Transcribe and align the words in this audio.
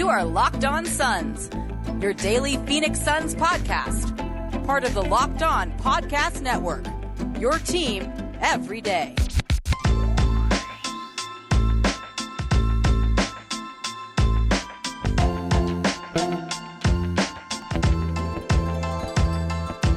You 0.00 0.08
are 0.08 0.24
Locked 0.24 0.64
On 0.64 0.86
Suns, 0.86 1.50
your 2.00 2.14
daily 2.14 2.56
Phoenix 2.64 2.98
Suns 2.98 3.34
podcast, 3.34 4.16
part 4.64 4.82
of 4.84 4.94
the 4.94 5.02
Locked 5.02 5.42
On 5.42 5.70
Podcast 5.72 6.40
Network. 6.40 6.86
Your 7.38 7.58
team 7.58 8.10
every 8.40 8.80
day. 8.80 9.14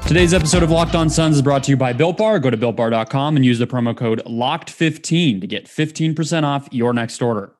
Today's 0.05 0.33
episode 0.33 0.63
of 0.63 0.69
Locked 0.69 0.95
On 0.95 1.09
Suns 1.09 1.37
is 1.37 1.41
brought 1.41 1.63
to 1.63 1.71
you 1.71 1.77
by 1.77 1.93
Built 1.93 2.17
Bar. 2.17 2.39
Go 2.39 2.49
to 2.49 2.57
builtbar.com 2.57 3.37
and 3.37 3.45
use 3.45 3.57
the 3.57 3.67
promo 3.67 3.95
code 3.95 4.21
LOCKED15 4.25 5.39
to 5.39 5.47
get 5.47 5.65
15% 5.67 6.43
off 6.43 6.67
your 6.73 6.91
next 6.91 7.21
order. 7.21 7.53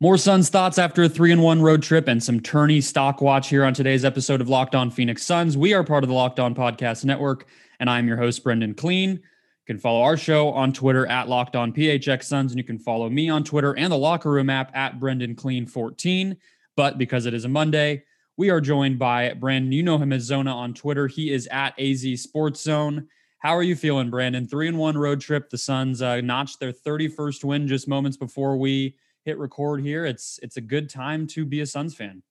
More 0.00 0.16
Suns 0.16 0.48
thoughts 0.48 0.78
after 0.78 1.02
a 1.02 1.08
three 1.08 1.32
and 1.32 1.42
one 1.42 1.60
road 1.60 1.82
trip 1.82 2.06
and 2.06 2.22
some 2.22 2.38
tourney 2.38 2.80
stock 2.80 3.20
watch 3.20 3.48
here 3.48 3.64
on 3.64 3.74
today's 3.74 4.04
episode 4.04 4.40
of 4.40 4.48
Locked 4.48 4.76
On 4.76 4.92
Phoenix 4.92 5.24
Suns. 5.24 5.56
We 5.56 5.74
are 5.74 5.82
part 5.82 6.04
of 6.04 6.08
the 6.08 6.14
Locked 6.14 6.38
On 6.38 6.54
Podcast 6.54 7.04
Network, 7.04 7.48
and 7.80 7.90
I'm 7.90 8.06
your 8.06 8.16
host, 8.16 8.44
Brendon 8.44 8.74
Kleen. 8.74 9.14
You 9.14 9.20
can 9.66 9.76
follow 9.76 10.02
our 10.02 10.16
show 10.16 10.50
on 10.50 10.72
Twitter 10.72 11.04
at 11.08 11.28
Locked 11.28 11.56
On 11.56 11.72
PHX 11.72 12.22
Suns, 12.22 12.52
and 12.52 12.58
you 12.58 12.64
can 12.64 12.78
follow 12.78 13.10
me 13.10 13.28
on 13.28 13.42
Twitter 13.42 13.76
and 13.76 13.90
the 13.90 13.98
Locker 13.98 14.30
Room 14.30 14.48
app 14.50 14.70
at 14.76 15.00
Brendon 15.00 15.34
Kleen 15.34 15.68
14. 15.68 16.36
But 16.76 16.96
because 16.96 17.26
it 17.26 17.34
is 17.34 17.44
a 17.44 17.48
Monday, 17.48 18.04
we 18.36 18.50
are 18.50 18.60
joined 18.60 19.00
by 19.00 19.34
Brandon. 19.34 19.72
You 19.72 19.82
know 19.82 19.98
him 19.98 20.12
as 20.12 20.22
Zona 20.22 20.54
on 20.54 20.74
Twitter. 20.74 21.08
He 21.08 21.32
is 21.32 21.48
at 21.50 21.74
AZ 21.76 22.22
Sports 22.22 22.60
Zone. 22.60 23.08
How 23.40 23.56
are 23.56 23.64
you 23.64 23.74
feeling, 23.74 24.10
Brandon? 24.10 24.46
Three 24.46 24.68
and 24.68 24.78
one 24.78 24.96
road 24.96 25.20
trip. 25.20 25.50
The 25.50 25.58
Suns 25.58 26.02
uh, 26.02 26.20
notched 26.20 26.60
their 26.60 26.72
31st 26.72 27.42
win 27.42 27.66
just 27.66 27.88
moments 27.88 28.16
before 28.16 28.56
we 28.56 28.94
hit 29.28 29.38
record 29.38 29.82
here. 29.82 30.06
It's 30.06 30.40
it's 30.42 30.56
a 30.56 30.62
good 30.62 30.88
time 30.88 31.26
to 31.28 31.44
be 31.44 31.60
a 31.60 31.66
Suns 31.66 31.94
fan. 31.94 32.22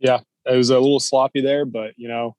Yeah, 0.00 0.20
it 0.44 0.56
was 0.56 0.70
a 0.70 0.78
little 0.78 0.98
sloppy 0.98 1.40
there, 1.40 1.64
but 1.64 1.94
you 1.96 2.08
know, 2.08 2.36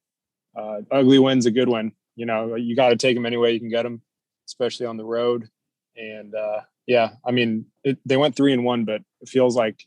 uh, 0.58 0.82
ugly 0.92 1.20
win's 1.20 1.46
a 1.46 1.52
good 1.52 1.70
win. 1.70 1.94
You 2.18 2.26
know, 2.26 2.56
you 2.56 2.76
got 2.76 2.90
to 2.90 2.98
take 2.98 3.16
them 3.16 3.26
any 3.26 3.38
way 3.38 3.54
you 3.54 3.60
can 3.60 3.70
get 3.70 3.84
them, 3.84 4.02
especially 4.46 4.88
on 4.88 4.98
the 4.98 5.06
road. 5.06 5.48
And 5.96 6.36
uh, 6.36 6.62
yeah, 6.86 7.12
I 7.26 7.32
mean, 7.32 7.68
it, 7.86 7.98
they 8.06 8.18
went 8.18 8.36
three 8.36 8.52
and 8.52 8.66
one, 8.66 8.84
but 8.84 9.02
it 9.22 9.30
feels 9.30 9.56
like 9.56 9.86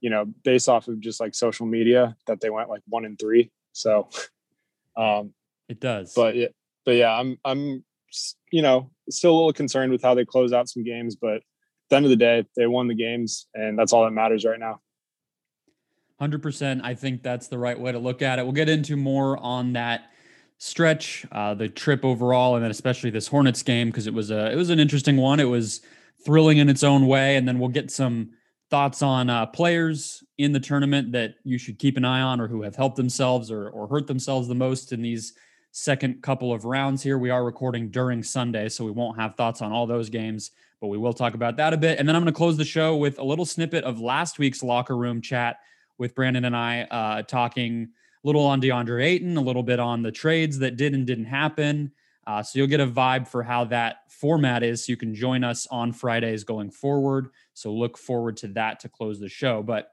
you 0.00 0.10
know, 0.10 0.24
based 0.44 0.68
off 0.68 0.86
of 0.86 1.00
just 1.00 1.20
like 1.20 1.34
social 1.34 1.66
media 1.66 2.16
that 2.26 2.40
they 2.40 2.50
went 2.50 2.68
like 2.68 2.82
one 2.88 3.04
and 3.04 3.18
three. 3.18 3.50
So, 3.72 4.08
um, 4.96 5.34
it 5.68 5.80
does. 5.80 6.14
But 6.14 6.36
yeah, 6.36 6.48
but 6.84 6.92
yeah, 6.92 7.18
I'm 7.18 7.36
I'm 7.44 7.84
you 8.52 8.62
know 8.62 8.92
still 9.10 9.32
a 9.32 9.36
little 9.36 9.52
concerned 9.52 9.90
with 9.90 10.02
how 10.02 10.14
they 10.14 10.24
close 10.24 10.52
out 10.52 10.68
some 10.68 10.84
games, 10.84 11.16
but 11.16 11.42
the 11.92 11.96
end 11.96 12.06
of 12.06 12.10
the 12.10 12.16
day, 12.16 12.44
they 12.56 12.66
won 12.66 12.88
the 12.88 12.94
games, 12.94 13.46
and 13.54 13.78
that's 13.78 13.92
all 13.92 14.04
that 14.04 14.10
matters 14.10 14.44
right 14.44 14.58
now. 14.58 14.80
100%. 16.20 16.80
I 16.82 16.94
think 16.94 17.22
that's 17.22 17.48
the 17.48 17.58
right 17.58 17.78
way 17.78 17.92
to 17.92 17.98
look 17.98 18.22
at 18.22 18.38
it. 18.38 18.42
We'll 18.42 18.52
get 18.52 18.68
into 18.68 18.96
more 18.96 19.36
on 19.38 19.74
that 19.74 20.10
stretch, 20.58 21.26
uh, 21.32 21.54
the 21.54 21.68
trip 21.68 22.04
overall, 22.04 22.54
and 22.54 22.64
then 22.64 22.70
especially 22.70 23.10
this 23.10 23.28
Hornets 23.28 23.62
game 23.62 23.88
because 23.88 24.06
it 24.06 24.14
was 24.14 24.30
a 24.30 24.50
it 24.52 24.56
was 24.56 24.70
an 24.70 24.78
interesting 24.78 25.16
one. 25.16 25.40
It 25.40 25.44
was 25.44 25.82
thrilling 26.24 26.58
in 26.58 26.68
its 26.68 26.84
own 26.84 27.06
way, 27.06 27.36
and 27.36 27.46
then 27.46 27.58
we'll 27.58 27.68
get 27.68 27.90
some 27.90 28.30
thoughts 28.70 29.02
on 29.02 29.28
uh, 29.28 29.44
players 29.46 30.24
in 30.38 30.52
the 30.52 30.60
tournament 30.60 31.12
that 31.12 31.34
you 31.44 31.58
should 31.58 31.78
keep 31.78 31.96
an 31.96 32.04
eye 32.04 32.22
on 32.22 32.40
or 32.40 32.48
who 32.48 32.62
have 32.62 32.76
helped 32.76 32.96
themselves 32.96 33.50
or, 33.50 33.68
or 33.68 33.86
hurt 33.86 34.06
themselves 34.06 34.48
the 34.48 34.54
most 34.54 34.92
in 34.92 35.02
these 35.02 35.34
second 35.72 36.22
couple 36.22 36.52
of 36.52 36.66
rounds 36.66 37.02
here. 37.02 37.16
We 37.16 37.30
are 37.30 37.42
recording 37.42 37.88
during 37.88 38.22
Sunday, 38.22 38.68
so 38.68 38.84
we 38.84 38.90
won't 38.90 39.18
have 39.18 39.34
thoughts 39.34 39.62
on 39.62 39.72
all 39.72 39.86
those 39.86 40.10
games, 40.10 40.50
but 40.82 40.88
we 40.88 40.98
will 40.98 41.14
talk 41.14 41.32
about 41.32 41.56
that 41.56 41.72
a 41.72 41.78
bit. 41.78 41.98
And 41.98 42.06
then 42.06 42.14
I'm 42.14 42.22
going 42.22 42.32
to 42.32 42.36
close 42.36 42.58
the 42.58 42.64
show 42.64 42.94
with 42.94 43.18
a 43.18 43.24
little 43.24 43.46
snippet 43.46 43.82
of 43.84 43.98
last 43.98 44.38
week's 44.38 44.62
locker 44.62 44.96
room 44.96 45.22
chat 45.22 45.60
with 45.96 46.14
Brandon 46.14 46.44
and 46.44 46.54
I 46.54 46.82
uh, 46.82 47.22
talking 47.22 47.88
a 48.22 48.26
little 48.26 48.44
on 48.44 48.60
DeAndre 48.60 49.02
Ayton, 49.02 49.38
a 49.38 49.40
little 49.40 49.62
bit 49.62 49.80
on 49.80 50.02
the 50.02 50.12
trades 50.12 50.58
that 50.58 50.76
did 50.76 50.92
and 50.92 51.06
didn't 51.06 51.24
happen. 51.24 51.90
Uh, 52.26 52.42
so 52.42 52.58
you'll 52.58 52.68
get 52.68 52.80
a 52.80 52.86
vibe 52.86 53.26
for 53.26 53.42
how 53.42 53.64
that 53.64 54.10
format 54.10 54.62
is. 54.62 54.84
So 54.84 54.92
you 54.92 54.98
can 54.98 55.14
join 55.14 55.42
us 55.42 55.66
on 55.70 55.92
Fridays 55.92 56.44
going 56.44 56.70
forward. 56.70 57.30
So 57.54 57.72
look 57.72 57.96
forward 57.96 58.36
to 58.38 58.48
that 58.48 58.78
to 58.80 58.90
close 58.90 59.18
the 59.18 59.28
show. 59.28 59.62
But 59.62 59.92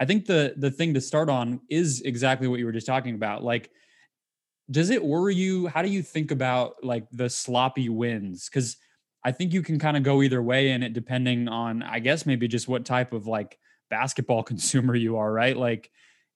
I 0.00 0.06
think 0.06 0.26
the 0.26 0.54
the 0.56 0.70
thing 0.70 0.94
to 0.94 1.00
start 1.00 1.28
on 1.28 1.60
is 1.68 2.00
exactly 2.00 2.48
what 2.48 2.60
you 2.60 2.66
were 2.66 2.72
just 2.72 2.86
talking 2.86 3.14
about. 3.14 3.44
Like, 3.44 3.70
does 4.70 4.90
it 4.90 5.04
worry 5.04 5.34
you? 5.34 5.66
How 5.66 5.82
do 5.82 5.88
you 5.88 6.02
think 6.02 6.30
about 6.30 6.76
like 6.82 7.06
the 7.10 7.30
sloppy 7.30 7.88
wins? 7.88 8.48
Because 8.48 8.76
I 9.24 9.32
think 9.32 9.52
you 9.52 9.62
can 9.62 9.78
kind 9.78 9.96
of 9.96 10.02
go 10.02 10.22
either 10.22 10.42
way 10.42 10.70
in 10.70 10.82
it, 10.82 10.92
depending 10.92 11.48
on, 11.48 11.82
I 11.82 11.98
guess, 11.98 12.26
maybe 12.26 12.48
just 12.48 12.68
what 12.68 12.84
type 12.84 13.12
of 13.12 13.26
like 13.26 13.58
basketball 13.90 14.42
consumer 14.44 14.94
you 14.94 15.16
are, 15.16 15.32
right? 15.32 15.56
Like 15.56 15.90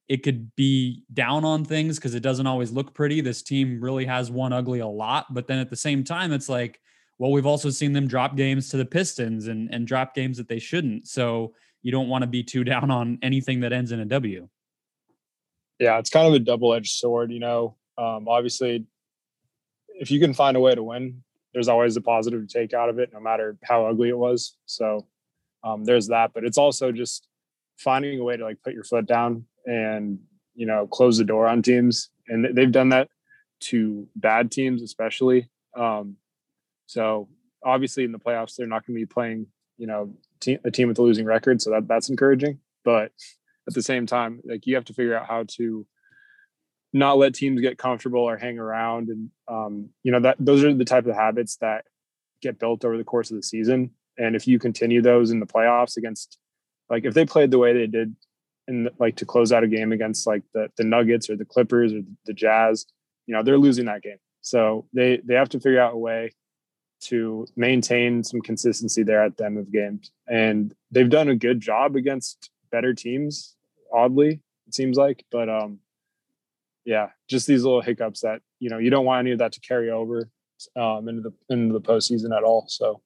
it 0.09 0.23
could 0.23 0.55
be 0.57 1.05
down 1.13 1.45
on 1.45 1.65
things 1.65 1.97
because 1.97 2.15
it 2.15 2.23
doesn't 2.23 2.47
always 2.47 2.73
look 2.73 2.95
pretty. 2.95 3.21
This 3.21 3.43
team 3.43 3.81
really 3.81 4.05
has 4.07 4.31
won 4.31 4.53
ugly 4.53 4.81
a 4.81 4.87
lot, 4.87 5.33
but 5.33 5.47
then 5.47 5.59
at 5.59 5.71
the 5.71 5.77
same 5.77 6.03
time, 6.03 6.33
it's 6.33 6.49
like, 6.49 6.81
well, 7.19 7.31
we've 7.31 7.47
also 7.47 7.71
seen 7.71 7.93
them 7.93 8.09
drop 8.09 8.37
games 8.37 8.69
to 8.71 8.77
the 8.77 8.85
Pistons 8.85 9.47
and 9.47 9.73
and 9.73 9.87
drop 9.87 10.15
games 10.15 10.39
that 10.39 10.49
they 10.49 10.59
shouldn't. 10.59 11.07
So 11.07 11.55
you 11.83 11.93
don't 11.93 12.09
want 12.09 12.23
to 12.23 12.27
be 12.27 12.43
too 12.43 12.65
down 12.73 12.91
on 12.91 13.19
anything 13.23 13.61
that 13.61 13.73
ends 13.73 13.93
in 13.93 14.01
a 14.01 14.05
W. 14.07 14.49
Yeah, 15.79 15.99
it's 15.99 16.11
kind 16.11 16.27
of 16.27 16.35
a 16.35 16.39
double 16.39 16.75
edged 16.75 16.93
sword. 16.93 17.31
You 17.31 17.39
know, 17.39 17.77
um, 17.99 18.29
obviously, 18.29 18.87
if 19.89 20.11
you 20.11 20.21
can 20.21 20.35
find 20.35 20.57
a 20.57 20.61
way 20.61 20.75
to 20.75 20.83
win, 20.83 21.23
there's 21.53 21.69
always 21.69 21.97
a 21.97 22.01
positive 22.01 22.47
to 22.47 22.53
take 22.53 22.73
out 22.73 22.89
of 22.89 22.99
it, 22.99 23.11
no 23.13 23.21
matter 23.21 23.57
how 23.63 23.87
ugly 23.87 24.09
it 24.09 24.17
was. 24.17 24.57
So 24.67 25.07
um, 25.65 25.85
there's 25.85 26.09
that, 26.09 26.33
but 26.35 26.45
it's 26.45 26.59
also 26.59 26.93
just 26.93 27.29
finding 27.77 28.19
a 28.19 28.25
way 28.25 28.37
to 28.37 28.45
like 28.45 28.63
put 28.63 28.75
your 28.75 28.85
foot 28.85 29.07
down 29.07 29.45
and 29.67 30.19
you 30.55 30.67
know 30.67 30.87
close 30.87 31.19
the 31.19 31.25
door 31.25 31.47
on 31.47 31.63
teams, 31.63 32.11
and 32.29 32.57
they've 32.57 32.73
done 32.73 32.91
that 32.91 33.09
to 33.61 34.09
bad 34.17 34.51
teams 34.51 34.83
especially. 34.83 35.49
Um, 35.77 36.17
so 36.87 37.29
obviously 37.65 38.05
in 38.05 38.13
the 38.13 38.19
playoffs 38.19 38.57
they're 38.57 38.67
not 38.67 38.85
going 38.87 38.95
to 38.97 39.01
be 39.01 39.07
playing 39.07 39.47
you 39.79 39.87
know 39.87 40.13
a 40.65 40.71
team 40.71 40.89
with 40.89 40.99
a 40.99 41.03
losing 41.03 41.27
record, 41.27 41.63
so 41.63 41.71
that 41.71 41.87
that's 41.87 42.11
encouraging. 42.11 42.59
But 42.85 43.13
at 43.69 43.75
the 43.75 43.83
same 43.83 44.07
time, 44.07 44.41
like 44.45 44.67
you 44.67 44.75
have 44.75 44.85
to 44.87 44.95
figure 44.95 45.17
out 45.17 45.27
how 45.27 45.45
to 45.57 45.87
not 46.93 47.19
let 47.19 47.35
teams 47.35 47.61
get 47.61 47.79
comfortable 47.79 48.21
or 48.21 48.37
hang 48.37 48.59
around 48.59 49.09
and 49.09 49.31
um, 49.49 49.89
you 50.03 50.13
know 50.13 50.21
that 50.21 50.37
those 50.39 50.65
are 50.65 50.75
the 50.75 50.85
type 50.85 51.07
of 51.07 51.15
habits 51.15 51.57
that 51.57 51.85
get 52.43 52.59
built 52.59 52.85
over 52.85 52.97
the 52.97 53.05
course 53.05 53.31
of 53.31 53.37
the 53.37 53.43
season 53.43 53.91
and 54.19 54.37
if 54.37 54.47
you 54.47 54.59
continue 54.59 55.01
those 55.01 55.31
in 55.31 55.41
the 55.41 55.47
playoffs 55.47 55.97
against 55.97 56.39
like 56.91 57.05
if 57.05 57.15
they 57.15 57.25
played 57.25 57.51
the 57.51 57.59
way 57.59 57.73
they 57.73 57.87
did 57.87 58.15
and 58.69 58.91
like 58.99 59.17
to 59.17 59.27
close 59.27 59.53
out 59.53 59.65
a 59.65 59.69
game 59.69 59.93
against 59.93 60.27
like 60.27 60.43
the 60.55 60.69
the 60.77 60.85
Nuggets 60.85 61.29
or 61.29 61.37
the 61.37 61.45
Clippers 61.45 61.93
or 61.93 62.01
the 62.27 62.33
Jazz, 62.33 62.87
you 63.27 63.35
know, 63.35 63.43
they're 63.43 63.59
losing 63.59 63.87
that 63.87 64.03
game. 64.03 64.19
So 64.41 64.87
they 64.93 65.21
they 65.25 65.35
have 65.35 65.49
to 65.51 65.61
figure 65.61 65.81
out 65.81 65.95
a 65.95 65.99
way 65.99 66.33
to 67.03 67.47
maintain 67.57 68.23
some 68.23 68.41
consistency 68.41 69.03
there 69.03 69.25
at 69.25 69.37
the 69.37 69.45
end 69.45 69.59
of 69.59 69.73
games. 69.73 70.13
And 70.29 70.73
they've 70.91 71.11
done 71.11 71.29
a 71.29 71.35
good 71.35 71.61
job 71.61 71.97
against 71.97 72.51
better 72.71 72.95
teams, 72.95 73.57
oddly, 73.93 74.41
it 74.69 74.75
seems 74.75 74.97
like. 74.97 75.25
But 75.31 75.49
um 75.49 75.81
yeah, 76.85 77.09
just 77.29 77.47
these 77.47 77.65
little 77.65 77.81
hiccups 77.81 78.21
that, 78.21 78.41
you 78.59 78.71
know, 78.71 78.79
you 78.79 78.91
don't 78.91 79.05
want 79.05 79.21
any 79.21 79.33
of 79.33 79.39
that 79.39 79.53
to 79.53 79.61
carry 79.61 79.91
over 79.91 80.29
um 80.77 81.09
into 81.09 81.23
the 81.23 81.33
into 81.49 81.73
the 81.73 81.81
postseason 81.81 82.37
at 82.37 82.45
all. 82.45 82.67
So 82.69 83.03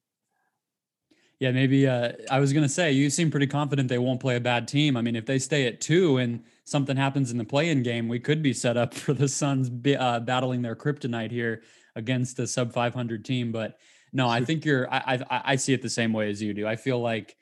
yeah, 1.39 1.51
maybe 1.51 1.87
uh, 1.87 2.13
I 2.31 2.39
was 2.39 2.51
going 2.51 2.63
to 2.63 2.69
say 2.69 2.91
you 2.91 3.11
seem 3.11 3.29
pretty 3.29 3.45
confident 3.45 3.89
they 3.89 3.99
won't 3.99 4.19
play 4.19 4.37
a 4.37 4.39
bad 4.39 4.67
team. 4.67 4.97
I 4.97 5.01
mean, 5.01 5.15
if 5.15 5.27
they 5.27 5.37
stay 5.37 5.67
at 5.67 5.79
two 5.79 6.17
and 6.17 6.43
something 6.63 6.97
happens 6.97 7.29
in 7.31 7.37
the 7.37 7.45
play-in 7.45 7.83
game, 7.83 8.07
we 8.07 8.19
could 8.19 8.41
be 8.41 8.53
set 8.53 8.75
up 8.75 8.93
for 8.93 9.13
the 9.13 9.27
Suns 9.27 9.69
uh, 9.99 10.19
battling 10.21 10.63
their 10.63 10.75
kryptonite 10.75 11.31
here 11.31 11.61
against 11.95 12.39
a 12.39 12.47
sub 12.47 12.73
500 12.73 13.23
team. 13.23 13.51
But 13.51 13.77
no, 14.13 14.27
I 14.27 14.43
think 14.43 14.65
you're. 14.65 14.91
I, 14.91 15.23
I, 15.29 15.41
I 15.45 15.55
see 15.57 15.73
it 15.73 15.81
the 15.83 15.89
same 15.89 16.11
way 16.11 16.29
as 16.31 16.41
you 16.41 16.53
do. 16.53 16.65
I 16.65 16.75
feel 16.75 16.99
like 16.99 17.35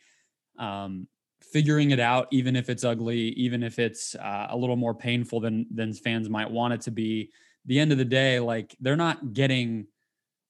um, 0.59 1.07
figuring 1.41 1.91
it 1.91 1.99
out, 1.99 2.27
even 2.31 2.55
if 2.55 2.69
it's 2.69 2.83
ugly, 2.83 3.29
even 3.29 3.63
if 3.63 3.79
it's 3.79 4.15
uh, 4.15 4.47
a 4.49 4.57
little 4.57 4.75
more 4.75 4.93
painful 4.93 5.39
than 5.39 5.65
than 5.73 5.93
fans 5.93 6.29
might 6.29 6.49
want 6.49 6.73
it 6.73 6.81
to 6.81 6.91
be. 6.91 7.31
The 7.65 7.79
end 7.79 7.91
of 7.91 7.97
the 7.97 8.05
day, 8.05 8.39
like 8.39 8.75
they're 8.79 8.95
not 8.95 9.33
getting 9.33 9.87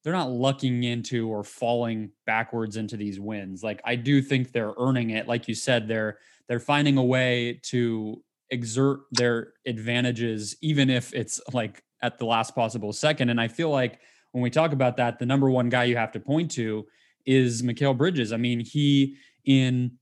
they're 0.04 0.14
not 0.14 0.30
lucking 0.30 0.84
into 0.84 1.28
or 1.28 1.44
falling 1.44 2.12
backwards 2.28 2.78
into 2.78 2.96
these 2.96 3.20
wins. 3.20 3.64
Like 3.64 3.82
I 3.84 3.96
do 3.96 4.22
think 4.22 4.52
they're 4.52 4.74
earning 4.78 5.10
it. 5.12 5.28
Like 5.28 5.48
you 5.48 5.56
said, 5.56 5.88
they're 5.88 6.20
they're 6.48 6.60
finding 6.60 6.98
a 6.98 7.04
way 7.04 7.60
to 7.64 8.22
exert 8.52 9.00
their 9.12 9.54
advantages, 9.66 10.56
even 10.62 10.90
if 10.90 11.14
it's 11.14 11.42
like 11.54 11.84
at 12.04 12.20
the 12.20 12.26
last 12.26 12.54
possible 12.54 12.94
second. 12.94 13.30
And 13.30 13.42
I 13.42 13.48
feel 13.48 13.72
like 13.72 14.00
when 14.32 14.44
we 14.44 14.50
talk 14.50 14.74
about 14.74 14.98
that, 14.98 15.18
the 15.18 15.26
number 15.26 15.50
one 15.50 15.70
guy 15.70 15.86
you 15.86 15.98
have 15.98 16.12
to 16.12 16.20
point 16.20 16.52
to 16.52 16.86
is 17.26 17.64
Mikal 17.64 17.98
Bridges. 17.98 18.32
I 18.32 18.38
mean, 18.38 18.60
he 18.60 19.16
in 19.46 19.94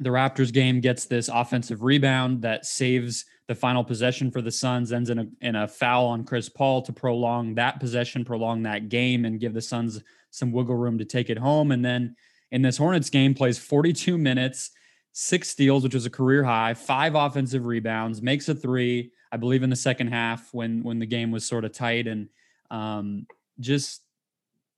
the 0.00 0.10
Raptors 0.10 0.52
game 0.52 0.80
gets 0.80 1.04
this 1.04 1.28
offensive 1.28 1.82
rebound 1.82 2.42
that 2.42 2.66
saves 2.66 3.24
the 3.48 3.54
final 3.54 3.84
possession 3.84 4.30
for 4.30 4.40
the 4.40 4.50
Suns, 4.50 4.92
ends 4.92 5.10
in 5.10 5.18
a, 5.18 5.26
in 5.40 5.56
a 5.56 5.68
foul 5.68 6.06
on 6.06 6.24
Chris 6.24 6.48
Paul 6.48 6.82
to 6.82 6.92
prolong 6.92 7.54
that 7.54 7.80
possession, 7.80 8.24
prolong 8.24 8.62
that 8.62 8.88
game, 8.88 9.24
and 9.24 9.40
give 9.40 9.54
the 9.54 9.60
Suns 9.60 10.02
some 10.30 10.52
wiggle 10.52 10.76
room 10.76 10.98
to 10.98 11.04
take 11.04 11.30
it 11.30 11.38
home. 11.38 11.70
And 11.72 11.84
then 11.84 12.16
in 12.50 12.62
this 12.62 12.76
Hornets 12.76 13.10
game, 13.10 13.34
plays 13.34 13.58
42 13.58 14.16
minutes, 14.16 14.70
six 15.12 15.50
steals, 15.50 15.82
which 15.82 15.94
was 15.94 16.06
a 16.06 16.10
career 16.10 16.44
high, 16.44 16.74
five 16.74 17.14
offensive 17.14 17.66
rebounds, 17.66 18.22
makes 18.22 18.48
a 18.48 18.54
three, 18.54 19.12
I 19.30 19.36
believe, 19.36 19.62
in 19.62 19.70
the 19.70 19.76
second 19.76 20.08
half 20.08 20.52
when 20.52 20.82
when 20.82 20.98
the 20.98 21.06
game 21.06 21.30
was 21.30 21.46
sort 21.46 21.64
of 21.64 21.72
tight, 21.72 22.06
and 22.06 22.28
um, 22.70 23.26
just 23.60 24.02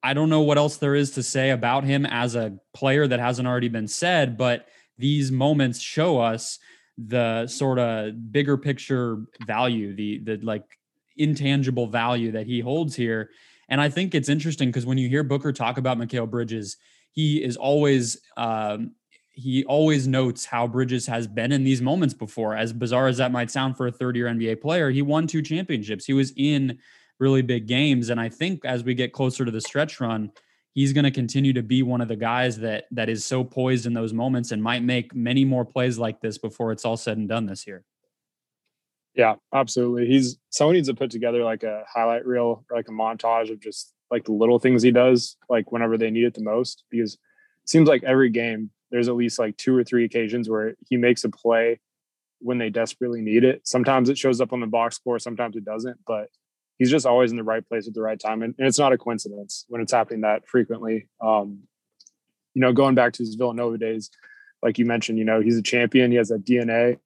I 0.03 0.15
don't 0.15 0.29
know 0.29 0.43
what 0.43 0.59
else 0.59 0.77
there 0.77 0.95
is 0.95 1.13
to 1.13 1.23
say 1.23 1.51
about 1.51 1.85
him 1.85 2.05
as 2.05 2.35
a 2.35 2.59
player 2.75 3.07
that 3.07 3.21
hasn't 3.21 3.49
already 3.49 3.69
been 3.69 3.89
said, 3.89 4.37
but 4.37 4.69
these 4.99 5.31
moments 5.31 5.81
show 5.81 6.21
us 6.21 6.59
the 6.97 7.47
sort 7.47 7.79
of 7.79 8.33
bigger 8.33 8.57
picture 8.57 9.25
value, 9.47 9.95
the 9.95 10.19
the 10.19 10.37
like 10.39 10.65
intangible 11.17 11.87
value 11.87 12.33
that 12.33 12.47
he 12.47 12.61
holds 12.61 12.95
here. 12.95 13.31
And 13.69 13.81
I 13.81 13.89
think 13.89 14.15
it's 14.15 14.29
interesting 14.29 14.69
because 14.69 14.87
when 14.87 14.99
you 14.99 15.09
hear 15.09 15.23
Booker 15.23 15.53
talk 15.53 15.79
about 15.79 15.99
Mikal 15.99 16.29
Bridges, 16.29 16.77
he 17.13 17.43
is 17.43 17.57
always 17.57 18.21
um, 18.37 18.93
he 19.33 19.65
always 19.65 20.07
notes 20.07 20.45
how 20.45 20.67
Bridges 20.67 21.07
has 21.07 21.27
been 21.27 21.51
in 21.51 21.65
these 21.65 21.83
moments 21.83 22.15
before. 22.15 22.55
As 22.57 22.73
bizarre 22.73 23.09
as 23.09 23.17
that 23.17 23.33
might 23.33 23.51
sound 23.51 23.77
for 23.77 23.89
a 23.89 23.93
third 23.93 24.17
year 24.17 24.27
NBA 24.27 24.61
player, 24.61 24.91
he 24.91 25.03
won 25.03 25.27
two 25.27 25.43
championships. 25.43 26.05
He 26.05 26.13
was 26.13 26.33
in 26.37 26.79
really 27.19 27.43
big 27.43 27.67
games. 27.67 28.11
And 28.11 28.21
I 28.21 28.29
think 28.29 28.65
as 28.65 28.85
we 28.85 28.95
get 28.95 29.13
closer 29.13 29.45
to 29.45 29.51
the 29.51 29.61
stretch 29.61 30.01
run, 30.01 30.31
he's 30.75 30.93
going 30.93 31.05
to 31.05 31.11
continue 31.11 31.53
to 31.53 31.63
be 31.63 31.83
one 31.83 32.01
of 32.01 32.09
the 32.09 32.17
guys 32.17 32.59
that 32.59 32.85
that 32.91 33.09
is 33.09 33.25
so 33.25 33.43
poised 33.43 33.87
in 33.87 33.95
those 33.95 34.13
moments 34.13 34.51
and 34.51 34.63
might 34.63 34.83
make 34.83 35.15
many 35.15 35.45
more 35.45 35.65
plays 35.65 35.99
like 35.99 36.21
this 36.21 36.37
before 36.37 36.73
it's 36.73 36.85
all 36.85 36.97
said 36.97 37.17
and 37.17 37.29
done 37.29 37.47
this 37.47 37.67
year. 37.67 37.85
Yeah, 39.15 39.37
absolutely. 39.55 40.07
He's 40.07 40.39
someone 40.51 40.75
needs 40.75 40.89
to 40.89 40.95
put 40.95 41.11
together 41.11 41.45
like 41.45 41.63
a 41.63 41.85
highlight 41.89 42.27
reel 42.27 42.65
like 42.71 42.89
a 42.89 42.93
montage 42.93 43.51
of 43.51 43.61
just 43.61 43.93
like 44.11 44.25
the 44.25 44.33
little 44.33 44.59
things 44.59 44.83
he 44.83 44.91
does, 44.91 45.37
like 45.49 45.73
whenever 45.73 45.97
they 45.97 46.11
need 46.11 46.25
it 46.25 46.35
the 46.35 46.43
most. 46.43 46.83
Because 46.91 47.15
it 47.15 47.69
seems 47.69 47.89
like 47.89 48.03
every 48.03 48.29
game 48.29 48.71
there's 48.91 49.09
at 49.09 49.15
least 49.15 49.39
like 49.39 49.57
two 49.57 49.77
or 49.77 49.85
three 49.85 50.05
occasions 50.05 50.49
where 50.49 50.75
he 50.89 50.97
makes 50.97 51.25
a 51.25 51.29
play 51.29 51.81
when 52.41 52.59
they 52.59 52.71
desperately 52.71 53.21
need 53.21 53.45
it. 53.45 53.67
Sometimes 53.67 54.09
it 54.09 54.19
shows 54.19 54.41
up 54.41 54.53
on 54.53 54.61
the 54.61 54.67
box 54.67 54.97
score, 54.97 55.19
sometimes 55.19 55.57
it 55.57 55.65
doesn't, 55.65 55.99
but 56.07 56.29
he's 56.79 56.91
just 56.91 57.07
always 57.07 57.31
in 57.31 57.37
the 57.37 57.45
right 57.45 57.67
place 57.67 57.87
at 57.87 57.95
the 57.95 58.03
right 58.03 58.19
time. 58.19 58.43
And, 58.43 58.55
and 58.59 58.67
it's 58.67 58.79
not 58.79 58.93
a 58.93 58.99
coincidence 58.99 59.65
when 59.69 59.81
it's 59.81 59.93
happening 59.93 60.23
that 60.23 60.47
frequently. 60.49 61.09
Um, 61.21 61.61
you 62.55 62.61
know, 62.61 62.73
going 62.73 62.95
back 62.95 63.13
to 63.15 63.23
his 63.23 63.35
Villanova 63.35 63.79
days, 63.79 64.11
like 64.63 64.79
you 64.79 64.87
mentioned, 64.87 65.19
you 65.19 65.25
know, 65.25 65.41
he's 65.41 65.59
a 65.59 65.63
champion, 65.63 66.11
he 66.11 66.17
has 66.17 66.29
that 66.29 66.45
DNA 66.45 66.99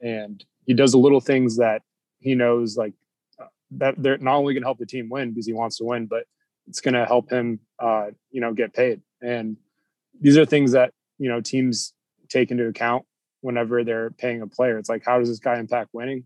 and 0.00 0.44
he 0.64 0.74
does 0.74 0.92
the 0.92 0.98
little 0.98 1.20
things 1.20 1.56
that 1.56 1.82
he 2.20 2.34
knows 2.34 2.76
like 2.76 2.94
uh, 3.40 3.46
that 3.72 3.94
they're 3.98 4.18
not 4.18 4.36
only 4.36 4.54
going 4.54 4.62
to 4.62 4.66
help 4.66 4.78
the 4.78 4.86
team 4.86 5.08
win 5.08 5.30
because 5.30 5.46
he 5.46 5.52
wants 5.52 5.76
to 5.78 5.84
win, 5.84 6.06
but 6.06 6.24
it's 6.68 6.80
going 6.80 6.94
to 6.94 7.04
help 7.04 7.30
him, 7.30 7.60
uh, 7.78 8.06
you 8.30 8.40
know, 8.40 8.52
get 8.52 8.72
paid. 8.72 9.00
And 9.20 9.56
these 10.20 10.38
are 10.38 10.44
things 10.44 10.72
that, 10.72 10.92
you 11.18 11.28
know, 11.28 11.40
teams 11.40 11.92
take 12.28 12.50
into 12.50 12.66
account 12.66 13.04
whenever 13.40 13.82
they're 13.82 14.10
paying 14.10 14.40
a 14.40 14.46
player. 14.46 14.78
It's 14.78 14.88
like, 14.88 15.04
how 15.04 15.18
does 15.18 15.28
this 15.28 15.40
guy 15.40 15.58
impact 15.58 15.90
winning? 15.92 16.24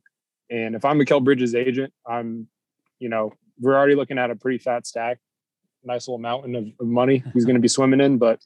And 0.50 0.74
if 0.74 0.84
I'm 0.84 0.98
Mikal 0.98 1.24
Bridges' 1.24 1.54
agent, 1.54 1.92
I'm 2.06 2.48
you 2.98 3.08
know, 3.08 3.32
we're 3.60 3.76
already 3.76 3.94
looking 3.94 4.18
at 4.18 4.30
a 4.30 4.36
pretty 4.36 4.58
fat 4.58 4.86
stack, 4.86 5.18
nice 5.84 6.08
little 6.08 6.18
mountain 6.18 6.54
of, 6.54 6.66
of 6.80 6.86
money 6.86 7.22
he's 7.32 7.44
going 7.44 7.56
to 7.56 7.60
be 7.60 7.68
swimming 7.76 8.00
in. 8.00 8.18
But, 8.18 8.40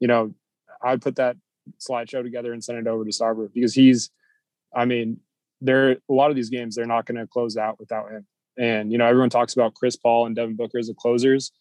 you 0.00 0.08
know, 0.08 0.34
I'd 0.82 1.02
put 1.02 1.16
that 1.16 1.36
slideshow 1.78 2.22
together 2.22 2.52
and 2.52 2.62
send 2.62 2.78
it 2.78 2.86
over 2.86 3.04
to 3.04 3.10
Sarver 3.10 3.52
because 3.52 3.74
he's, 3.74 4.10
I 4.74 4.84
mean, 4.84 5.20
there 5.60 5.90
are 5.90 5.92
a 5.92 6.12
lot 6.12 6.30
of 6.30 6.36
these 6.36 6.50
games 6.50 6.74
they're 6.74 6.86
not 6.86 7.06
going 7.06 7.18
to 7.18 7.26
close 7.26 7.56
out 7.56 7.78
without 7.78 8.10
him. 8.10 8.26
And 8.58 8.90
you 8.90 8.98
know, 8.98 9.06
everyone 9.06 9.30
talks 9.30 9.54
about 9.54 9.74
Chris 9.74 9.96
Paul 9.96 10.26
and 10.26 10.34
Devin 10.34 10.56
Booker 10.56 10.78
as 10.78 10.88
the 10.88 10.94
closers. 10.94 11.52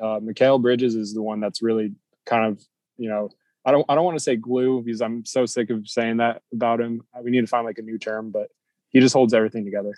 Uh, 0.00 0.20
Mikal 0.20 0.60
Bridges 0.60 0.94
is 0.94 1.12
the 1.12 1.22
one 1.22 1.40
that's 1.40 1.62
really 1.62 1.92
kind 2.24 2.46
of, 2.46 2.62
you 2.96 3.08
know, 3.08 3.30
I 3.64 3.70
don't 3.70 3.84
I 3.88 3.94
don't 3.94 4.04
want 4.04 4.16
to 4.16 4.22
say 4.22 4.36
glue 4.36 4.82
because 4.82 5.02
I'm 5.02 5.24
so 5.24 5.44
sick 5.44 5.70
of 5.70 5.88
saying 5.88 6.18
that 6.18 6.42
about 6.52 6.80
him. 6.80 7.02
We 7.22 7.30
need 7.30 7.42
to 7.42 7.46
find 7.46 7.66
like 7.66 7.78
a 7.78 7.82
new 7.82 7.98
term, 7.98 8.30
but 8.30 8.48
he 8.90 9.00
just 9.00 9.12
holds 9.12 9.34
everything 9.34 9.64
together. 9.64 9.94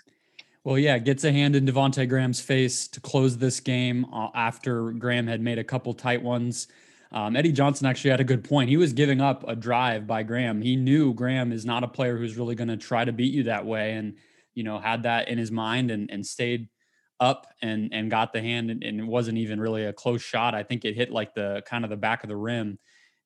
Well, 0.63 0.77
yeah, 0.77 0.99
gets 0.99 1.23
a 1.23 1.31
hand 1.31 1.55
in 1.55 1.65
Devonte 1.65 2.07
Graham's 2.07 2.39
face 2.39 2.87
to 2.89 2.99
close 2.99 3.37
this 3.37 3.59
game 3.59 4.05
uh, 4.13 4.29
after 4.35 4.91
Graham 4.91 5.25
had 5.25 5.41
made 5.41 5.57
a 5.57 5.63
couple 5.63 5.93
tight 5.95 6.21
ones. 6.21 6.67
Um, 7.11 7.35
Eddie 7.35 7.51
Johnson 7.51 7.87
actually 7.87 8.11
had 8.11 8.19
a 8.19 8.25
good 8.25 8.43
point. 8.43 8.69
He 8.69 8.77
was 8.77 8.93
giving 8.93 9.21
up 9.21 9.43
a 9.47 9.55
drive 9.55 10.05
by 10.05 10.21
Graham. 10.21 10.61
He 10.61 10.75
knew 10.75 11.13
Graham 11.13 11.51
is 11.51 11.65
not 11.65 11.83
a 11.83 11.87
player 11.87 12.15
who's 12.15 12.37
really 12.37 12.53
going 12.55 12.67
to 12.67 12.77
try 12.77 13.03
to 13.03 13.11
beat 13.11 13.33
you 13.33 13.43
that 13.43 13.65
way, 13.65 13.93
and 13.93 14.17
you 14.53 14.63
know 14.63 14.77
had 14.77 15.03
that 15.03 15.27
in 15.29 15.37
his 15.37 15.51
mind 15.51 15.89
and 15.89 16.09
and 16.11 16.25
stayed 16.25 16.69
up 17.19 17.47
and 17.61 17.89
and 17.91 18.11
got 18.11 18.31
the 18.31 18.41
hand, 18.41 18.69
and, 18.69 18.83
and 18.83 18.99
it 18.99 19.05
wasn't 19.05 19.39
even 19.39 19.59
really 19.59 19.85
a 19.85 19.93
close 19.93 20.21
shot. 20.21 20.53
I 20.53 20.63
think 20.63 20.85
it 20.85 20.95
hit 20.95 21.11
like 21.11 21.33
the 21.33 21.63
kind 21.65 21.83
of 21.83 21.89
the 21.89 21.97
back 21.97 22.23
of 22.23 22.29
the 22.29 22.37
rim, 22.37 22.77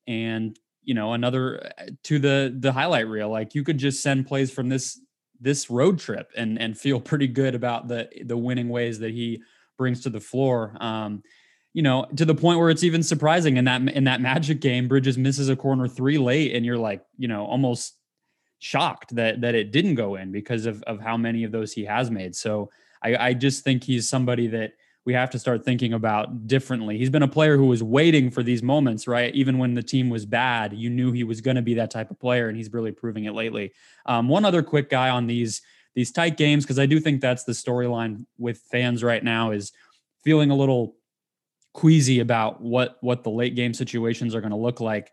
and 0.08 0.58
you 0.84 0.94
know 0.94 1.14
another 1.14 1.72
uh, 1.78 1.88
to 2.04 2.18
the 2.18 2.56
the 2.58 2.72
highlight 2.72 3.08
reel. 3.08 3.30
Like 3.30 3.56
you 3.56 3.64
could 3.64 3.78
just 3.78 4.02
send 4.02 4.26
plays 4.26 4.52
from 4.52 4.70
this 4.70 5.00
this 5.40 5.70
road 5.70 6.00
trip 6.00 6.32
and 6.36 6.60
and 6.60 6.78
feel 6.78 7.00
pretty 7.00 7.28
good 7.28 7.56
about 7.56 7.88
the 7.88 8.10
the 8.24 8.38
winning 8.38 8.70
ways 8.70 9.00
that 9.00 9.12
he 9.12 9.42
brings 9.78 10.02
to 10.02 10.10
the 10.10 10.20
floor. 10.20 10.76
Um, 10.80 11.24
you 11.74 11.82
know, 11.82 12.06
to 12.16 12.24
the 12.24 12.36
point 12.36 12.60
where 12.60 12.70
it's 12.70 12.84
even 12.84 13.04
surprising 13.04 13.58
in 13.58 13.66
that 13.66 13.82
in 13.82 14.06
that 14.06 14.22
Magic 14.22 14.62
game, 14.62 14.88
Bridges 14.88 15.18
misses 15.18 15.50
a 15.50 15.56
corner 15.56 15.88
three 15.88 16.18
late, 16.18 16.56
and 16.56 16.66
you're 16.66 16.78
like, 16.78 17.04
you 17.18 17.28
know, 17.28 17.46
almost 17.46 17.98
shocked 18.60 19.16
that 19.16 19.42
that 19.42 19.56
it 19.56 19.72
didn't 19.72 19.96
go 19.96 20.16
in 20.16 20.32
because 20.32 20.66
of 20.66 20.82
of 20.84 21.02
how 21.02 21.18
many 21.18 21.44
of 21.44 21.52
those 21.52 21.74
he 21.74 21.84
has 21.86 22.10
made. 22.10 22.36
So 22.36 22.72
I, 23.04 23.16
I 23.28 23.34
just 23.34 23.64
think 23.64 23.84
he's 23.84 24.08
somebody 24.08 24.48
that 24.48 24.72
we 25.06 25.14
have 25.14 25.30
to 25.30 25.40
start 25.40 25.64
thinking 25.64 25.94
about 25.94 26.48
differently. 26.48 26.98
He's 26.98 27.12
been 27.12 27.22
a 27.22 27.28
player 27.28 27.58
who 27.58 27.68
was 27.68 27.84
waiting 27.84 28.32
for 28.32 28.42
these 28.42 28.64
moments, 28.64 29.08
right? 29.08 29.34
Even 29.36 29.60
when 29.60 29.76
the 29.76 29.84
team 29.84 30.10
was 30.10 30.26
bad, 30.26 30.74
you 30.74 30.90
knew 30.90 31.12
he 31.12 31.24
was 31.24 31.42
going 31.42 31.56
to 31.56 31.62
be 31.62 31.76
that 31.76 31.92
type 31.92 32.10
of 32.10 32.20
player, 32.20 32.48
and 32.48 32.58
he's 32.58 32.74
really 32.74 32.92
proving 32.92 33.26
it 33.26 33.34
lately. 33.34 33.72
Um, 34.08 34.28
one 34.28 34.46
other 34.46 34.64
quick 34.64 34.90
guy 34.90 35.10
on 35.10 35.28
these 35.28 35.62
these 35.94 36.12
tight 36.12 36.36
games, 36.36 36.66
because 36.66 36.80
I 36.80 36.88
do 36.88 37.00
think 37.00 37.22
that's 37.22 37.46
the 37.46 37.54
storyline 37.54 38.26
with 38.38 38.58
fans 38.70 39.02
right 39.02 39.24
now 39.24 39.52
is 39.52 39.72
feeling 40.26 40.52
a 40.52 40.56
little 40.56 40.96
queasy 41.72 42.20
about 42.20 42.60
what 42.62 42.98
what 43.02 43.24
the 43.24 43.30
late 43.30 43.56
game 43.56 43.74
situations 43.74 44.34
are 44.34 44.42
going 44.42 44.52
to 44.52 44.58
look 44.58 44.82
like. 44.82 45.12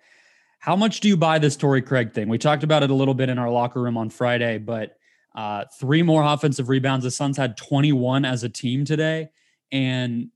How 0.58 0.74
much 0.74 1.00
do 1.00 1.08
you 1.08 1.16
buy 1.16 1.38
this 1.38 1.54
Torrey 1.54 1.82
Craig 1.82 2.14
thing? 2.14 2.28
We 2.28 2.38
talked 2.38 2.64
about 2.64 2.82
it 2.82 2.90
a 2.90 2.94
little 2.94 3.14
bit 3.14 3.28
in 3.28 3.38
our 3.38 3.50
locker 3.50 3.82
room 3.82 3.98
on 3.98 4.08
Friday, 4.08 4.58
but 4.58 4.96
uh, 5.34 5.64
three 5.78 6.02
more 6.02 6.22
offensive 6.22 6.68
rebounds. 6.68 7.04
The 7.04 7.10
Suns 7.10 7.36
had 7.36 7.56
21 7.56 8.24
as 8.24 8.42
a 8.42 8.48
team 8.48 8.84
today 8.84 9.28
and 9.72 10.28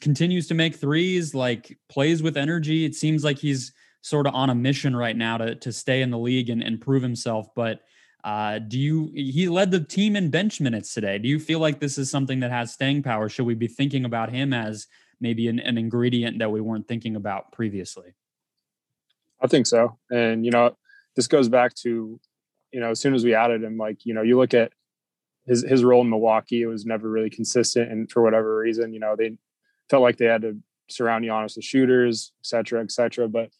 continues 0.00 0.46
to 0.48 0.54
make 0.54 0.76
threes, 0.76 1.34
like 1.34 1.76
plays 1.88 2.22
with 2.22 2.36
energy. 2.36 2.84
It 2.84 2.94
seems 2.94 3.24
like 3.24 3.38
he's 3.38 3.72
sort 4.02 4.26
of 4.26 4.34
on 4.34 4.50
a 4.50 4.54
mission 4.54 4.94
right 4.94 5.16
now 5.16 5.38
to 5.38 5.54
to 5.56 5.72
stay 5.72 6.02
in 6.02 6.10
the 6.10 6.18
league 6.18 6.50
and, 6.50 6.62
and 6.62 6.80
prove 6.80 7.02
himself. 7.02 7.48
But 7.56 7.80
uh, 8.22 8.58
do 8.58 8.78
you 8.78 9.10
he 9.14 9.48
led 9.48 9.70
the 9.70 9.80
team 9.80 10.14
in 10.16 10.30
bench 10.30 10.60
minutes 10.60 10.94
today? 10.94 11.18
Do 11.18 11.28
you 11.28 11.38
feel 11.38 11.58
like 11.58 11.80
this 11.80 11.98
is 11.98 12.10
something 12.10 12.40
that 12.40 12.50
has 12.50 12.72
staying 12.72 13.02
power? 13.02 13.28
Should 13.28 13.46
we 13.46 13.54
be 13.54 13.66
thinking 13.66 14.04
about 14.04 14.30
him 14.30 14.52
as 14.52 14.86
maybe 15.20 15.48
an, 15.48 15.58
an 15.58 15.78
ingredient 15.78 16.38
that 16.38 16.50
we 16.50 16.60
weren't 16.60 16.86
thinking 16.86 17.16
about 17.16 17.52
previously? 17.52 18.14
I 19.42 19.46
think 19.46 19.66
so. 19.66 19.98
And 20.10 20.44
you 20.44 20.50
know, 20.50 20.76
this 21.16 21.26
goes 21.26 21.48
back 21.48 21.74
to, 21.76 22.20
you 22.72 22.80
know, 22.80 22.90
as 22.90 23.00
soon 23.00 23.14
as 23.14 23.24
we 23.24 23.34
added 23.34 23.62
him, 23.62 23.76
like, 23.76 24.04
you 24.04 24.14
know, 24.14 24.22
you 24.22 24.36
look 24.36 24.54
at 24.54 24.72
his 25.46 25.62
his 25.62 25.84
role 25.84 26.00
in 26.02 26.10
Milwaukee 26.10 26.64
was 26.66 26.86
never 26.86 27.08
really 27.08 27.30
consistent, 27.30 27.90
and 27.90 28.10
for 28.10 28.22
whatever 28.22 28.56
reason, 28.56 28.92
you 28.92 29.00
know, 29.00 29.14
they 29.16 29.36
felt 29.90 30.02
like 30.02 30.16
they 30.16 30.26
had 30.26 30.42
to 30.42 30.58
surround 30.88 31.24
Giannis 31.24 31.56
with 31.56 31.64
shooters, 31.64 32.32
et 32.40 32.46
cetera, 32.46 32.82
et 32.82 32.92
cetera. 32.92 33.28
But 33.28 33.50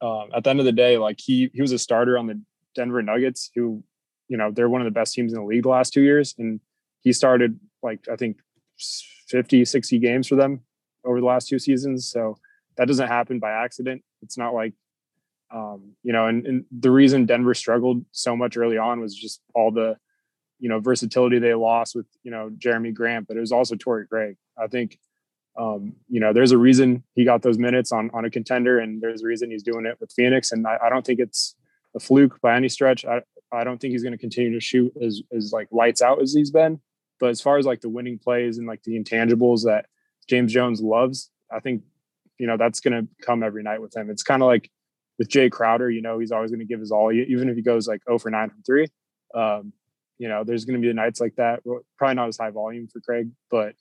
um, 0.00 0.30
at 0.34 0.44
the 0.44 0.50
end 0.50 0.60
of 0.60 0.66
the 0.66 0.72
day, 0.72 0.98
like 0.98 1.18
he 1.20 1.50
he 1.52 1.60
was 1.60 1.72
a 1.72 1.78
starter 1.78 2.16
on 2.18 2.26
the 2.26 2.40
Denver 2.74 3.02
Nuggets, 3.02 3.50
who 3.54 3.82
you 4.28 4.36
know 4.36 4.50
they're 4.50 4.68
one 4.68 4.80
of 4.80 4.86
the 4.86 4.98
best 4.98 5.14
teams 5.14 5.32
in 5.32 5.40
the 5.40 5.44
league 5.44 5.64
the 5.64 5.68
last 5.68 5.92
two 5.92 6.02
years, 6.02 6.34
and 6.38 6.60
he 7.00 7.12
started 7.12 7.58
like 7.82 8.00
I 8.10 8.16
think 8.16 8.38
50, 9.28 9.64
60 9.64 9.98
games 9.98 10.26
for 10.26 10.36
them 10.36 10.62
over 11.04 11.20
the 11.20 11.26
last 11.26 11.48
two 11.48 11.58
seasons. 11.58 12.10
So 12.10 12.38
that 12.76 12.88
doesn't 12.88 13.08
happen 13.08 13.38
by 13.38 13.52
accident. 13.52 14.02
It's 14.22 14.38
not 14.38 14.54
like 14.54 14.72
um, 15.50 15.92
you 16.02 16.12
know, 16.12 16.26
and, 16.26 16.46
and 16.46 16.64
the 16.70 16.90
reason 16.90 17.26
Denver 17.26 17.54
struggled 17.54 18.04
so 18.12 18.36
much 18.36 18.56
early 18.56 18.76
on 18.76 19.00
was 19.00 19.14
just 19.14 19.40
all 19.54 19.70
the 19.70 19.96
you 20.58 20.68
know 20.68 20.80
versatility 20.80 21.38
they 21.38 21.54
lost 21.54 21.94
with 21.94 22.06
you 22.22 22.30
know 22.30 22.50
Jerami 22.58 22.92
Grant, 22.92 23.28
but 23.28 23.36
it 23.36 23.40
was 23.40 23.52
also 23.52 23.76
Torrey 23.76 24.06
Craig. 24.06 24.36
I 24.56 24.66
think 24.66 24.98
um, 25.58 25.94
you 26.08 26.20
know 26.20 26.32
there's 26.32 26.52
a 26.52 26.58
reason 26.58 27.02
he 27.14 27.24
got 27.24 27.42
those 27.42 27.58
minutes 27.58 27.92
on 27.92 28.10
on 28.12 28.24
a 28.24 28.30
contender, 28.30 28.78
and 28.78 29.00
there's 29.00 29.22
a 29.22 29.26
reason 29.26 29.50
he's 29.50 29.62
doing 29.62 29.86
it 29.86 29.98
with 30.00 30.12
Phoenix. 30.12 30.52
And 30.52 30.66
I, 30.66 30.78
I 30.84 30.88
don't 30.88 31.04
think 31.04 31.20
it's 31.20 31.54
a 31.94 32.00
fluke 32.00 32.40
by 32.40 32.56
any 32.56 32.68
stretch. 32.68 33.04
I 33.04 33.22
I 33.52 33.64
don't 33.64 33.80
think 33.80 33.92
he's 33.92 34.02
going 34.02 34.12
to 34.12 34.18
continue 34.18 34.52
to 34.52 34.60
shoot 34.60 34.92
as 35.02 35.22
as 35.36 35.52
like 35.52 35.68
lights 35.70 36.02
out 36.02 36.20
as 36.20 36.32
he's 36.32 36.50
been. 36.50 36.80
But 37.20 37.30
as 37.30 37.40
far 37.40 37.58
as 37.58 37.66
like 37.66 37.80
the 37.80 37.88
winning 37.88 38.18
plays 38.18 38.58
and 38.58 38.66
like 38.66 38.82
the 38.84 38.98
intangibles 38.98 39.64
that 39.64 39.86
James 40.28 40.52
Jones 40.52 40.80
loves, 40.80 41.30
I 41.50 41.60
think 41.60 41.82
you 42.38 42.46
know 42.46 42.56
that's 42.56 42.80
going 42.80 43.00
to 43.00 43.08
come 43.22 43.42
every 43.42 43.62
night 43.62 43.80
with 43.80 43.96
him. 43.96 44.10
It's 44.10 44.22
kind 44.22 44.42
of 44.42 44.46
like 44.46 44.70
with 45.18 45.28
Jay 45.28 45.50
Crowder, 45.50 45.90
you 45.90 46.00
know, 46.00 46.18
he's 46.18 46.32
always 46.32 46.50
going 46.50 46.60
to 46.60 46.66
give 46.66 46.80
his 46.80 46.92
all, 46.92 47.12
even 47.12 47.48
if 47.48 47.56
he 47.56 47.62
goes 47.62 47.88
like 47.88 48.02
0 48.04 48.18
for 48.18 48.30
9 48.30 48.50
from 48.50 48.62
three. 48.62 48.86
Um, 49.34 49.72
you 50.18 50.28
know, 50.28 50.44
there's 50.44 50.64
going 50.64 50.80
to 50.80 50.86
be 50.86 50.92
nights 50.92 51.20
like 51.20 51.36
that. 51.36 51.62
Probably 51.96 52.14
not 52.14 52.28
as 52.28 52.38
high 52.38 52.50
volume 52.50 52.88
for 52.88 53.00
Craig, 53.00 53.30
but 53.50 53.74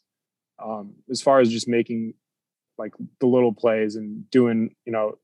um, 0.64 0.96
as 1.10 1.22
far 1.22 1.40
as 1.40 1.50
just 1.50 1.68
making 1.68 2.14
like 2.78 2.94
the 3.20 3.28
little 3.28 3.54
plays 3.54 3.96
and 3.96 4.30
doing, 4.30 4.76
you 4.86 4.92
know, 4.92 5.18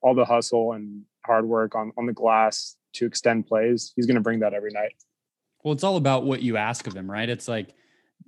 all 0.00 0.14
the 0.14 0.24
hustle 0.24 0.72
and 0.72 1.02
hard 1.24 1.46
work 1.46 1.74
on 1.74 1.92
on 1.96 2.06
the 2.06 2.12
glass 2.12 2.76
to 2.94 3.06
extend 3.06 3.46
plays. 3.46 3.92
He's 3.96 4.06
going 4.06 4.16
to 4.16 4.20
bring 4.22 4.40
that 4.40 4.54
every 4.54 4.72
night. 4.72 4.94
Well, 5.62 5.74
it's 5.74 5.84
all 5.84 5.96
about 5.96 6.24
what 6.24 6.42
you 6.42 6.56
ask 6.56 6.86
of 6.86 6.94
him, 6.94 7.10
right? 7.10 7.28
It's 7.28 7.48
like 7.48 7.74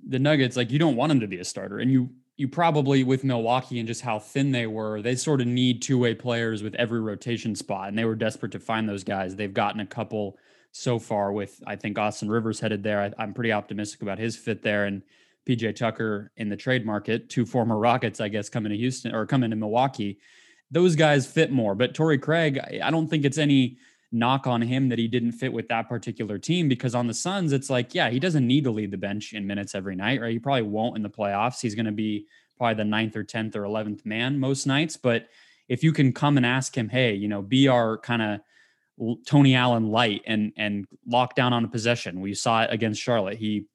the 0.05 0.19
Nuggets, 0.19 0.57
like 0.57 0.71
you 0.71 0.79
don't 0.79 0.95
want 0.95 1.11
him 1.11 1.21
to 1.21 1.27
be 1.27 1.39
a 1.39 1.45
starter, 1.45 1.79
and 1.79 1.91
you 1.91 2.09
you 2.37 2.47
probably 2.47 3.03
with 3.03 3.23
Milwaukee 3.23 3.79
and 3.79 3.87
just 3.87 4.01
how 4.01 4.17
thin 4.19 4.51
they 4.51 4.65
were, 4.65 5.01
they 5.01 5.15
sort 5.15 5.41
of 5.41 5.47
need 5.47 5.81
two 5.81 5.97
way 5.97 6.13
players 6.13 6.63
with 6.63 6.75
every 6.75 7.01
rotation 7.01 7.55
spot, 7.55 7.89
and 7.89 7.97
they 7.97 8.05
were 8.05 8.15
desperate 8.15 8.51
to 8.53 8.59
find 8.59 8.87
those 8.87 9.03
guys. 9.03 9.35
They've 9.35 9.53
gotten 9.53 9.81
a 9.81 9.85
couple 9.85 10.37
so 10.71 10.99
far 10.99 11.31
with 11.31 11.61
I 11.65 11.75
think 11.75 11.97
Austin 11.97 12.29
Rivers 12.29 12.59
headed 12.59 12.83
there. 12.83 13.01
I, 13.01 13.21
I'm 13.21 13.33
pretty 13.33 13.51
optimistic 13.51 14.01
about 14.01 14.19
his 14.19 14.35
fit 14.35 14.61
there, 14.61 14.85
and 14.85 15.01
PJ 15.47 15.75
Tucker 15.75 16.31
in 16.37 16.49
the 16.49 16.57
trade 16.57 16.85
market, 16.85 17.29
two 17.29 17.45
former 17.45 17.77
Rockets, 17.77 18.21
I 18.21 18.27
guess, 18.27 18.49
coming 18.49 18.71
to 18.71 18.77
Houston 18.77 19.13
or 19.13 19.25
coming 19.25 19.49
to 19.49 19.55
Milwaukee. 19.55 20.19
Those 20.71 20.95
guys 20.95 21.25
fit 21.25 21.51
more, 21.51 21.73
but 21.73 21.95
Torrey 21.95 22.19
Craig, 22.19 22.59
I 22.83 22.91
don't 22.91 23.07
think 23.07 23.25
it's 23.25 23.39
any 23.39 23.77
knock 24.11 24.47
on 24.47 24.61
him 24.61 24.89
that 24.89 24.99
he 24.99 25.07
didn't 25.07 25.33
fit 25.33 25.53
with 25.53 25.67
that 25.67 25.87
particular 25.87 26.37
team 26.37 26.67
because 26.67 26.95
on 26.95 27.07
the 27.07 27.13
Suns, 27.13 27.53
it's 27.53 27.69
like, 27.69 27.93
yeah, 27.93 28.09
he 28.09 28.19
doesn't 28.19 28.45
need 28.45 28.63
to 28.63 28.71
lead 28.71 28.91
the 28.91 28.97
bench 28.97 29.33
in 29.33 29.45
minutes 29.45 29.75
every 29.75 29.95
night, 29.95 30.21
right? 30.21 30.31
He 30.31 30.39
probably 30.39 30.63
won't 30.63 30.95
in 30.95 31.03
the 31.03 31.09
playoffs. 31.09 31.61
He's 31.61 31.75
going 31.75 31.85
to 31.85 31.91
be 31.91 32.25
probably 32.57 32.75
the 32.75 32.85
ninth 32.85 33.15
or 33.15 33.23
10th 33.23 33.55
or 33.55 33.63
11th 33.63 34.05
man 34.05 34.39
most 34.39 34.65
nights. 34.65 34.97
But 34.97 35.27
if 35.67 35.83
you 35.83 35.93
can 35.93 36.11
come 36.11 36.37
and 36.37 36.45
ask 36.45 36.75
him, 36.75 36.89
hey, 36.89 37.13
you 37.13 37.27
know, 37.27 37.41
be 37.41 37.67
our 37.67 37.97
kind 37.97 38.21
of 38.21 38.41
Tony 39.25 39.55
Allen 39.55 39.87
light 39.89 40.21
and 40.25 40.51
and 40.57 40.85
lock 41.07 41.35
down 41.35 41.53
on 41.53 41.63
a 41.63 41.67
possession. 41.67 42.21
We 42.21 42.33
saw 42.33 42.63
it 42.63 42.69
against 42.71 43.01
Charlotte. 43.01 43.37
He 43.37 43.65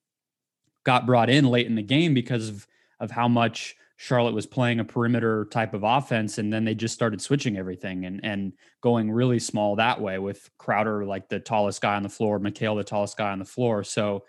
got 0.85 1.07
brought 1.07 1.31
in 1.31 1.47
late 1.47 1.67
in 1.67 1.75
the 1.75 1.83
game 1.83 2.15
because 2.15 2.49
of 2.49 2.67
of 3.01 3.11
how 3.11 3.29
much 3.29 3.77
Charlotte 3.97 4.35
was 4.35 4.47
playing 4.47 4.81
a 4.81 4.85
perimeter 4.85 5.47
type 5.51 5.73
of 5.73 5.83
offense, 5.83 6.39
and 6.39 6.53
then 6.53 6.65
they 6.65 6.75
just 6.75 6.95
started 6.95 7.23
switching 7.23 7.57
everything 7.57 8.05
and 8.07 8.21
and 8.25 8.53
going 8.81 9.11
really 9.11 9.39
small 9.39 9.77
that 9.77 10.01
way 10.01 10.19
with 10.19 10.51
Crowder 10.59 11.05
like 11.05 11.29
the 11.29 11.41
tallest 11.41 11.81
guy 11.81 11.95
on 11.95 12.03
the 12.03 12.09
floor, 12.09 12.39
Mikal 12.41 12.77
the 12.77 12.85
tallest 12.85 13.17
guy 13.17 13.31
on 13.31 13.39
the 13.39 13.45
floor. 13.45 13.85
So 13.85 14.25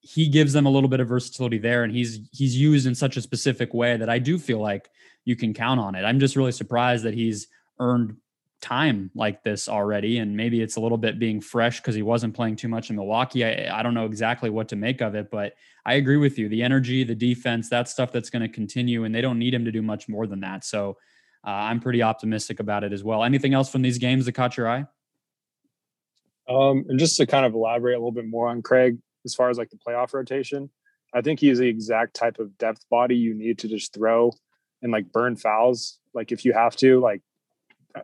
he 0.00 0.28
gives 0.28 0.52
them 0.52 0.66
a 0.66 0.70
little 0.70 0.88
bit 0.88 1.00
of 1.00 1.08
versatility 1.08 1.58
there, 1.58 1.84
and 1.84 1.92
he's 1.92 2.20
he's 2.32 2.56
used 2.56 2.86
in 2.86 2.94
such 2.94 3.16
a 3.16 3.22
specific 3.22 3.74
way 3.74 3.96
that 3.96 4.08
I 4.08 4.18
do 4.18 4.38
feel 4.38 4.60
like 4.60 4.90
you 5.24 5.36
can 5.36 5.52
count 5.52 5.80
on 5.80 5.94
it. 5.94 6.04
I'm 6.04 6.20
just 6.20 6.36
really 6.36 6.52
surprised 6.52 7.04
that 7.04 7.14
he's 7.14 7.48
earned 7.80 8.16
time 8.60 9.10
like 9.14 9.42
this 9.42 9.68
already, 9.68 10.18
and 10.18 10.36
maybe 10.36 10.60
it's 10.60 10.76
a 10.76 10.80
little 10.80 10.98
bit 10.98 11.18
being 11.18 11.40
fresh 11.40 11.80
because 11.80 11.94
he 11.94 12.02
wasn't 12.02 12.34
playing 12.34 12.56
too 12.56 12.68
much 12.68 12.90
in 12.90 12.96
Milwaukee. 12.96 13.44
I, 13.44 13.78
I 13.78 13.82
don't 13.82 13.94
know 13.94 14.06
exactly 14.06 14.50
what 14.50 14.68
to 14.68 14.76
make 14.76 15.00
of 15.00 15.14
it, 15.14 15.30
but 15.30 15.54
I 15.86 15.94
agree 15.94 16.16
with 16.16 16.38
you. 16.38 16.48
The 16.48 16.62
energy, 16.62 17.04
the 17.04 17.14
defense, 17.14 17.68
that 17.70 17.88
stuff 17.88 18.12
that's 18.12 18.30
going 18.30 18.42
to 18.42 18.48
continue, 18.48 19.04
and 19.04 19.14
they 19.14 19.20
don't 19.20 19.38
need 19.38 19.54
him 19.54 19.64
to 19.64 19.72
do 19.72 19.82
much 19.82 20.08
more 20.08 20.26
than 20.26 20.40
that. 20.40 20.64
So 20.64 20.96
uh, 21.46 21.50
I'm 21.50 21.80
pretty 21.80 22.02
optimistic 22.02 22.60
about 22.60 22.84
it 22.84 22.92
as 22.92 23.04
well. 23.04 23.24
Anything 23.24 23.54
else 23.54 23.70
from 23.70 23.82
these 23.82 23.98
games 23.98 24.26
that 24.26 24.32
caught 24.32 24.56
your 24.56 24.68
eye? 24.68 24.86
Um, 26.48 26.84
and 26.88 26.98
just 26.98 27.16
to 27.18 27.26
kind 27.26 27.44
of 27.44 27.54
elaborate 27.54 27.94
a 27.94 27.98
little 27.98 28.12
bit 28.12 28.26
more 28.26 28.48
on 28.48 28.62
Craig, 28.62 28.98
as 29.24 29.34
far 29.34 29.50
as 29.50 29.58
like 29.58 29.70
the 29.70 29.76
playoff 29.76 30.14
rotation, 30.14 30.70
I 31.14 31.20
think 31.20 31.40
he's 31.40 31.58
the 31.58 31.68
exact 31.68 32.14
type 32.14 32.38
of 32.38 32.56
depth 32.58 32.84
body 32.90 33.16
you 33.16 33.34
need 33.34 33.58
to 33.60 33.68
just 33.68 33.94
throw 33.94 34.32
and 34.82 34.92
like 34.92 35.12
burn 35.12 35.36
fouls. 35.36 35.98
Like 36.14 36.32
if 36.32 36.44
you 36.44 36.52
have 36.52 36.76
to, 36.76 37.00
like 37.00 37.22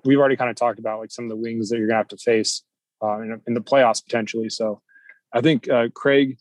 we've 0.05 0.19
already 0.19 0.37
kind 0.37 0.51
of 0.51 0.57
talked 0.57 0.79
about 0.79 1.01
like 1.01 1.11
some 1.11 1.25
of 1.25 1.29
the 1.29 1.37
wings 1.37 1.69
that 1.69 1.79
you're 1.79 1.87
gonna 1.87 1.99
have 1.99 2.09
to 2.09 2.17
face 2.17 2.63
uh, 3.03 3.21
in, 3.21 3.41
in, 3.47 3.55
the 3.55 3.61
playoffs 3.61 4.03
potentially. 4.05 4.49
So 4.49 4.81
I 5.33 5.41
think 5.41 5.69
uh, 5.69 5.89
Craig, 5.95 6.39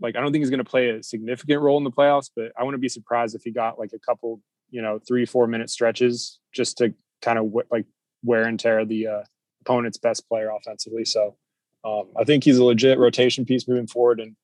like 0.00 0.16
I 0.16 0.20
don't 0.20 0.32
think 0.32 0.42
he's 0.42 0.50
gonna 0.50 0.64
play 0.64 0.90
a 0.90 1.02
significant 1.02 1.62
role 1.62 1.78
in 1.78 1.84
the 1.84 1.90
playoffs, 1.90 2.30
but 2.34 2.52
I 2.58 2.64
wouldn't 2.64 2.82
be 2.82 2.88
surprised 2.88 3.34
if 3.34 3.42
he 3.42 3.50
got 3.50 3.78
like 3.78 3.92
a 3.94 3.98
couple, 3.98 4.40
you 4.70 4.82
know, 4.82 5.00
three 5.06 5.26
four 5.26 5.46
minute 5.46 5.70
stretches 5.70 6.38
just 6.52 6.78
to 6.78 6.94
kind 7.22 7.38
of 7.38 7.46
w- 7.46 7.66
like 7.70 7.86
wear 8.22 8.44
and 8.44 8.58
tear 8.58 8.84
the 8.84 9.06
uh, 9.06 9.22
opponent's 9.62 9.98
best 9.98 10.28
player 10.28 10.50
offensively. 10.50 11.04
So 11.04 11.36
um, 11.84 12.08
I 12.18 12.24
think 12.24 12.44
he's 12.44 12.58
a 12.58 12.64
legit 12.64 12.98
rotation 12.98 13.44
piece 13.44 13.66
moving 13.66 13.86
forward, 13.86 14.20
and 14.20 14.36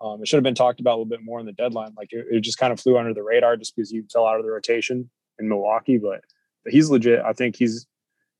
um, 0.00 0.22
it 0.22 0.28
should 0.28 0.36
have 0.36 0.44
been 0.44 0.54
talked 0.54 0.80
about 0.80 0.92
a 0.92 0.98
little 0.98 1.04
bit 1.06 1.24
more 1.24 1.40
in 1.40 1.46
the 1.46 1.52
deadline. 1.52 1.92
Like 1.96 2.12
it, 2.12 2.26
it, 2.30 2.40
just 2.40 2.58
kind 2.58 2.72
of 2.72 2.80
flew 2.80 2.98
under 2.98 3.14
the 3.14 3.22
radar 3.22 3.56
just 3.56 3.74
because 3.74 3.90
you 3.90 4.04
fell 4.12 4.26
out 4.26 4.38
of 4.38 4.44
the 4.44 4.52
rotation 4.52 5.10
in 5.38 5.48
Milwaukee, 5.48 5.98
but 5.98 6.20
he's 6.68 6.90
legit. 6.90 7.20
I 7.20 7.32
think 7.32 7.56
he's 7.56 7.86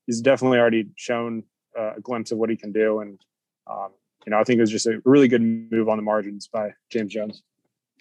he's 0.05 0.21
definitely 0.21 0.59
already 0.59 0.87
shown 0.95 1.43
uh, 1.77 1.95
a 1.97 2.01
glimpse 2.01 2.31
of 2.31 2.37
what 2.37 2.49
he 2.49 2.55
can 2.55 2.71
do, 2.71 2.99
and 2.99 3.19
um, 3.67 3.89
you 4.25 4.31
know 4.31 4.39
I 4.39 4.43
think 4.43 4.57
it 4.57 4.61
was 4.61 4.71
just 4.71 4.87
a 4.87 5.01
really 5.05 5.27
good 5.27 5.41
move 5.41 5.89
on 5.89 5.97
the 5.97 6.03
margins 6.03 6.47
by 6.47 6.73
James 6.89 7.13
Jones. 7.13 7.43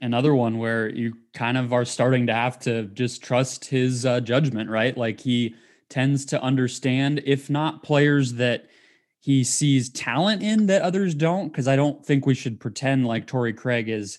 Another 0.00 0.34
one 0.34 0.58
where 0.58 0.88
you 0.88 1.14
kind 1.34 1.56
of 1.56 1.72
are 1.72 1.84
starting 1.84 2.26
to 2.26 2.34
have 2.34 2.58
to 2.60 2.84
just 2.86 3.22
trust 3.22 3.66
his 3.66 4.04
uh, 4.04 4.20
judgment, 4.20 4.68
right? 4.68 4.96
Like 4.96 5.20
he 5.20 5.54
tends 5.88 6.24
to 6.26 6.42
understand, 6.42 7.22
if 7.24 7.48
not 7.48 7.84
players 7.84 8.34
that 8.34 8.66
he 9.20 9.44
sees 9.44 9.88
talent 9.90 10.42
in 10.42 10.66
that 10.66 10.82
others 10.82 11.14
don't. 11.14 11.48
Because 11.48 11.68
I 11.68 11.76
don't 11.76 12.04
think 12.04 12.26
we 12.26 12.34
should 12.34 12.58
pretend 12.58 13.06
like 13.06 13.26
Torrey 13.26 13.52
Craig 13.52 13.88
is, 13.88 14.18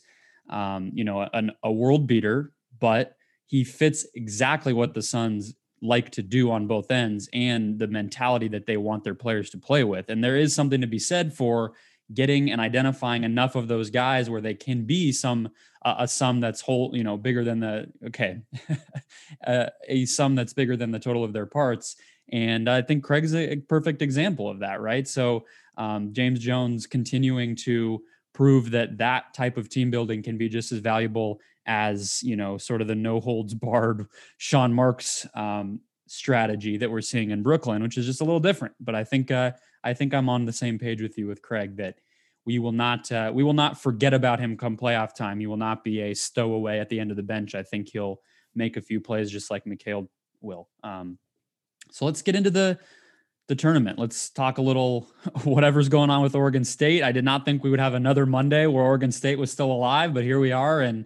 um, 0.49 0.91
you 0.93 1.03
know, 1.03 1.27
an, 1.33 1.51
a 1.61 1.71
world 1.71 2.07
beater, 2.07 2.53
but 2.79 3.17
he 3.47 3.63
fits 3.63 4.07
exactly 4.15 4.73
what 4.73 4.93
the 4.93 5.01
Suns 5.01 5.53
like 5.85 6.09
to 6.11 6.21
do 6.21 6.51
on 6.51 6.67
both 6.67 6.91
ends 6.91 7.29
and 7.33 7.79
the 7.79 7.87
mentality 7.87 8.47
that 8.49 8.65
they 8.65 8.77
want 8.77 9.03
their 9.03 9.15
players 9.15 9.49
to 9.51 9.57
play 9.57 9.83
with. 9.83 10.09
And 10.09 10.23
there 10.23 10.37
is 10.37 10.53
something 10.53 10.81
to 10.81 10.87
be 10.87 10.99
said 10.99 11.33
for 11.33 11.73
getting 12.13 12.51
and 12.51 12.61
identifying 12.61 13.23
enough 13.23 13.55
of 13.55 13.67
those 13.67 13.89
guys 13.89 14.29
where 14.29 14.41
they 14.41 14.53
can 14.53 14.85
be 14.85 15.11
some 15.11 15.49
uh, 15.83 15.95
a 15.99 16.07
sum 16.07 16.39
that's 16.39 16.61
whole, 16.61 16.91
you 16.93 17.03
know, 17.03 17.17
bigger 17.17 17.43
than 17.43 17.59
the 17.59 17.87
okay, 18.07 18.41
uh, 19.47 19.67
a 19.87 20.05
sum 20.05 20.35
that's 20.35 20.53
bigger 20.53 20.75
than 20.75 20.91
the 20.91 20.99
total 20.99 21.23
of 21.23 21.33
their 21.33 21.45
parts. 21.45 21.95
And 22.31 22.69
I 22.69 22.81
think 22.81 23.03
Craig's 23.03 23.35
a, 23.35 23.57
perfect 23.57 24.01
example 24.01 24.49
of 24.49 24.59
that, 24.59 24.81
right? 24.81 25.07
So 25.07 25.45
um, 25.77 26.13
James 26.13 26.39
Jones 26.39 26.87
continuing 26.87 27.55
to 27.57 28.01
prove 28.33 28.71
that 28.71 28.97
that 28.97 29.33
type 29.33 29.57
of 29.57 29.69
team 29.69 29.91
building 29.91 30.21
can 30.23 30.37
be 30.37 30.49
just 30.49 30.71
as 30.71 30.79
valuable 30.79 31.39
as 31.65 32.21
you 32.23 32.35
know 32.35 32.57
sort 32.57 32.81
of 32.81 32.87
the 32.87 32.95
no 32.95 33.19
holds 33.19 33.53
barred 33.53 34.07
Sean 34.37 34.73
Marks 34.73 35.27
um, 35.35 35.79
strategy 36.07 36.77
that 36.77 36.89
we're 36.89 37.01
seeing 37.01 37.31
in 37.31 37.43
Brooklyn, 37.43 37.81
which 37.81 37.97
is 37.97 38.05
just 38.05 38.21
a 38.21 38.23
little 38.23 38.39
different. 38.39 38.75
But 38.79 38.95
I 38.95 39.03
think 39.03 39.31
uh, 39.31 39.51
I 39.83 39.93
think 39.93 40.13
I'm 40.13 40.29
on 40.29 40.45
the 40.45 40.53
same 40.53 40.79
page 40.79 41.01
with 41.01 41.17
you 41.17 41.27
with 41.27 41.41
Craig 41.41 41.77
that 41.77 41.99
we 42.45 42.59
will 42.59 42.71
not 42.71 43.11
uh, 43.11 43.31
we 43.33 43.43
will 43.43 43.53
not 43.53 43.81
forget 43.81 44.13
about 44.13 44.39
him 44.39 44.57
come 44.57 44.77
playoff 44.77 45.13
time. 45.15 45.39
He 45.39 45.47
will 45.47 45.57
not 45.57 45.83
be 45.83 46.01
a 46.01 46.13
stowaway 46.13 46.79
at 46.79 46.89
the 46.89 46.99
end 46.99 47.11
of 47.11 47.17
the 47.17 47.23
bench. 47.23 47.55
I 47.55 47.63
think 47.63 47.89
he'll 47.89 48.21
make 48.53 48.77
a 48.77 48.81
few 48.81 49.01
plays 49.01 49.31
just 49.31 49.51
like 49.51 49.65
Mikal 49.65 50.07
will. 50.41 50.69
Um, 50.83 51.17
so 51.91 52.05
let's 52.05 52.21
get 52.21 52.35
into 52.35 52.49
the 52.49 52.79
the 53.47 53.55
tournament. 53.55 53.99
Let's 53.99 54.29
talk 54.29 54.57
a 54.57 54.61
little 54.61 55.07
whatever's 55.43 55.89
going 55.89 56.09
on 56.09 56.21
with 56.21 56.35
Oregon 56.35 56.63
State. 56.63 57.03
I 57.03 57.11
did 57.11 57.25
not 57.25 57.45
think 57.45 57.63
we 57.63 57.69
would 57.69 57.79
have 57.79 57.93
another 57.93 58.25
Monday 58.25 58.65
where 58.65 58.83
Oregon 58.83 59.11
State 59.11 59.37
was 59.37 59.51
still 59.51 59.71
alive, 59.71 60.13
but 60.13 60.23
here 60.23 60.39
we 60.39 60.51
are 60.51 60.81
and 60.81 61.05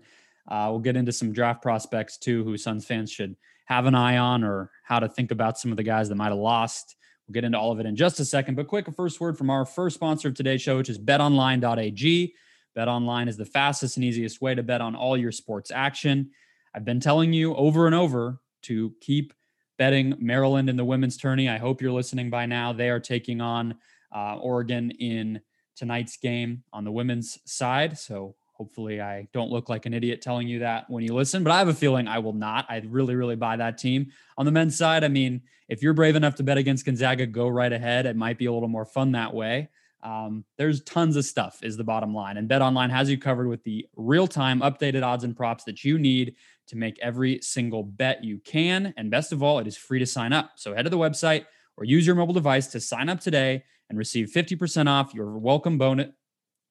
uh, 0.50 0.68
we'll 0.70 0.80
get 0.80 0.98
into 0.98 1.12
some 1.12 1.32
draft 1.32 1.62
prospects 1.62 2.18
too, 2.18 2.44
who 2.44 2.58
Suns 2.58 2.86
fans 2.86 3.12
should 3.12 3.36
have 3.66 3.86
an 3.86 3.96
eye 3.96 4.18
on, 4.18 4.44
or 4.44 4.72
how 4.84 5.00
to 5.00 5.08
think 5.08 5.32
about 5.32 5.58
some 5.58 5.72
of 5.72 5.78
the 5.78 5.84
guys 5.84 6.10
that 6.10 6.16
might 6.16 6.30
have 6.30 6.38
lost. 6.38 6.96
We'll 7.28 7.34
get 7.34 7.44
into 7.44 7.60
all 7.60 7.72
of 7.72 7.80
it 7.80 7.86
in 7.86 7.96
just 7.96 8.20
a 8.20 8.26
second. 8.26 8.56
But 8.56 8.68
quick, 8.68 8.88
a 8.88 8.92
first 8.92 9.22
word 9.22 9.38
from 9.38 9.52
our 9.52 9.66
first 9.66 9.96
sponsor 9.96 10.28
of 10.30 10.34
today's 10.34 10.62
show, 10.62 10.78
which 10.78 10.90
is 10.90 10.98
BetOnline.ag. 10.98 12.34
BetOnline 12.76 13.28
is 13.28 13.38
the 13.38 13.46
fastest 13.46 13.98
and 13.98 14.04
easiest 14.04 14.42
way 14.42 14.56
to 14.56 14.64
bet 14.64 14.82
on 14.82 14.96
all 14.96 15.16
your 15.16 15.32
sports 15.32 15.70
action. 15.70 16.32
I've 16.74 16.86
been 16.86 17.00
telling 17.00 17.34
you 17.34 17.54
over 17.56 17.86
and 17.86 17.96
over 17.96 18.40
to 18.64 18.94
keep 19.02 19.34
betting 19.78 20.16
Maryland 20.20 20.70
in 20.70 20.76
the 20.76 20.86
women's 20.86 21.18
tourney. 21.18 21.48
I 21.50 21.58
hope 21.58 21.82
you're 21.82 21.92
listening 21.92 22.30
by 22.30 22.46
now. 22.46 22.74
They 22.74 22.90
are 22.90 23.00
taking 23.00 23.42
on 23.42 23.76
uh, 24.14 24.38
Oregon 24.38 24.92
in 24.92 25.42
tonight's 25.76 26.18
game 26.18 26.64
on 26.74 26.84
the 26.84 26.92
women's 26.92 27.40
side. 27.46 27.98
So 27.98 28.36
Hopefully, 28.60 29.00
I 29.00 29.26
don't 29.32 29.50
look 29.50 29.70
like 29.70 29.86
an 29.86 29.94
idiot 29.94 30.22
telling 30.22 30.46
you 30.46 30.60
that 30.60 30.90
when 30.90 31.02
you 31.02 31.14
listen, 31.14 31.46
but 31.46 31.52
I 31.52 31.60
have 31.60 31.70
a 31.70 31.74
feeling 31.74 32.10
I 32.10 32.20
will 32.20 32.34
not. 32.34 32.66
I 32.68 32.84
really, 32.86 33.16
really 33.16 33.38
buy 33.38 33.56
that 33.56 33.78
team. 33.78 34.12
On 34.38 34.46
the 34.46 34.52
men's 34.52 34.78
side, 34.78 35.06
I 35.06 35.08
mean, 35.08 35.44
if 35.70 35.82
you're 35.82 35.94
brave 35.94 36.18
enough 36.18 36.36
to 36.36 36.44
bet 36.44 36.58
against 36.58 36.84
Gonzaga, 36.84 37.26
go 37.26 37.48
right 37.48 37.72
ahead. 37.72 38.06
It 38.06 38.18
might 38.18 38.38
be 38.38 38.48
a 38.48 38.52
little 38.52 38.68
more 38.68 38.84
fun 38.84 39.14
that 39.14 39.34
way. 39.34 39.70
Um, 40.04 40.44
there's 40.58 40.84
tons 40.84 41.16
of 41.16 41.24
stuff, 41.24 41.60
is 41.64 41.78
the 41.78 41.86
bottom 41.86 42.14
line. 42.14 42.36
And 42.36 42.50
Bet 42.50 42.62
Online 42.62 42.90
has 42.90 43.10
you 43.10 43.18
covered 43.18 43.48
with 43.48 43.64
the 43.64 43.88
real 43.96 44.28
time 44.28 44.60
updated 44.60 45.04
odds 45.04 45.24
and 45.24 45.38
props 45.38 45.64
that 45.64 45.86
you 45.86 45.98
need 45.98 46.36
to 46.68 46.76
make 46.76 47.00
every 47.02 47.40
single 47.42 47.84
bet 47.84 48.26
you 48.26 48.40
can. 48.40 48.94
And 48.98 49.10
best 49.10 49.32
of 49.32 49.42
all, 49.42 49.60
it 49.60 49.68
is 49.68 49.78
free 49.78 50.00
to 50.00 50.06
sign 50.06 50.34
up. 50.34 50.52
So 50.56 50.76
head 50.76 50.84
to 50.84 50.90
the 50.90 50.98
website 50.98 51.46
or 51.78 51.86
use 51.86 52.06
your 52.06 52.18
mobile 52.18 52.34
device 52.34 52.68
to 52.68 52.82
sign 52.82 53.08
up 53.08 53.22
today 53.22 53.64
and 53.90 53.98
receive 53.98 54.28
50% 54.36 54.90
off 54.90 55.14
your 55.14 55.38
welcome 55.38 55.78
bonus 55.78 56.10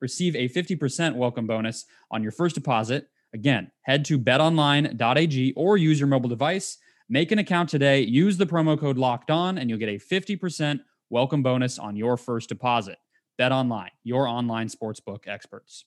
receive 0.00 0.34
a 0.36 0.48
50% 0.48 1.16
welcome 1.16 1.46
bonus 1.46 1.84
on 2.10 2.22
your 2.22 2.32
first 2.32 2.54
deposit. 2.54 3.08
Again, 3.34 3.70
head 3.82 4.04
to 4.06 4.18
betonline.ag 4.18 5.52
or 5.56 5.76
use 5.76 6.00
your 6.00 6.08
mobile 6.08 6.28
device. 6.28 6.78
Make 7.08 7.32
an 7.32 7.38
account 7.38 7.68
today, 7.68 8.00
use 8.00 8.36
the 8.36 8.46
promo 8.46 8.78
code 8.78 8.98
locked 8.98 9.30
on, 9.30 9.58
and 9.58 9.70
you'll 9.70 9.78
get 9.78 9.88
a 9.88 9.98
50% 9.98 10.80
welcome 11.10 11.42
bonus 11.42 11.78
on 11.78 11.96
your 11.96 12.16
first 12.16 12.48
deposit. 12.48 12.98
Bet 13.38 13.52
online, 13.52 13.90
your 14.02 14.26
online 14.26 14.68
sportsbook 14.68 15.26
experts. 15.26 15.84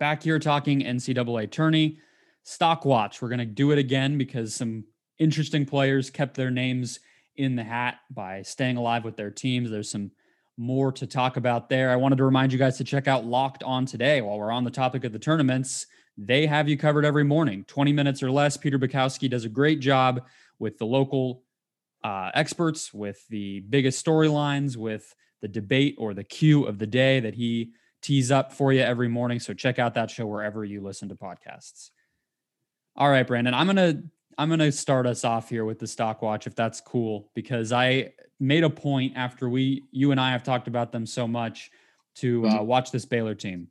Back 0.00 0.24
here 0.24 0.38
talking 0.38 0.80
NCAA 0.80 1.50
tourney. 1.50 1.98
Stock 2.42 2.84
watch. 2.84 3.22
We're 3.22 3.28
going 3.28 3.38
to 3.38 3.46
do 3.46 3.70
it 3.70 3.78
again 3.78 4.18
because 4.18 4.54
some 4.54 4.84
interesting 5.18 5.64
players 5.64 6.10
kept 6.10 6.34
their 6.36 6.50
names 6.50 7.00
in 7.36 7.56
the 7.56 7.64
hat 7.64 7.96
by 8.10 8.42
staying 8.42 8.76
alive 8.76 9.04
with 9.04 9.16
their 9.16 9.30
teams. 9.30 9.70
There's 9.70 9.90
some 9.90 10.10
more 10.56 10.92
to 10.92 11.06
talk 11.06 11.36
about 11.36 11.68
there. 11.68 11.90
I 11.90 11.96
wanted 11.96 12.16
to 12.16 12.24
remind 12.24 12.52
you 12.52 12.58
guys 12.58 12.76
to 12.78 12.84
check 12.84 13.08
out 13.08 13.24
Locked 13.24 13.62
On 13.62 13.86
today 13.86 14.20
while 14.20 14.38
we're 14.38 14.52
on 14.52 14.64
the 14.64 14.70
topic 14.70 15.04
of 15.04 15.12
the 15.12 15.18
tournaments. 15.18 15.86
They 16.16 16.46
have 16.46 16.68
you 16.68 16.76
covered 16.76 17.04
every 17.04 17.24
morning, 17.24 17.64
20 17.64 17.92
minutes 17.92 18.22
or 18.22 18.30
less. 18.30 18.56
Peter 18.56 18.78
Bukowski 18.78 19.28
does 19.28 19.44
a 19.44 19.48
great 19.48 19.80
job 19.80 20.24
with 20.58 20.78
the 20.78 20.86
local 20.86 21.42
uh, 22.04 22.30
experts, 22.34 22.94
with 22.94 23.26
the 23.28 23.60
biggest 23.60 24.04
storylines, 24.04 24.76
with 24.76 25.14
the 25.40 25.48
debate 25.48 25.96
or 25.98 26.14
the 26.14 26.24
cue 26.24 26.64
of 26.64 26.78
the 26.78 26.86
day 26.86 27.20
that 27.20 27.34
he 27.34 27.72
tees 28.00 28.30
up 28.30 28.52
for 28.52 28.72
you 28.72 28.80
every 28.80 29.08
morning. 29.08 29.40
So 29.40 29.54
check 29.54 29.78
out 29.78 29.94
that 29.94 30.10
show 30.10 30.26
wherever 30.26 30.64
you 30.64 30.80
listen 30.82 31.08
to 31.08 31.16
podcasts. 31.16 31.90
All 32.96 33.10
right, 33.10 33.26
Brandon, 33.26 33.54
I'm 33.54 33.66
gonna 33.66 34.02
I'm 34.38 34.48
gonna 34.48 34.70
start 34.70 35.06
us 35.06 35.24
off 35.24 35.48
here 35.48 35.64
with 35.64 35.78
the 35.78 35.86
stock 35.86 36.22
watch 36.22 36.46
if 36.46 36.54
that's 36.54 36.80
cool 36.80 37.30
because 37.34 37.72
I 37.72 38.12
made 38.44 38.64
a 38.64 38.70
point 38.70 39.14
after 39.16 39.48
we 39.48 39.84
you 39.90 40.10
and 40.10 40.20
I 40.20 40.32
have 40.32 40.42
talked 40.42 40.68
about 40.68 40.92
them 40.92 41.06
so 41.06 41.26
much 41.26 41.70
to 42.16 42.46
uh, 42.46 42.50
mm-hmm. 42.50 42.66
watch 42.66 42.90
this 42.90 43.04
Baylor 43.04 43.34
team 43.34 43.68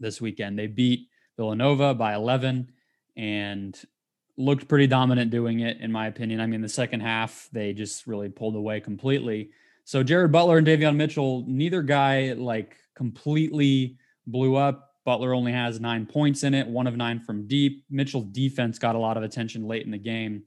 this 0.00 0.20
weekend. 0.20 0.58
They 0.58 0.66
beat 0.66 1.08
Villanova 1.36 1.94
by 1.94 2.14
11 2.14 2.70
and 3.16 3.80
looked 4.36 4.68
pretty 4.68 4.86
dominant 4.86 5.30
doing 5.30 5.60
it, 5.60 5.80
in 5.80 5.92
my 5.92 6.08
opinion. 6.08 6.40
I 6.40 6.46
mean, 6.46 6.60
the 6.60 6.68
second 6.68 7.00
half, 7.00 7.48
they 7.52 7.72
just 7.72 8.06
really 8.06 8.28
pulled 8.28 8.56
away 8.56 8.80
completely. 8.80 9.50
So 9.84 10.02
Jared 10.02 10.32
Butler 10.32 10.58
and 10.58 10.66
Davion 10.66 10.96
Mitchell, 10.96 11.44
neither 11.46 11.82
guy 11.82 12.32
like 12.32 12.76
completely 12.94 13.96
blew 14.26 14.56
up. 14.56 14.90
Butler 15.04 15.34
only 15.34 15.52
has 15.52 15.80
nine 15.80 16.06
points 16.06 16.42
in 16.42 16.54
it, 16.54 16.66
one 16.66 16.86
of 16.86 16.96
nine 16.96 17.20
from 17.20 17.46
deep. 17.46 17.84
Mitchell's 17.90 18.24
defense 18.24 18.78
got 18.78 18.94
a 18.94 18.98
lot 18.98 19.16
of 19.16 19.22
attention 19.22 19.68
late 19.68 19.84
in 19.84 19.90
the 19.90 19.98
game. 19.98 20.42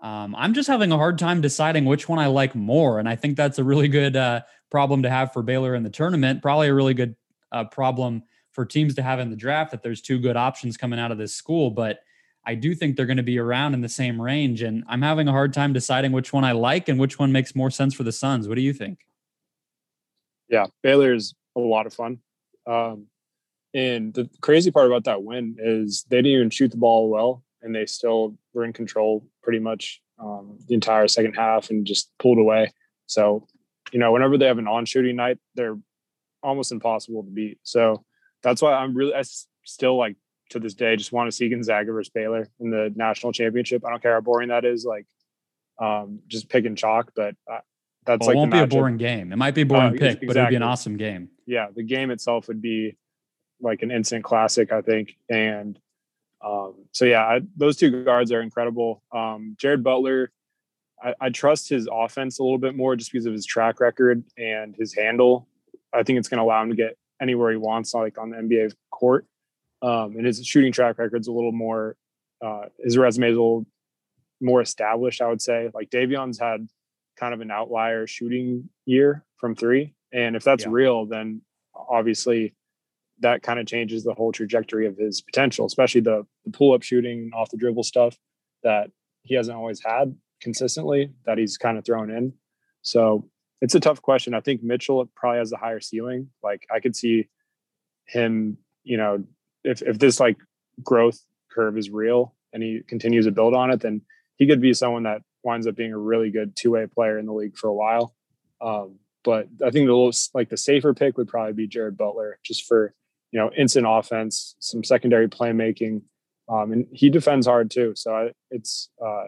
Um, 0.00 0.34
I'm 0.36 0.54
just 0.54 0.68
having 0.68 0.92
a 0.92 0.96
hard 0.96 1.18
time 1.18 1.40
deciding 1.40 1.84
which 1.84 2.08
one 2.08 2.18
I 2.18 2.26
like 2.26 2.54
more. 2.54 2.98
And 2.98 3.08
I 3.08 3.16
think 3.16 3.36
that's 3.36 3.58
a 3.58 3.64
really 3.64 3.88
good 3.88 4.16
uh, 4.16 4.42
problem 4.70 5.02
to 5.02 5.10
have 5.10 5.32
for 5.32 5.42
Baylor 5.42 5.74
in 5.74 5.82
the 5.82 5.90
tournament. 5.90 6.42
Probably 6.42 6.68
a 6.68 6.74
really 6.74 6.94
good 6.94 7.16
uh, 7.50 7.64
problem 7.64 8.22
for 8.52 8.64
teams 8.64 8.94
to 8.96 9.02
have 9.02 9.20
in 9.20 9.30
the 9.30 9.36
draft 9.36 9.70
that 9.72 9.82
there's 9.82 10.00
two 10.00 10.18
good 10.18 10.36
options 10.36 10.76
coming 10.76 10.98
out 10.98 11.10
of 11.10 11.18
this 11.18 11.34
school. 11.34 11.70
But 11.70 12.00
I 12.44 12.54
do 12.54 12.74
think 12.74 12.96
they're 12.96 13.06
going 13.06 13.18
to 13.18 13.22
be 13.22 13.38
around 13.38 13.74
in 13.74 13.80
the 13.80 13.88
same 13.88 14.20
range. 14.20 14.62
And 14.62 14.84
I'm 14.88 15.02
having 15.02 15.28
a 15.28 15.32
hard 15.32 15.52
time 15.52 15.72
deciding 15.72 16.12
which 16.12 16.32
one 16.32 16.44
I 16.44 16.52
like 16.52 16.88
and 16.88 16.98
which 16.98 17.18
one 17.18 17.32
makes 17.32 17.54
more 17.54 17.70
sense 17.70 17.94
for 17.94 18.04
the 18.04 18.12
Suns. 18.12 18.48
What 18.48 18.54
do 18.54 18.62
you 18.62 18.72
think? 18.72 19.00
Yeah, 20.48 20.66
Baylor 20.82 21.12
is 21.12 21.34
a 21.56 21.60
lot 21.60 21.86
of 21.86 21.92
fun. 21.92 22.20
Um, 22.66 23.06
and 23.74 24.14
the 24.14 24.30
crazy 24.40 24.70
part 24.70 24.86
about 24.86 25.04
that 25.04 25.22
win 25.22 25.56
is 25.58 26.04
they 26.08 26.18
didn't 26.18 26.32
even 26.32 26.50
shoot 26.50 26.70
the 26.70 26.78
ball 26.78 27.10
well, 27.10 27.42
and 27.62 27.74
they 27.74 27.86
still 27.86 28.36
were 28.54 28.64
in 28.64 28.72
control 28.72 29.26
pretty 29.42 29.58
much 29.58 30.00
um, 30.18 30.58
the 30.66 30.74
entire 30.74 31.08
second 31.08 31.34
half 31.34 31.70
and 31.70 31.86
just 31.86 32.10
pulled 32.18 32.38
away. 32.38 32.72
So, 33.06 33.46
you 33.92 33.98
know, 33.98 34.12
whenever 34.12 34.36
they 34.36 34.46
have 34.46 34.58
an 34.58 34.68
on 34.68 34.84
shooting 34.84 35.16
night, 35.16 35.38
they're 35.54 35.78
almost 36.42 36.72
impossible 36.72 37.22
to 37.22 37.30
beat. 37.30 37.58
So 37.62 38.04
that's 38.42 38.62
why 38.62 38.72
I'm 38.72 38.94
really, 38.94 39.14
I 39.14 39.22
still 39.64 39.96
like 39.96 40.16
to 40.50 40.58
this 40.58 40.74
day, 40.74 40.96
just 40.96 41.12
want 41.12 41.30
to 41.30 41.36
see 41.36 41.48
Gonzaga 41.48 41.92
versus 41.92 42.10
Baylor 42.10 42.48
in 42.60 42.70
the 42.70 42.92
national 42.96 43.32
championship. 43.32 43.84
I 43.84 43.90
don't 43.90 44.02
care 44.02 44.14
how 44.14 44.20
boring 44.20 44.48
that 44.48 44.64
is, 44.64 44.84
like 44.84 45.06
um, 45.80 46.20
just 46.26 46.48
picking 46.48 46.76
chalk, 46.76 47.12
but 47.14 47.34
uh, 47.50 47.58
that's 48.06 48.26
well, 48.26 48.28
like 48.28 48.34
it 48.34 48.38
won't 48.38 48.52
be 48.52 48.58
a 48.58 48.66
boring 48.66 48.96
game. 48.96 49.32
It 49.32 49.36
might 49.36 49.54
be 49.54 49.62
a 49.62 49.66
boring 49.66 49.88
uh, 49.88 49.90
pick, 49.92 50.00
exactly. 50.00 50.26
but 50.26 50.36
it'd 50.36 50.48
be 50.50 50.56
an 50.56 50.62
awesome 50.62 50.96
game. 50.96 51.28
Yeah, 51.46 51.68
the 51.74 51.82
game 51.82 52.10
itself 52.10 52.48
would 52.48 52.62
be 52.62 52.96
like 53.60 53.82
an 53.82 53.90
instant 53.90 54.24
classic, 54.24 54.72
I 54.72 54.80
think. 54.80 55.16
And 55.28 55.78
um, 56.44 56.74
so 56.92 57.04
yeah, 57.04 57.22
I, 57.22 57.40
those 57.56 57.76
two 57.76 58.04
guards 58.04 58.30
are 58.32 58.40
incredible. 58.40 59.02
Um, 59.12 59.56
Jared 59.58 59.82
Butler, 59.82 60.30
I, 61.02 61.14
I, 61.20 61.28
trust 61.30 61.68
his 61.68 61.88
offense 61.90 62.38
a 62.38 62.42
little 62.42 62.58
bit 62.58 62.76
more 62.76 62.94
just 62.96 63.12
because 63.12 63.26
of 63.26 63.32
his 63.32 63.44
track 63.44 63.80
record 63.80 64.24
and 64.36 64.74
his 64.76 64.94
handle. 64.94 65.48
I 65.92 66.02
think 66.02 66.18
it's 66.18 66.28
going 66.28 66.38
to 66.38 66.44
allow 66.44 66.62
him 66.62 66.70
to 66.70 66.76
get 66.76 66.96
anywhere 67.20 67.50
he 67.50 67.56
wants, 67.56 67.94
like 67.94 68.18
on 68.18 68.30
the 68.30 68.36
NBA 68.36 68.74
court. 68.90 69.26
Um, 69.82 70.16
and 70.16 70.26
his 70.26 70.44
shooting 70.46 70.72
track 70.72 70.98
record's 70.98 71.28
a 71.28 71.32
little 71.32 71.52
more. 71.52 71.96
Uh, 72.44 72.66
his 72.78 72.96
resume 72.96 73.30
is 73.30 73.36
a 73.36 73.40
little 73.40 73.66
more 74.40 74.60
established, 74.60 75.20
I 75.20 75.28
would 75.28 75.42
say. 75.42 75.70
Like 75.74 75.90
Davion's 75.90 76.38
had 76.38 76.68
kind 77.16 77.34
of 77.34 77.40
an 77.40 77.50
outlier 77.50 78.06
shooting 78.06 78.68
year 78.86 79.24
from 79.36 79.56
three, 79.56 79.94
and 80.12 80.36
if 80.36 80.44
that's 80.44 80.64
yeah. 80.64 80.70
real, 80.70 81.06
then 81.06 81.42
obviously 81.74 82.54
that 83.20 83.42
kind 83.42 83.58
of 83.58 83.66
changes 83.66 84.04
the 84.04 84.14
whole 84.14 84.32
trajectory 84.32 84.86
of 84.86 84.96
his 84.96 85.20
potential, 85.20 85.66
especially 85.66 86.00
the, 86.00 86.26
the 86.44 86.50
pull 86.50 86.72
up 86.72 86.82
shooting 86.82 87.30
off 87.34 87.50
the 87.50 87.56
dribble 87.56 87.82
stuff 87.82 88.16
that 88.62 88.90
he 89.22 89.34
hasn't 89.34 89.56
always 89.56 89.82
had 89.84 90.14
consistently 90.40 91.12
that 91.26 91.38
he's 91.38 91.56
kind 91.56 91.78
of 91.78 91.84
thrown 91.84 92.10
in. 92.10 92.32
So 92.82 93.28
it's 93.60 93.74
a 93.74 93.80
tough 93.80 94.00
question. 94.00 94.34
I 94.34 94.40
think 94.40 94.62
Mitchell 94.62 95.08
probably 95.16 95.38
has 95.38 95.52
a 95.52 95.56
higher 95.56 95.80
ceiling. 95.80 96.28
Like 96.42 96.66
I 96.72 96.80
could 96.80 96.94
see 96.94 97.28
him, 98.06 98.58
you 98.84 98.96
know, 98.96 99.24
if 99.64 99.82
if 99.82 99.98
this 99.98 100.20
like 100.20 100.36
growth 100.82 101.20
curve 101.50 101.76
is 101.76 101.90
real 101.90 102.34
and 102.52 102.62
he 102.62 102.80
continues 102.86 103.26
to 103.26 103.32
build 103.32 103.54
on 103.54 103.70
it, 103.70 103.80
then 103.80 104.02
he 104.36 104.46
could 104.46 104.60
be 104.60 104.72
someone 104.72 105.02
that 105.02 105.22
winds 105.42 105.66
up 105.66 105.76
being 105.76 105.92
a 105.92 105.98
really 105.98 106.30
good 106.30 106.54
two 106.56 106.70
way 106.72 106.86
player 106.86 107.18
in 107.18 107.26
the 107.26 107.32
league 107.32 107.56
for 107.56 107.68
a 107.68 107.74
while. 107.74 108.14
Um, 108.60 108.98
but 109.24 109.48
I 109.64 109.70
think 109.70 109.86
the 109.86 109.92
most 109.92 110.34
like 110.34 110.48
the 110.48 110.56
safer 110.56 110.94
pick 110.94 111.18
would 111.18 111.28
probably 111.28 111.52
be 111.52 111.66
Jared 111.66 111.96
Butler, 111.96 112.38
just 112.44 112.64
for 112.64 112.94
you 113.30 113.38
know 113.38 113.50
instant 113.56 113.86
offense, 113.88 114.54
some 114.58 114.82
secondary 114.84 115.28
playmaking, 115.28 116.02
um, 116.48 116.72
and 116.72 116.86
he 116.92 117.10
defends 117.10 117.46
hard 117.46 117.70
too. 117.70 117.92
So 117.96 118.14
I, 118.14 118.30
it's 118.50 118.88
uh, 119.04 119.26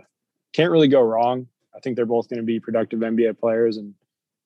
can't 0.52 0.70
really 0.70 0.88
go 0.88 1.02
wrong. 1.02 1.46
I 1.74 1.80
think 1.80 1.96
they're 1.96 2.06
both 2.06 2.28
going 2.28 2.40
to 2.40 2.46
be 2.46 2.60
productive 2.60 3.00
NBA 3.00 3.38
players, 3.38 3.76
and 3.76 3.94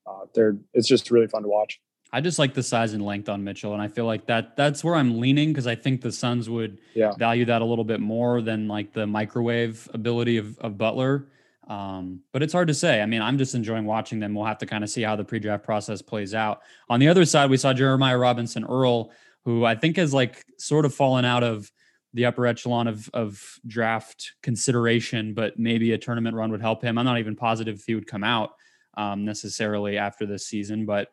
uh, 0.07 0.27
they're 0.35 0.57
it's 0.73 0.89
just 0.89 1.11
really 1.11 1.29
fun 1.29 1.43
to 1.43 1.49
watch. 1.49 1.81
I 2.13 2.21
just 2.21 2.39
like 2.39 2.55
the 2.55 2.63
size 2.63 2.93
and 2.93 3.05
length 3.05 3.29
on 3.29 3.43
Mitchell, 3.43 3.73
and 3.73 3.83
I 3.83 3.89
feel 3.89 4.07
like 4.07 4.27
that 4.27 4.57
that's 4.57 4.85
where 4.85 4.95
I'm 4.95 5.19
leaning 5.19 5.49
because 5.49 5.67
I 5.67 5.75
think 5.75 6.01
the 6.01 6.13
Suns 6.13 6.49
would 6.49 6.79
yeah. 6.95 7.13
value 7.19 7.45
that 7.47 7.61
a 7.61 7.65
little 7.65 7.85
bit 7.85 8.01
more 8.01 8.41
than 8.41 8.69
like 8.69 8.93
the 8.93 9.07
microwave 9.07 9.89
ability 9.93 10.37
of, 10.37 10.57
of 10.61 10.79
Butler. 10.79 11.27
Um, 11.67 12.21
but 12.33 12.43
it's 12.43 12.53
hard 12.53 12.69
to 12.69 12.75
say. 12.75 13.01
I 13.01 13.07
mean, 13.07 13.23
I'm 13.23 13.39
just 13.39 13.55
enjoying 13.55 13.85
watching 13.85 14.21
them. 14.21 14.35
We'll 14.35 14.45
have 14.45 14.59
to 14.59 14.67
kind 14.67 14.85
of 14.85 14.91
see 14.91 15.03
how 15.03 15.17
the 15.17 15.25
pre-draft 15.25 15.65
process 15.65 16.03
plays 16.03 16.35
out. 16.35 16.61
On 16.89 17.01
the 17.01 17.09
other 17.09 17.25
side, 17.25 17.51
we 17.51 17.57
saw 17.57 17.73
Jeremiah 17.73 18.19
Robinson 18.19 18.65
Earl, 18.65 19.11
who 19.45 19.65
I 19.65 19.75
think 19.75 19.97
has 19.97 20.15
like 20.15 20.45
sort 20.59 20.85
of 20.85 20.95
fallen 20.95 21.25
out 21.25 21.43
of 21.43 21.71
the 22.13 22.25
upper 22.25 22.47
echelon 22.47 22.87
of 22.87 23.11
of 23.13 23.59
draft 23.67 24.33
consideration, 24.43 25.35
but 25.35 25.59
maybe 25.59 25.93
a 25.93 25.99
tournament 25.99 26.37
run 26.37 26.51
would 26.51 26.61
help 26.61 26.83
him. 26.83 26.97
I'm 26.97 27.05
not 27.05 27.19
even 27.19 27.37
positive 27.37 27.77
if 27.77 27.85
he 27.85 27.95
would 27.95 28.07
come 28.07 28.25
out 28.25 28.53
um, 28.97 29.25
necessarily 29.25 29.99
after 29.99 30.25
this 30.25 30.47
season, 30.47 30.87
but 30.87 31.09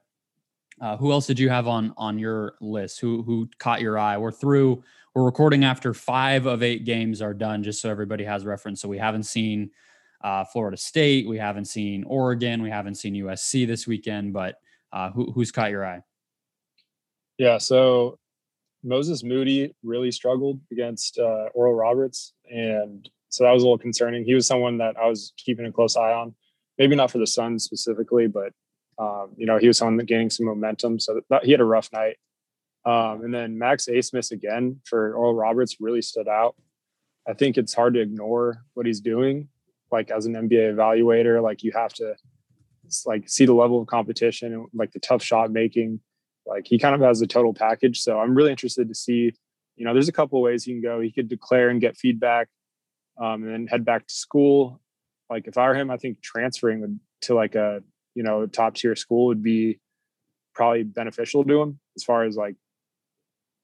uh, 0.79 0.97
who 0.97 1.11
else 1.11 1.27
did 1.27 1.39
you 1.39 1.49
have 1.49 1.67
on 1.67 1.93
on 1.97 2.17
your 2.17 2.53
list? 2.61 2.99
Who 2.99 3.23
who 3.23 3.49
caught 3.59 3.81
your 3.81 3.97
eye? 3.97 4.17
We're 4.17 4.31
through. 4.31 4.83
We're 5.13 5.25
recording 5.25 5.65
after 5.65 5.93
five 5.93 6.45
of 6.45 6.63
eight 6.63 6.85
games 6.85 7.21
are 7.21 7.33
done, 7.33 7.63
just 7.63 7.81
so 7.81 7.89
everybody 7.89 8.23
has 8.23 8.45
reference. 8.45 8.81
So 8.81 8.87
we 8.87 8.97
haven't 8.97 9.23
seen 9.23 9.71
uh, 10.23 10.45
Florida 10.45 10.77
State, 10.77 11.27
we 11.27 11.37
haven't 11.37 11.65
seen 11.65 12.03
Oregon, 12.05 12.61
we 12.61 12.69
haven't 12.69 12.95
seen 12.95 13.15
USC 13.15 13.67
this 13.67 13.85
weekend. 13.85 14.33
But 14.33 14.55
uh, 14.93 15.09
who, 15.11 15.31
who's 15.31 15.51
caught 15.51 15.71
your 15.71 15.85
eye? 15.85 16.01
Yeah, 17.37 17.57
so 17.57 18.19
Moses 18.83 19.23
Moody 19.23 19.75
really 19.83 20.11
struggled 20.11 20.59
against 20.71 21.19
uh, 21.19 21.49
Oral 21.53 21.75
Roberts, 21.75 22.33
and 22.49 23.07
so 23.29 23.43
that 23.43 23.51
was 23.51 23.63
a 23.63 23.65
little 23.65 23.77
concerning. 23.77 24.25
He 24.25 24.33
was 24.33 24.47
someone 24.47 24.77
that 24.79 24.97
I 24.97 25.07
was 25.07 25.33
keeping 25.37 25.65
a 25.65 25.71
close 25.71 25.95
eye 25.95 26.13
on. 26.13 26.35
Maybe 26.77 26.95
not 26.95 27.11
for 27.11 27.17
the 27.17 27.27
Suns 27.27 27.63
specifically, 27.63 28.27
but 28.27 28.53
um, 28.97 29.31
you 29.37 29.45
know, 29.45 29.57
he 29.57 29.67
was 29.67 29.77
someone 29.77 29.97
that 29.97 30.05
gaining 30.05 30.29
some 30.29 30.45
momentum. 30.45 30.99
So 30.99 31.21
that, 31.29 31.45
he 31.45 31.51
had 31.51 31.61
a 31.61 31.65
rough 31.65 31.89
night. 31.91 32.17
Um, 32.85 33.23
and 33.23 33.33
then 33.33 33.57
Max 33.57 33.87
Abmas 33.87 34.31
again 34.31 34.79
for 34.85 35.13
Oral 35.13 35.35
Roberts 35.35 35.77
really 35.79 36.01
stood 36.01 36.27
out. 36.27 36.55
I 37.27 37.33
think 37.33 37.57
it's 37.57 37.73
hard 37.73 37.93
to 37.93 38.01
ignore 38.01 38.63
what 38.73 38.85
he's 38.85 38.99
doing. 38.99 39.49
Like 39.91 40.09
as 40.11 40.25
an 40.25 40.33
NBA 40.33 40.75
evaluator, 40.75 41.41
like 41.41 41.63
you 41.63 41.71
have 41.73 41.93
to 41.95 42.15
like 43.05 43.29
see 43.29 43.45
the 43.45 43.53
level 43.53 43.81
of 43.81 43.87
competition 43.87 44.53
and 44.53 44.67
like 44.73 44.91
the 44.91 44.99
tough 44.99 45.23
shot 45.23 45.51
making. 45.51 45.99
Like 46.45 46.65
he 46.65 46.77
kind 46.79 46.95
of 46.95 47.01
has 47.01 47.21
a 47.21 47.27
total 47.27 47.53
package. 47.53 48.01
So 48.01 48.19
I'm 48.19 48.35
really 48.35 48.51
interested 48.51 48.87
to 48.87 48.95
see. 48.95 49.33
You 49.77 49.85
know, 49.85 49.93
there's 49.93 50.09
a 50.09 50.13
couple 50.13 50.41
ways 50.41 50.63
he 50.63 50.73
can 50.73 50.81
go. 50.81 50.99
He 50.99 51.11
could 51.11 51.29
declare 51.29 51.69
and 51.69 51.81
get 51.81 51.97
feedback, 51.97 52.49
um, 53.19 53.43
and 53.43 53.53
then 53.53 53.67
head 53.67 53.85
back 53.85 54.07
to 54.07 54.13
school. 54.13 54.81
Like 55.29 55.47
if 55.47 55.57
I 55.57 55.67
were 55.67 55.75
him, 55.75 55.89
I 55.89 55.97
think 55.97 56.21
transferring 56.21 56.99
to 57.21 57.33
like 57.33 57.55
a 57.55 57.81
you 58.15 58.23
know 58.23 58.45
top 58.45 58.75
tier 58.75 58.95
school 58.95 59.27
would 59.27 59.41
be 59.41 59.79
probably 60.53 60.83
beneficial 60.83 61.43
to 61.43 61.61
him 61.61 61.79
as 61.95 62.03
far 62.03 62.25
as 62.25 62.35
like 62.35 62.55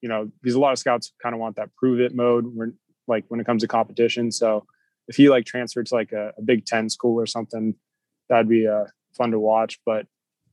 you 0.02 0.10
know 0.10 0.32
because 0.42 0.56
a 0.56 0.60
lot 0.60 0.72
of 0.72 0.80
scouts 0.80 1.12
kind 1.22 1.36
of 1.36 1.42
want 1.42 1.56
that 1.58 1.74
prove 1.76 2.00
it 2.00 2.16
mode 2.16 2.46
when 2.56 2.74
like 3.08 3.26
when 3.28 3.40
it 3.40 3.46
comes 3.46 3.62
to 3.62 3.68
competition 3.68 4.32
so 4.32 4.66
if 5.08 5.16
he 5.16 5.30
like 5.30 5.46
transferred 5.46 5.86
to 5.86 5.96
like 5.96 6.12
a, 6.12 6.34
a 6.38 6.42
big 6.42 6.66
10 6.66 6.90
school 6.90 7.20
or 7.20 7.26
something 7.26 7.76
that'd 8.30 8.50
be 8.50 8.68
uh, 8.68 8.86
fun 9.18 9.32
to 9.32 9.40
watch 9.40 9.80
but 9.86 10.06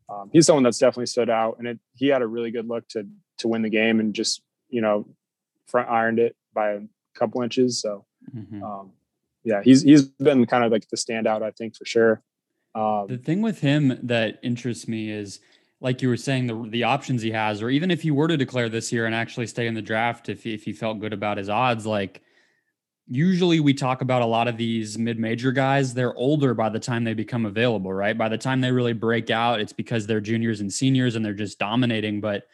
um, 0.09 0.31
he's 0.33 0.47
someone 0.47 0.63
that's 0.63 0.79
definitely 0.79 1.07
stood 1.07 1.31
out 1.31 1.57
and 1.59 1.67
it, 1.67 1.79
he 1.95 2.09
had 2.09 2.23
a 2.23 2.27
really 2.27 2.51
good 2.51 2.69
look 2.69 2.87
to 2.89 3.07
to 3.39 3.49
win 3.49 3.63
the 3.63 3.71
game 3.71 4.01
and 4.01 4.15
just 4.15 4.43
you 4.69 4.81
know 4.81 5.07
front 5.67 5.89
ironed 5.89 6.19
it 6.19 6.37
by 6.53 6.71
a 6.73 6.81
couple 7.15 7.43
inches 7.43 7.81
so 7.81 8.05
mm-hmm. 8.35 8.63
um, 8.63 8.93
yeah 9.45 9.63
he's 9.63 9.83
he's 9.83 10.03
been 10.03 10.47
kind 10.47 10.65
of 10.65 10.71
like 10.73 10.89
the 10.89 10.97
standout 10.97 11.43
i 11.43 11.51
think 11.51 11.77
for 11.77 11.85
sure 11.85 12.23
Um, 12.75 13.07
the 13.07 13.19
thing 13.19 13.41
with 13.41 13.61
him 13.61 13.99
that 14.03 14.41
interests 14.43 14.89
me 14.89 15.09
is, 15.11 15.39
like 15.81 16.03
you 16.03 16.09
were 16.09 16.17
saying, 16.17 16.49
the 16.49 16.57
the 16.71 16.83
options 16.85 17.23
he 17.23 17.31
has, 17.31 17.63
or 17.63 17.71
even 17.71 17.91
if 17.91 18.03
he 18.03 18.11
were 18.11 18.27
to 18.27 18.37
declare 18.37 18.69
this 18.69 18.91
year 18.93 19.07
and 19.07 19.15
actually 19.15 19.47
stay 19.47 19.67
in 19.69 19.75
the 19.75 19.83
draft, 19.83 20.29
if 20.29 20.43
he, 20.43 20.55
if 20.55 20.65
he 20.65 20.73
felt 20.73 20.99
good 20.99 21.13
about 21.13 21.39
his 21.39 21.49
odds, 21.49 21.87
like 21.87 22.23
usually 23.07 23.61
we 23.61 23.75
talk 23.75 24.01
about 24.01 24.23
a 24.23 24.27
lot 24.27 24.49
of 24.49 24.57
these 24.57 24.99
mid-major 24.99 25.53
guys. 25.53 25.93
They're 25.93 26.15
older 26.15 26.55
by 26.55 26.69
the 26.71 26.81
time 26.81 27.05
they 27.05 27.15
become 27.15 27.45
available 27.47 27.93
right? 27.93 28.17
By 28.17 28.29
the 28.29 28.39
time 28.39 28.61
they 28.61 28.73
really 28.73 28.93
break 28.93 29.31
out 29.31 29.61
it's 29.61 29.73
because 29.73 30.07
they're 30.07 30.21
juniors 30.21 30.61
and 30.61 30.73
seniors 30.73 31.15
and 31.15 31.25
they're 31.25 31.35
just 31.35 31.59
dominating. 31.59 32.21
But 32.21 32.45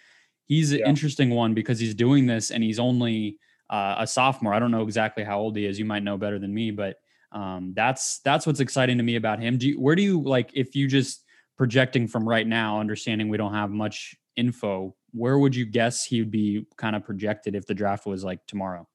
he's 0.47 0.73
an 0.73 0.83
interesting 0.87 1.31
one 1.31 1.55
because 1.55 1.79
he's 1.79 1.95
doing 1.95 2.27
this 2.27 2.51
and 2.51 2.65
he's 2.65 2.79
only 2.79 3.39
uh, 3.71 3.97
a 3.99 4.07
sophomore. 4.07 4.53
I 4.53 4.59
don't 4.59 4.73
know 4.73 4.83
exactly 4.83 5.23
how 5.23 5.39
old 5.39 5.57
he 5.57 5.67
is. 5.67 5.79
You 5.79 5.85
might 5.85 6.03
know 6.03 6.19
better 6.19 6.39
than 6.39 6.53
me 6.53 6.71
but 6.71 6.97
um, 7.33 7.73
that's 7.77 8.19
that's 8.25 8.45
what's 8.47 8.59
exciting 8.59 8.99
to 8.99 9.05
me 9.05 9.15
about 9.15 9.39
him. 9.39 9.57
Do 9.57 9.69
you, 9.69 9.81
where 9.81 9.95
do 9.95 10.03
you 10.03 10.21
like 10.21 10.51
if 10.55 10.75
you 10.75 10.89
just 10.89 11.25
projecting 11.57 12.09
from 12.09 12.29
right 12.29 12.47
now 12.47 12.81
understanding 12.81 13.29
we 13.29 13.37
don't 13.37 13.55
have 13.55 13.71
much 13.71 14.17
info 14.35 14.95
where 15.13 15.39
would 15.39 15.55
you 15.55 15.67
guess 15.67 16.05
he 16.05 16.21
would 16.21 16.31
be 16.31 16.67
kind 16.77 16.97
of 16.97 17.05
projected 17.05 17.55
if 17.55 17.67
the 17.67 17.75
draft 17.75 18.07
was 18.07 18.25
like 18.25 18.41
tomorrow 18.47 18.87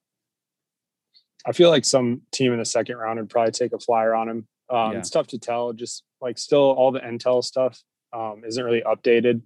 I 1.47 1.51
feel 1.51 1.69
like 1.69 1.85
some 1.85 2.21
team 2.31 2.51
in 2.53 2.59
the 2.59 2.65
second 2.65 2.97
round 2.97 3.19
would 3.19 3.29
probably 3.29 3.51
take 3.51 3.73
a 3.73 3.79
flyer 3.79 4.15
on 4.15 4.29
him. 4.29 4.47
Um, 4.69 4.93
yeah. 4.93 4.97
It's 4.99 5.09
tough 5.09 5.27
to 5.27 5.37
tell. 5.37 5.73
Just 5.73 6.03
like 6.21 6.37
still, 6.37 6.59
all 6.59 6.91
the 6.91 6.99
intel 6.99 7.43
stuff 7.43 7.81
um, 8.13 8.41
isn't 8.45 8.63
really 8.63 8.81
updated 8.81 9.41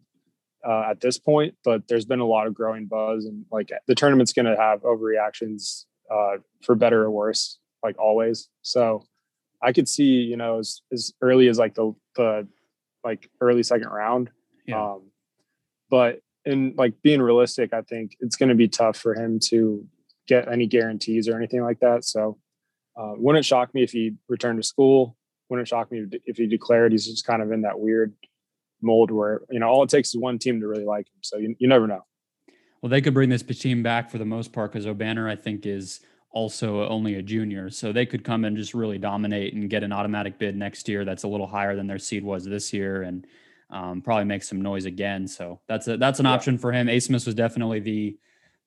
uh, 0.66 0.84
at 0.90 1.02
this 1.02 1.18
point. 1.18 1.56
But 1.64 1.88
there's 1.88 2.06
been 2.06 2.22
a 2.22 2.26
lot 2.26 2.48
of 2.48 2.54
growing 2.54 2.86
buzz, 2.86 3.26
and 3.26 3.46
like 3.52 3.72
the 3.88 3.96
tournament's 3.96 4.34
going 4.34 4.46
to 4.46 4.56
have 4.56 4.82
overreactions 4.82 5.86
uh, 6.10 6.38
for 6.64 6.76
better 6.76 7.04
or 7.04 7.12
worse, 7.12 7.60
like 7.84 8.00
always. 8.00 8.50
So 8.62 9.04
I 9.62 9.74
could 9.74 9.90
see, 9.90 10.04
you 10.04 10.38
know, 10.38 10.60
as, 10.60 10.82
as 10.94 11.14
early 11.22 11.50
as 11.50 11.60
like 11.60 11.76
the 11.76 11.94
the 12.16 12.48
like 13.04 13.30
early 13.42 13.64
second 13.64 13.90
round. 13.90 14.30
Yeah. 14.66 14.82
Um, 14.82 15.12
but 15.90 16.22
in 16.46 16.76
like 16.78 17.02
being 17.02 17.22
realistic, 17.22 17.74
I 17.74 17.82
think 17.82 18.16
it's 18.20 18.36
going 18.36 18.50
to 18.50 18.56
be 18.56 18.68
tough 18.68 18.98
for 18.98 19.16
him 19.16 19.40
to 19.46 19.86
get 20.30 20.48
any 20.48 20.68
guarantees 20.68 21.28
or 21.28 21.36
anything 21.36 21.62
like 21.62 21.80
that. 21.80 22.06
So 22.06 22.38
uh, 22.96 23.14
wouldn't 23.18 23.46
shock 23.46 23.74
me 23.74 23.84
if 23.84 23.92
he 23.92 24.14
returned 24.30 24.62
to 24.62 24.68
school. 24.68 25.18
Wouldn't 25.50 25.68
shock 25.68 25.92
me 25.92 26.06
if 26.26 26.38
he 26.38 26.46
declared 26.46 26.92
he's 26.92 27.08
just 27.08 27.26
kind 27.26 27.42
of 27.42 27.52
in 27.52 27.64
that 27.64 27.80
weird 27.80 28.14
mold 28.82 29.12
where 29.12 29.42
you 29.50 29.60
know 29.60 29.68
all 29.68 29.84
it 29.84 29.90
takes 29.90 30.10
is 30.10 30.18
one 30.18 30.38
team 30.38 30.62
to 30.62 30.68
really 30.68 30.86
like 30.86 31.08
him. 31.08 31.20
So 31.22 31.38
you, 31.38 31.56
you 31.58 31.68
never 31.68 31.88
know. 31.88 32.06
Well, 32.82 32.90
they 32.90 33.02
could 33.02 33.14
bring 33.14 33.30
this 33.30 33.44
team 33.44 33.84
back 33.84 34.10
for 34.10 34.20
the 34.20 34.26
most 34.26 34.54
part 34.54 34.72
because 34.72 34.86
Obanor, 34.86 35.30
I 35.30 35.36
think, 35.36 35.66
is 35.66 36.00
also 36.32 36.88
only 36.88 37.16
a 37.16 37.22
junior, 37.22 37.72
so 37.72 37.92
they 37.92 38.06
could 38.06 38.24
come 38.24 38.46
and 38.46 38.56
just 38.56 38.74
really 38.74 39.00
dominate 39.00 39.54
and 39.56 39.70
get 39.70 39.84
an 39.84 39.92
automatic 39.92 40.38
bid 40.38 40.56
next 40.56 40.88
year. 40.88 41.04
That's 41.04 41.24
a 41.24 41.28
little 41.28 41.48
higher 41.48 41.76
than 41.76 41.88
their 41.88 41.98
seed 41.98 42.24
was 42.24 42.46
this 42.46 42.72
year, 42.72 43.02
and 43.02 43.26
um, 43.72 44.02
probably 44.02 44.26
make 44.26 44.44
some 44.44 44.62
noise 44.62 44.86
again. 44.86 45.28
So 45.28 45.60
that's 45.68 45.88
a 45.88 45.98
that's 45.98 46.20
an 46.20 46.26
yeah. 46.26 46.34
option 46.34 46.58
for 46.58 46.72
him. 46.72 46.88
Abmas 46.88 47.26
was 47.26 47.36
definitely 47.36 47.80
the 47.80 48.18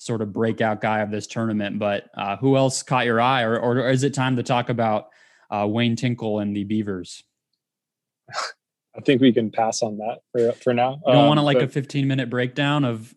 sort 0.03 0.21
of 0.21 0.33
breakout 0.33 0.81
guy 0.81 1.01
of 1.01 1.11
this 1.11 1.27
tournament. 1.27 1.79
But 1.79 2.09
uh, 2.17 2.37
who 2.37 2.57
else 2.57 2.83
caught 2.83 3.07
your 3.07 3.21
eye, 3.21 3.43
or, 3.43 3.59
or 3.59 3.91
is 3.91 4.03
it 4.03 4.15
time 4.15 4.37
to 4.37 4.43
talk 4.43 4.69
about 4.69 5.09
uh, 5.51 5.67
Wayne 5.69 5.97
Tinkle 5.97 6.41
and 6.41 6.55
the 6.57 6.65
Beavers? 6.65 7.23
I 8.95 9.01
think 9.01 9.23
we 9.23 9.33
can 9.33 9.51
pass 9.51 9.83
on 9.83 9.99
that 9.99 10.19
for 10.33 10.53
for 10.53 10.75
now. 10.75 11.01
You 11.07 11.13
don't 11.13 11.23
um, 11.23 11.29
want 11.29 11.39
to 11.39 11.43
like 11.43 11.57
but, 11.57 11.65
a 11.65 11.69
15 11.69 12.07
minute 12.07 12.29
breakdown 12.29 12.85
of 12.85 13.15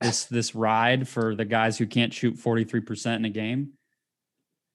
this 0.00 0.24
this 0.24 0.54
ride 0.54 1.08
for 1.08 1.34
the 1.34 1.44
guys 1.44 1.78
who 1.78 1.86
can't 1.86 2.12
shoot 2.12 2.38
43 2.38 2.80
percent 2.80 3.20
in 3.20 3.24
a 3.24 3.30
game. 3.30 3.72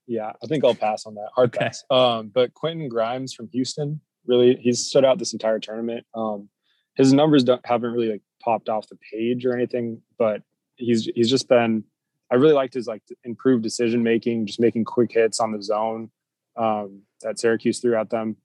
Yeah, 0.08 0.32
I 0.44 0.48
think 0.48 0.66
I'll 0.66 0.76
pass 0.76 1.06
on 1.06 1.16
that. 1.16 1.30
Hard 1.36 1.56
okay. 1.56 1.66
pass. 1.66 1.84
Um, 1.90 2.32
but 2.34 2.54
Quentin 2.54 2.90
Grimes 2.90 3.34
from 3.34 3.48
Houston, 3.54 4.02
really, 4.26 4.56
he's 4.56 4.88
stood 4.88 5.06
out 5.06 5.20
this 5.20 5.32
entire 5.32 5.60
tournament. 5.60 6.06
Um, 6.14 6.50
his 6.96 7.14
numbers 7.14 7.46
don't 7.46 7.66
haven't 7.66 7.94
really 7.94 8.10
like 8.10 8.22
popped 8.44 8.68
off 8.68 8.90
the 8.90 8.98
page 9.14 9.46
or 9.46 9.56
anything, 9.56 10.02
but 10.18 10.42
he's 10.82 11.10
he's 11.16 11.30
just 11.30 11.48
been 11.48 11.84
I 12.32 12.36
really 12.36 12.54
liked 12.54 12.74
his 12.74 12.88
like 12.88 13.04
improved 13.26 13.62
decision 13.62 14.04
making, 14.04 14.46
just 14.46 14.60
making 14.60 14.86
quick 14.86 15.12
hits 15.12 15.42
on 15.42 15.52
the 15.52 15.62
zone 15.62 16.10
um, 16.56 17.02
that 17.22 17.38
Syracuse 17.38 17.80
threw 17.80 17.96
at 17.96 18.10
them. 18.10 18.38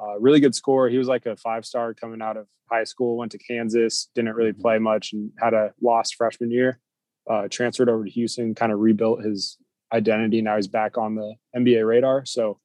Uh, 0.00 0.18
really 0.20 0.40
good 0.40 0.54
score. 0.54 0.88
He 0.88 0.98
was 0.98 1.08
like 1.08 1.26
a 1.26 1.36
five 1.36 1.64
star 1.64 1.94
coming 1.94 2.20
out 2.20 2.36
of 2.36 2.46
high 2.70 2.84
school. 2.84 3.16
Went 3.16 3.32
to 3.32 3.38
Kansas, 3.38 4.08
didn't 4.14 4.34
really 4.34 4.52
play 4.52 4.78
much, 4.78 5.14
and 5.14 5.32
had 5.38 5.54
a 5.54 5.72
lost 5.80 6.16
freshman 6.16 6.50
year. 6.50 6.80
Uh, 7.28 7.48
transferred 7.48 7.88
over 7.88 8.04
to 8.04 8.10
Houston, 8.10 8.54
kind 8.54 8.72
of 8.72 8.78
rebuilt 8.78 9.22
his 9.22 9.56
identity. 9.92 10.42
Now 10.42 10.56
he's 10.56 10.68
back 10.68 10.98
on 10.98 11.14
the 11.14 11.34
NBA 11.56 11.86
radar. 11.86 12.24
So, 12.26 12.58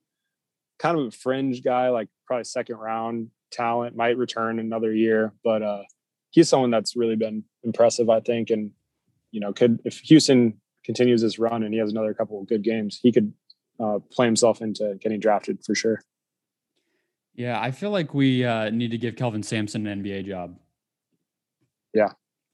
kind 0.79 0.97
of 0.97 1.07
a 1.07 1.11
fringe 1.11 1.63
guy, 1.63 1.89
like 1.89 2.09
probably 2.27 2.43
second 2.43 2.77
round 2.77 3.29
talent, 3.51 3.95
might 3.95 4.17
return 4.17 4.59
another 4.59 4.93
year, 4.93 5.33
but 5.43 5.61
uh, 5.61 5.83
he's 6.31 6.49
someone 6.49 6.71
that's 6.71 6.95
really 6.95 7.15
been 7.15 7.43
impressive, 7.63 8.09
I 8.09 8.19
think, 8.19 8.49
and 8.49 8.71
you 9.35 9.41
know, 9.41 9.51
could 9.51 9.81
if 9.83 9.99
Houston 9.99 10.61
continues 10.85 11.21
this 11.21 11.37
run 11.37 11.63
and 11.63 11.73
he 11.73 11.79
has 11.81 11.91
another 11.91 12.13
couple 12.13 12.39
of 12.39 12.47
good 12.47 12.63
games, 12.63 13.01
he 13.03 13.11
could 13.11 13.33
uh, 13.81 13.99
play 14.09 14.25
himself 14.25 14.61
into 14.61 14.95
getting 15.01 15.19
drafted 15.19 15.59
for 15.65 15.75
sure. 15.75 16.01
Yeah, 17.33 17.59
I 17.59 17.71
feel 17.71 17.89
like 17.89 18.13
we 18.13 18.45
uh, 18.45 18.69
need 18.69 18.91
to 18.91 18.97
give 18.97 19.17
Kelvin 19.17 19.43
Sampson 19.43 19.85
an 19.87 20.01
NBA 20.01 20.25
job. 20.25 20.57
Yeah, 21.93 22.11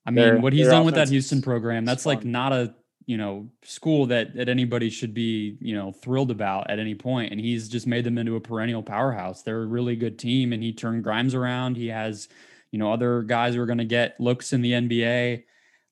I 0.07 0.09
mean, 0.09 0.41
what 0.41 0.53
he's 0.53 0.69
done 0.69 0.83
with 0.83 0.95
that 0.95 1.09
Houston 1.09 1.43
program, 1.43 1.85
that's 1.85 2.07
like 2.07 2.25
not 2.25 2.51
a 2.51 2.73
you 3.05 3.17
know 3.17 3.49
school 3.63 4.07
that 4.07 4.35
that 4.35 4.49
anybody 4.49 4.89
should 4.89 5.13
be 5.13 5.57
you 5.61 5.75
know 5.75 5.91
thrilled 5.91 6.31
about 6.31 6.71
at 6.71 6.79
any 6.79 6.95
point, 6.95 7.31
and 7.31 7.39
he's 7.39 7.69
just 7.69 7.85
made 7.85 8.05
them 8.05 8.17
into 8.17 8.35
a 8.35 8.41
perennial 8.41 8.81
powerhouse. 8.81 9.43
They're 9.43 9.61
a 9.61 9.67
really 9.67 9.95
good 9.95 10.17
team, 10.17 10.51
and 10.51 10.63
he 10.63 10.73
turned 10.73 11.03
Grimes 11.03 11.35
around. 11.35 11.77
He 11.77 11.89
has 11.89 12.27
you 12.71 12.79
know 12.79 12.91
other 12.91 13.21
guys 13.21 13.53
who 13.53 13.61
are 13.61 13.67
going 13.67 13.77
to 13.77 13.85
get 13.85 14.19
looks 14.19 14.51
in 14.51 14.63
the 14.63 14.71
NBA. 14.71 15.43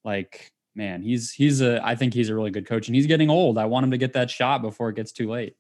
Like 0.03 0.51
man, 0.79 1.01
he's 1.01 1.33
he's 1.33 1.61
a 1.61 1.85
I 1.85 1.95
think 1.95 2.13
he's 2.13 2.29
a 2.29 2.35
really 2.35 2.51
good 2.51 2.65
coach 2.65 2.87
and 2.87 2.95
he's 2.95 3.05
getting 3.05 3.29
old. 3.29 3.57
I 3.57 3.65
want 3.65 3.83
him 3.83 3.91
to 3.91 3.97
get 3.97 4.13
that 4.13 4.31
shot 4.31 4.61
before 4.61 4.89
it 4.89 4.95
gets 4.95 5.11
too 5.11 5.29
late. 5.29 5.55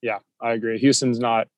Yeah, 0.00 0.18
I 0.40 0.52
agree. 0.52 0.78
Houston's 0.78 1.18
not 1.18 1.48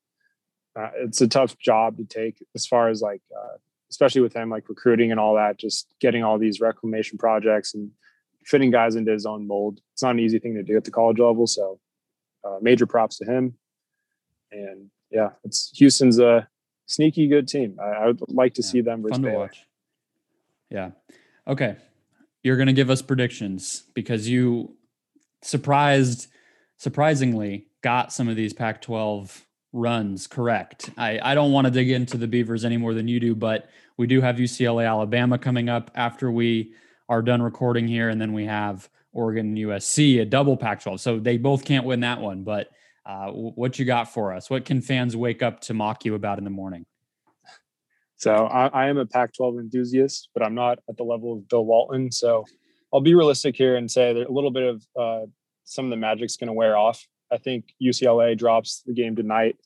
uh, 0.78 0.90
it's 0.96 1.20
a 1.20 1.28
tough 1.28 1.56
job 1.58 1.96
to 1.98 2.04
take 2.04 2.44
as 2.54 2.66
far 2.66 2.88
as 2.88 3.00
like 3.00 3.22
uh, 3.34 3.56
especially 3.90 4.22
with 4.22 4.34
him 4.34 4.50
like 4.50 4.68
recruiting 4.68 5.12
and 5.12 5.20
all 5.20 5.36
that 5.36 5.56
just 5.56 5.86
getting 6.00 6.24
all 6.24 6.36
these 6.36 6.60
reclamation 6.60 7.16
projects 7.16 7.74
and 7.74 7.90
fitting 8.44 8.72
guys 8.72 8.96
into 8.96 9.12
his 9.12 9.24
own 9.24 9.46
mold. 9.46 9.80
It's 9.92 10.02
not 10.02 10.10
an 10.10 10.18
easy 10.18 10.40
thing 10.40 10.54
to 10.54 10.64
do 10.64 10.76
at 10.76 10.84
the 10.84 10.90
college 10.90 11.20
level, 11.20 11.46
so 11.46 11.78
uh, 12.44 12.58
major 12.60 12.86
props 12.86 13.18
to 13.18 13.24
him. 13.24 13.54
And 14.50 14.90
yeah, 15.12 15.30
it's 15.44 15.70
Houston's 15.76 16.18
a 16.18 16.48
sneaky 16.86 17.28
good 17.28 17.46
team. 17.46 17.78
I, 17.80 17.86
I 17.86 18.06
would 18.08 18.20
like 18.32 18.54
to 18.54 18.62
yeah, 18.62 18.68
see 18.68 18.80
them 18.80 19.02
versus 19.02 19.12
fun 19.12 19.22
to 19.22 19.28
Baylor. 19.28 19.38
watch. 19.38 19.64
Yeah. 20.70 20.90
Okay 21.46 21.76
you're 22.42 22.56
going 22.56 22.66
to 22.66 22.72
give 22.72 22.90
us 22.90 23.02
predictions 23.02 23.84
because 23.94 24.28
you 24.28 24.74
surprised 25.42 26.28
surprisingly 26.76 27.66
got 27.82 28.12
some 28.12 28.28
of 28.28 28.36
these 28.36 28.52
Pac 28.52 28.80
12 28.80 29.46
runs 29.72 30.26
correct. 30.26 30.90
I, 30.96 31.20
I 31.22 31.34
don't 31.34 31.52
want 31.52 31.66
to 31.66 31.70
dig 31.70 31.90
into 31.90 32.16
the 32.16 32.26
Beavers 32.26 32.64
any 32.64 32.76
more 32.76 32.94
than 32.94 33.06
you 33.06 33.20
do, 33.20 33.34
but 33.34 33.68
we 33.96 34.06
do 34.06 34.20
have 34.20 34.36
UCLA 34.36 34.88
Alabama 34.88 35.38
coming 35.38 35.68
up 35.68 35.90
after 35.94 36.30
we 36.30 36.72
are 37.08 37.22
done 37.22 37.42
recording 37.42 37.86
here. 37.86 38.08
And 38.08 38.20
then 38.20 38.32
we 38.32 38.46
have 38.46 38.88
Oregon 39.12 39.54
USC, 39.56 40.20
a 40.20 40.24
double 40.24 40.56
Pac 40.56 40.82
12. 40.82 41.00
So 41.00 41.18
they 41.18 41.36
both 41.36 41.64
can't 41.64 41.84
win 41.84 42.00
that 42.00 42.20
one. 42.20 42.44
But 42.44 42.70
uh, 43.04 43.28
what 43.30 43.78
you 43.78 43.84
got 43.84 44.12
for 44.12 44.32
us? 44.32 44.48
What 44.48 44.64
can 44.64 44.80
fans 44.80 45.16
wake 45.16 45.42
up 45.42 45.60
to 45.62 45.74
mock 45.74 46.04
you 46.04 46.14
about 46.14 46.38
in 46.38 46.44
the 46.44 46.50
morning? 46.50 46.86
So 48.20 48.34
I, 48.34 48.66
I 48.66 48.88
am 48.88 48.98
a 48.98 49.06
Pac-12 49.06 49.60
enthusiast, 49.60 50.28
but 50.34 50.44
I'm 50.44 50.54
not 50.54 50.78
at 50.90 50.98
the 50.98 51.04
level 51.04 51.32
of 51.32 51.48
Bill 51.48 51.64
Walton. 51.64 52.12
So 52.12 52.44
I'll 52.92 53.00
be 53.00 53.14
realistic 53.14 53.56
here 53.56 53.76
and 53.76 53.90
say 53.90 54.12
that 54.12 54.28
a 54.28 54.32
little 54.32 54.50
bit 54.50 54.62
of 54.62 54.86
uh, 54.98 55.26
some 55.64 55.86
of 55.86 55.90
the 55.90 55.96
magic's 55.96 56.36
going 56.36 56.48
to 56.48 56.52
wear 56.52 56.76
off. 56.76 57.02
I 57.32 57.38
think 57.38 57.72
UCLA 57.82 58.36
drops 58.36 58.82
the 58.84 58.92
game 58.92 59.16
tonight 59.16 59.56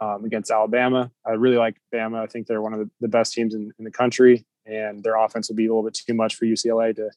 um, 0.00 0.26
against 0.26 0.50
Alabama. 0.50 1.10
I 1.26 1.30
really 1.30 1.56
like 1.56 1.76
Bama. 1.94 2.22
I 2.22 2.26
think 2.26 2.46
they're 2.46 2.60
one 2.60 2.74
of 2.74 2.80
the, 2.80 2.90
the 3.00 3.08
best 3.08 3.32
teams 3.32 3.54
in, 3.54 3.72
in, 3.78 3.84
the 3.86 3.90
country, 3.90 4.44
and 4.66 5.02
their 5.02 5.16
offense 5.16 5.48
will 5.48 5.56
be 5.56 5.64
a 5.64 5.70
little 5.70 5.84
bit 5.84 5.94
too 5.94 6.12
much 6.12 6.34
for 6.34 6.44
UCLA 6.44 6.94
to 6.96 7.10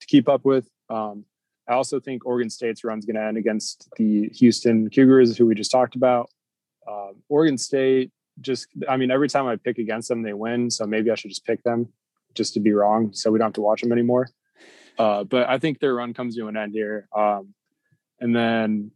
to 0.00 0.06
keep 0.08 0.28
up 0.28 0.44
with. 0.44 0.68
Um, 0.90 1.26
I 1.68 1.74
also 1.74 2.00
think 2.00 2.26
Oregon 2.26 2.50
State's 2.50 2.82
run's 2.82 3.06
going 3.06 3.16
to 3.16 3.22
end 3.22 3.36
against 3.36 3.88
the 3.96 4.28
Houston 4.30 4.90
Cougars, 4.90 5.36
who 5.36 5.46
we 5.46 5.54
just 5.54 5.70
talked 5.70 5.94
about. 5.94 6.28
Um, 6.90 7.22
Oregon 7.28 7.56
State 7.56 8.10
just 8.40 8.68
I 8.88 8.96
mean, 8.96 9.10
every 9.10 9.28
time 9.28 9.46
I 9.46 9.56
pick 9.56 9.78
against 9.78 10.08
them, 10.08 10.22
they 10.22 10.32
win. 10.32 10.70
So 10.70 10.86
maybe 10.86 11.10
I 11.10 11.14
should 11.14 11.30
just 11.30 11.44
pick 11.44 11.62
them 11.62 11.88
just 12.34 12.54
to 12.54 12.60
be 12.60 12.72
wrong, 12.72 13.12
so 13.12 13.30
we 13.30 13.38
don't 13.38 13.46
have 13.46 13.54
to 13.54 13.60
watch 13.60 13.82
them 13.82 13.92
anymore. 13.92 14.28
Uh, 14.98 15.24
but 15.24 15.48
I 15.48 15.58
think 15.58 15.80
their 15.80 15.94
run 15.94 16.14
comes 16.14 16.36
to 16.36 16.48
an 16.48 16.56
end 16.56 16.72
here. 16.72 17.08
Um, 17.16 17.54
and 18.20 18.34
then 18.34 18.92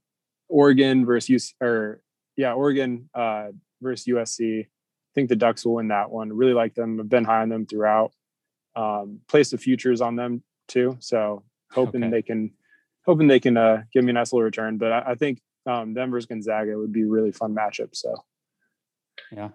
Oregon 0.49 1.05
versus 1.05 1.29
UC, 1.29 1.55
or 1.61 2.03
yeah, 2.37 2.53
Oregon 2.53 3.09
uh, 3.15 3.49
versus 3.81 4.07
USC. 4.07 4.65
I 4.65 4.69
think 5.15 5.29
the 5.29 5.37
Ducks 5.37 5.65
will 5.65 5.75
win 5.75 5.89
that 5.89 6.11
one. 6.11 6.33
Really 6.33 6.53
like 6.53 6.75
them. 6.75 7.01
I've 7.01 7.09
been 7.09 7.25
high 7.25 7.43
on 7.43 7.49
them 7.49 7.67
throughout. 7.67 8.13
Um, 8.77 9.21
placed 9.29 9.51
the 9.51 9.59
futures 9.59 10.01
on 10.01 10.15
them 10.15 10.43
too. 10.69 10.97
So 11.01 11.43
hoping 11.73 12.05
okay. 12.05 12.11
they 12.11 12.23
can, 12.23 12.53
hoping 13.05 13.27
they 13.27 13.41
can 13.41 13.57
uh, 13.57 13.83
give 13.93 14.05
me 14.05 14.11
a 14.11 14.15
nice 14.15 14.33
little 14.33 14.45
return. 14.45 14.79
But 14.79 14.93
I, 14.93 15.03
I 15.09 15.15
think 15.17 15.41
um, 15.67 15.95
Denver's 15.95 16.27
Gonzaga 16.27 16.79
would 16.79 16.93
be 16.93 17.03
a 17.03 17.09
really 17.09 17.33
fun 17.33 17.55
matchup. 17.55 17.97
So 17.97 18.15
Yeah, 19.33 19.51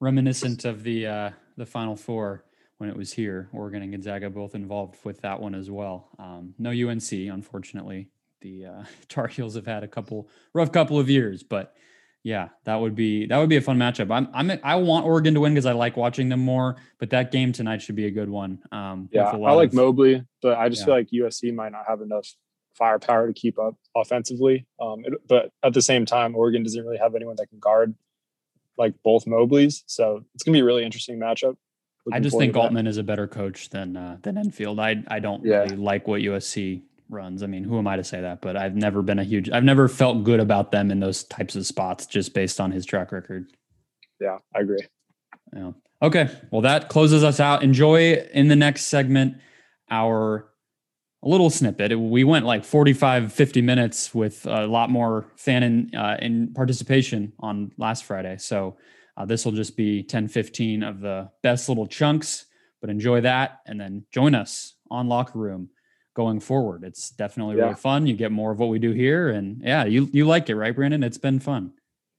reminiscent 0.00 0.64
of 0.64 0.82
the 0.82 1.06
uh, 1.06 1.30
the 1.56 1.66
Final 1.66 1.96
Four 1.96 2.44
when 2.78 2.88
it 2.88 2.96
was 2.96 3.12
here. 3.12 3.48
Oregon 3.52 3.82
and 3.82 3.92
Gonzaga 3.92 4.30
both 4.30 4.54
involved 4.54 4.96
with 5.04 5.20
that 5.22 5.40
one 5.40 5.54
as 5.54 5.70
well. 5.70 6.08
Um, 6.18 6.54
no 6.58 6.70
UNC, 6.70 7.12
unfortunately. 7.12 8.08
The 8.40 8.66
uh, 8.66 8.84
Tar 9.08 9.26
Heels 9.26 9.54
have 9.56 9.66
had 9.66 9.82
a 9.82 9.88
couple 9.88 10.28
rough 10.54 10.72
couple 10.72 10.98
of 10.98 11.10
years, 11.10 11.42
but 11.42 11.74
yeah, 12.22 12.48
that 12.64 12.76
would 12.76 12.94
be 12.94 13.26
that 13.26 13.38
would 13.38 13.48
be 13.48 13.56
a 13.56 13.60
fun 13.60 13.78
matchup. 13.78 14.10
I'm 14.10 14.28
I'm 14.32 14.58
I 14.62 14.76
want 14.76 15.06
Oregon 15.06 15.34
to 15.34 15.40
win 15.40 15.54
because 15.54 15.66
I 15.66 15.72
like 15.72 15.96
watching 15.96 16.28
them 16.28 16.40
more, 16.40 16.76
but 16.98 17.10
that 17.10 17.30
game 17.30 17.52
tonight 17.52 17.82
should 17.82 17.96
be 17.96 18.06
a 18.06 18.10
good 18.10 18.28
one. 18.28 18.60
Um, 18.72 19.08
yeah, 19.12 19.30
I 19.30 19.52
like 19.52 19.68
of, 19.68 19.74
Mobley, 19.74 20.24
but 20.42 20.58
I 20.58 20.68
just 20.68 20.80
yeah. 20.80 20.86
feel 20.86 20.94
like 20.94 21.08
USC 21.10 21.54
might 21.54 21.72
not 21.72 21.84
have 21.88 22.00
enough 22.00 22.26
firepower 22.74 23.26
to 23.26 23.32
keep 23.32 23.58
up 23.58 23.74
offensively. 23.96 24.66
Um, 24.80 25.04
it, 25.04 25.14
but 25.28 25.50
at 25.62 25.74
the 25.74 25.82
same 25.82 26.06
time, 26.06 26.36
Oregon 26.36 26.62
doesn't 26.62 26.84
really 26.84 26.98
have 26.98 27.14
anyone 27.14 27.36
that 27.36 27.48
can 27.48 27.58
guard 27.58 27.94
like 28.78 28.94
both 29.02 29.24
Mobleys, 29.26 29.82
so 29.86 30.24
it's 30.34 30.44
gonna 30.44 30.56
be 30.56 30.60
a 30.60 30.64
really 30.64 30.84
interesting 30.84 31.18
matchup. 31.18 31.56
Looking 32.06 32.16
I 32.16 32.20
just 32.20 32.38
think 32.38 32.56
Altman 32.56 32.86
is 32.86 32.96
a 32.96 33.02
better 33.02 33.26
coach 33.26 33.70
than 33.70 33.96
uh, 33.96 34.18
than 34.22 34.38
Enfield. 34.38 34.80
I 34.80 35.02
I 35.08 35.18
don't 35.18 35.44
yeah. 35.44 35.58
really 35.58 35.76
like 35.76 36.06
what 36.06 36.22
USC 36.22 36.82
runs. 37.10 37.42
I 37.42 37.46
mean, 37.46 37.64
who 37.64 37.78
am 37.78 37.86
I 37.86 37.96
to 37.96 38.04
say 38.04 38.20
that? 38.20 38.40
But 38.40 38.56
I've 38.56 38.76
never 38.76 39.02
been 39.02 39.18
a 39.18 39.24
huge. 39.24 39.50
I've 39.50 39.64
never 39.64 39.88
felt 39.88 40.24
good 40.24 40.40
about 40.40 40.72
them 40.72 40.90
in 40.90 41.00
those 41.00 41.24
types 41.24 41.56
of 41.56 41.66
spots 41.66 42.06
just 42.06 42.34
based 42.34 42.60
on 42.60 42.70
his 42.70 42.86
track 42.86 43.12
record. 43.12 43.46
Yeah, 44.20 44.38
I 44.54 44.60
agree. 44.60 44.86
Yeah. 45.54 45.72
Okay. 46.02 46.28
Well, 46.50 46.62
that 46.62 46.88
closes 46.88 47.24
us 47.24 47.40
out. 47.40 47.62
Enjoy 47.62 48.12
in 48.32 48.48
the 48.48 48.56
next 48.56 48.86
segment 48.86 49.36
our 49.90 50.48
a 51.22 51.28
little 51.28 51.50
snippet. 51.50 51.98
We 51.98 52.24
went 52.24 52.46
like 52.46 52.64
45, 52.64 53.32
50 53.32 53.62
minutes 53.62 54.14
with 54.14 54.46
a 54.46 54.66
lot 54.66 54.90
more 54.90 55.26
fan 55.36 55.62
in, 55.62 55.94
uh, 55.94 56.16
in 56.20 56.52
participation 56.54 57.32
on 57.40 57.72
last 57.76 58.04
Friday. 58.04 58.36
So 58.38 58.76
uh, 59.16 59.24
this 59.24 59.44
will 59.44 59.52
just 59.52 59.76
be 59.76 60.02
10, 60.02 60.28
15 60.28 60.82
of 60.82 61.00
the 61.00 61.30
best 61.42 61.68
little 61.68 61.86
chunks, 61.86 62.46
but 62.80 62.88
enjoy 62.88 63.22
that. 63.22 63.60
And 63.66 63.80
then 63.80 64.04
join 64.12 64.34
us 64.34 64.76
on 64.90 65.08
Locker 65.08 65.38
Room 65.38 65.70
going 66.14 66.38
forward. 66.38 66.84
It's 66.84 67.10
definitely 67.10 67.56
yeah. 67.56 67.64
really 67.64 67.74
fun. 67.74 68.06
You 68.06 68.14
get 68.14 68.30
more 68.30 68.52
of 68.52 68.60
what 68.60 68.68
we 68.68 68.78
do 68.78 68.92
here. 68.92 69.30
And 69.30 69.60
yeah, 69.62 69.84
you, 69.84 70.08
you 70.12 70.24
like 70.24 70.48
it, 70.48 70.54
right, 70.54 70.74
Brandon? 70.74 71.02
It's 71.02 71.18
been 71.18 71.40
fun. 71.40 71.72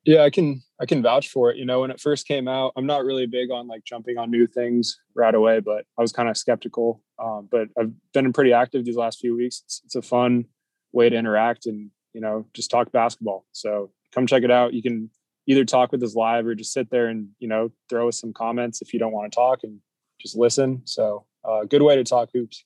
Yeah, 0.03 0.23
I 0.23 0.29
can 0.29 0.61
I 0.81 0.85
can 0.85 1.01
vouch 1.01 1.29
for 1.29 1.51
it. 1.51 1.57
You 1.57 1.65
know, 1.65 1.81
when 1.81 1.91
it 1.91 1.99
first 1.99 2.27
came 2.27 2.47
out, 2.47 2.71
I'm 2.77 2.85
not 2.85 3.03
really 3.03 3.25
big 3.25 3.51
on 3.51 3.67
like 3.67 3.83
jumping 3.83 4.17
on 4.17 4.31
new 4.31 4.47
things 4.47 4.97
right 5.13 5.35
away, 5.35 5.59
but 5.59 5.85
I 5.97 6.01
was 6.01 6.13
kind 6.13 6.29
of 6.29 6.37
skeptical. 6.37 7.01
Um, 7.21 7.49
but 7.51 7.67
I've 7.77 7.91
been 8.13 8.31
pretty 8.31 8.53
active 8.53 8.85
these 8.85 8.95
last 8.95 9.19
few 9.19 9.35
weeks. 9.35 9.61
It's, 9.65 9.81
it's, 9.85 9.95
a 9.95 10.01
fun 10.01 10.45
way 10.93 11.09
to 11.09 11.15
interact 11.15 11.65
and 11.65 11.91
you 12.13 12.21
know 12.21 12.45
just 12.53 12.71
talk 12.71 12.91
basketball. 12.91 13.45
So 13.51 13.91
come 14.13 14.25
check 14.25 14.43
it 14.43 14.51
out. 14.51 14.73
You 14.73 14.81
can 14.81 15.09
either 15.47 15.65
talk 15.65 15.91
with 15.91 16.01
us 16.01 16.15
live 16.15 16.47
or 16.47 16.55
just 16.55 16.71
sit 16.71 16.89
there 16.89 17.07
and 17.07 17.29
you 17.39 17.49
know 17.49 17.71
throw 17.89 18.07
us 18.07 18.19
some 18.19 18.31
comments 18.31 18.81
if 18.81 18.93
you 18.93 18.99
don't 18.99 19.11
want 19.11 19.31
to 19.31 19.35
talk 19.35 19.63
and 19.63 19.79
just 20.21 20.37
listen. 20.37 20.81
So 20.85 21.25
uh, 21.43 21.65
good 21.65 21.81
way 21.81 21.97
to 21.97 22.03
talk 22.05 22.29
hoops. 22.33 22.63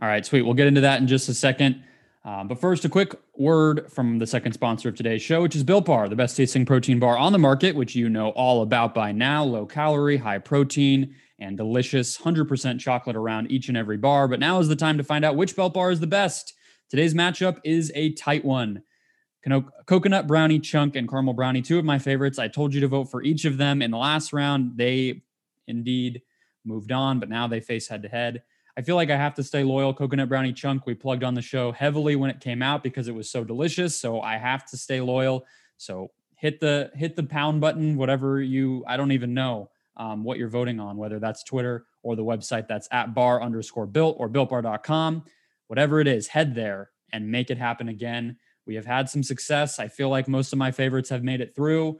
All 0.00 0.08
right, 0.08 0.24
sweet. 0.24 0.42
We'll 0.42 0.54
get 0.54 0.66
into 0.66 0.80
that 0.80 1.00
in 1.00 1.06
just 1.06 1.28
a 1.28 1.34
second. 1.34 1.82
Um, 2.22 2.48
but 2.48 2.60
first, 2.60 2.84
a 2.84 2.88
quick 2.88 3.14
word 3.34 3.90
from 3.90 4.18
the 4.18 4.26
second 4.26 4.52
sponsor 4.52 4.90
of 4.90 4.94
today's 4.94 5.22
show, 5.22 5.40
which 5.40 5.56
is 5.56 5.64
Built 5.64 5.86
Bar, 5.86 6.08
the 6.08 6.16
best 6.16 6.36
tasting 6.36 6.66
protein 6.66 6.98
bar 6.98 7.16
on 7.16 7.32
the 7.32 7.38
market, 7.38 7.74
which 7.74 7.94
you 7.94 8.10
know 8.10 8.30
all 8.30 8.62
about 8.62 8.94
by 8.94 9.10
now. 9.10 9.42
Low 9.42 9.64
calorie, 9.64 10.18
high 10.18 10.38
protein, 10.38 11.14
and 11.38 11.56
delicious 11.56 12.18
100% 12.18 12.78
chocolate 12.78 13.16
around 13.16 13.50
each 13.50 13.68
and 13.68 13.76
every 13.76 13.96
bar. 13.96 14.28
But 14.28 14.38
now 14.38 14.60
is 14.60 14.68
the 14.68 14.76
time 14.76 14.98
to 14.98 15.04
find 15.04 15.24
out 15.24 15.36
which 15.36 15.56
Built 15.56 15.72
Bar 15.72 15.90
is 15.90 16.00
the 16.00 16.06
best. 16.06 16.52
Today's 16.90 17.14
matchup 17.14 17.58
is 17.64 17.90
a 17.94 18.12
tight 18.12 18.44
one. 18.44 18.82
Coconut 19.86 20.26
brownie 20.26 20.60
chunk 20.60 20.96
and 20.96 21.08
caramel 21.08 21.32
brownie, 21.32 21.62
two 21.62 21.78
of 21.78 21.84
my 21.86 21.98
favorites. 21.98 22.38
I 22.38 22.48
told 22.48 22.74
you 22.74 22.80
to 22.82 22.88
vote 22.88 23.04
for 23.04 23.22
each 23.22 23.46
of 23.46 23.56
them 23.56 23.80
in 23.80 23.90
the 23.90 23.96
last 23.96 24.34
round. 24.34 24.76
They 24.76 25.22
indeed 25.66 26.20
moved 26.66 26.92
on, 26.92 27.18
but 27.18 27.30
now 27.30 27.48
they 27.48 27.60
face 27.60 27.88
head 27.88 28.02
to 28.02 28.08
head. 28.08 28.42
I 28.76 28.82
feel 28.82 28.96
like 28.96 29.10
I 29.10 29.16
have 29.16 29.34
to 29.34 29.42
stay 29.42 29.62
loyal. 29.62 29.92
Coconut 29.92 30.28
brownie 30.28 30.52
chunk 30.52 30.86
we 30.86 30.94
plugged 30.94 31.24
on 31.24 31.34
the 31.34 31.42
show 31.42 31.72
heavily 31.72 32.16
when 32.16 32.30
it 32.30 32.40
came 32.40 32.62
out 32.62 32.82
because 32.82 33.08
it 33.08 33.14
was 33.14 33.30
so 33.30 33.44
delicious. 33.44 33.96
So 33.96 34.20
I 34.20 34.36
have 34.36 34.64
to 34.66 34.76
stay 34.76 35.00
loyal. 35.00 35.46
So 35.76 36.10
hit 36.36 36.60
the 36.60 36.90
hit 36.94 37.16
the 37.16 37.22
pound 37.22 37.60
button, 37.60 37.96
whatever 37.96 38.40
you. 38.40 38.84
I 38.86 38.96
don't 38.96 39.12
even 39.12 39.34
know 39.34 39.70
um, 39.96 40.24
what 40.24 40.38
you're 40.38 40.48
voting 40.48 40.80
on, 40.80 40.96
whether 40.96 41.18
that's 41.18 41.44
Twitter 41.44 41.86
or 42.02 42.16
the 42.16 42.24
website 42.24 42.68
that's 42.68 42.88
at 42.90 43.14
bar 43.14 43.42
underscore 43.42 43.86
built 43.86 44.16
or 44.18 44.28
builtbar.com. 44.28 45.24
Whatever 45.66 46.00
it 46.00 46.08
is, 46.08 46.28
head 46.28 46.54
there 46.54 46.90
and 47.12 47.30
make 47.30 47.50
it 47.50 47.58
happen 47.58 47.88
again. 47.88 48.36
We 48.66 48.74
have 48.76 48.86
had 48.86 49.08
some 49.08 49.22
success. 49.22 49.78
I 49.78 49.88
feel 49.88 50.08
like 50.08 50.28
most 50.28 50.52
of 50.52 50.58
my 50.58 50.70
favorites 50.70 51.10
have 51.10 51.22
made 51.24 51.40
it 51.40 51.54
through 51.54 51.98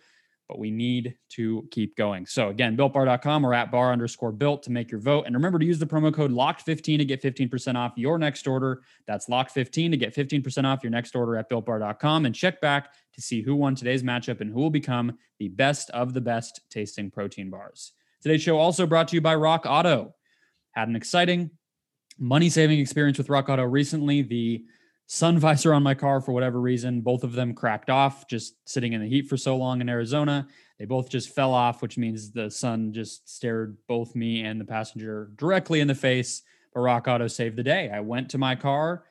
but 0.50 0.58
we 0.58 0.68
need 0.68 1.14
to 1.28 1.64
keep 1.70 1.96
going. 1.96 2.26
So 2.26 2.48
again, 2.48 2.76
builtbar.com 2.76 3.46
or 3.46 3.54
at 3.54 3.70
bar 3.70 3.92
underscore 3.92 4.32
built 4.32 4.64
to 4.64 4.72
make 4.72 4.90
your 4.90 4.98
vote. 4.98 5.26
And 5.26 5.34
remember 5.36 5.60
to 5.60 5.64
use 5.64 5.78
the 5.78 5.86
promo 5.86 6.12
code 6.12 6.32
locked15 6.32 6.98
to 6.98 7.04
get 7.04 7.22
15% 7.22 7.76
off 7.76 7.92
your 7.94 8.18
next 8.18 8.48
order. 8.48 8.82
That's 9.06 9.28
locked15 9.28 9.92
to 9.92 9.96
get 9.96 10.12
15% 10.12 10.64
off 10.64 10.82
your 10.82 10.90
next 10.90 11.14
order 11.14 11.36
at 11.36 11.48
builtbar.com 11.48 12.26
and 12.26 12.34
check 12.34 12.60
back 12.60 12.92
to 13.14 13.22
see 13.22 13.42
who 13.42 13.54
won 13.54 13.76
today's 13.76 14.02
matchup 14.02 14.40
and 14.40 14.52
who 14.52 14.58
will 14.58 14.70
become 14.70 15.16
the 15.38 15.46
best 15.46 15.88
of 15.90 16.14
the 16.14 16.20
best 16.20 16.62
tasting 16.68 17.12
protein 17.12 17.48
bars. 17.48 17.92
Today's 18.20 18.42
show 18.42 18.58
also 18.58 18.88
brought 18.88 19.06
to 19.08 19.14
you 19.14 19.20
by 19.20 19.36
Rock 19.36 19.66
Auto. 19.68 20.16
Had 20.72 20.88
an 20.88 20.96
exciting 20.96 21.50
money 22.18 22.50
saving 22.50 22.80
experience 22.80 23.18
with 23.18 23.28
Rock 23.28 23.48
Auto 23.48 23.62
recently. 23.62 24.22
The 24.22 24.64
sun 25.12 25.40
visor 25.40 25.74
on 25.74 25.82
my 25.82 25.92
car 25.92 26.20
for 26.20 26.30
whatever 26.30 26.60
reason. 26.60 27.00
Both 27.00 27.24
of 27.24 27.32
them 27.32 27.52
cracked 27.52 27.90
off 27.90 28.28
just 28.28 28.54
sitting 28.64 28.92
in 28.92 29.00
the 29.00 29.08
heat 29.08 29.26
for 29.26 29.36
so 29.36 29.56
long 29.56 29.80
in 29.80 29.88
Arizona. 29.88 30.46
They 30.78 30.84
both 30.84 31.10
just 31.10 31.34
fell 31.34 31.52
off, 31.52 31.82
which 31.82 31.98
means 31.98 32.30
the 32.30 32.48
sun 32.48 32.92
just 32.92 33.28
stared 33.28 33.76
both 33.88 34.14
me 34.14 34.42
and 34.42 34.60
the 34.60 34.64
passenger 34.64 35.32
directly 35.34 35.80
in 35.80 35.88
the 35.88 35.96
face. 35.96 36.42
But 36.72 36.82
Rock 36.82 37.08
Auto 37.08 37.26
saved 37.26 37.56
the 37.56 37.64
day. 37.64 37.90
I 37.92 37.98
went 37.98 38.28
to 38.30 38.38
my 38.38 38.54
car, 38.54 39.02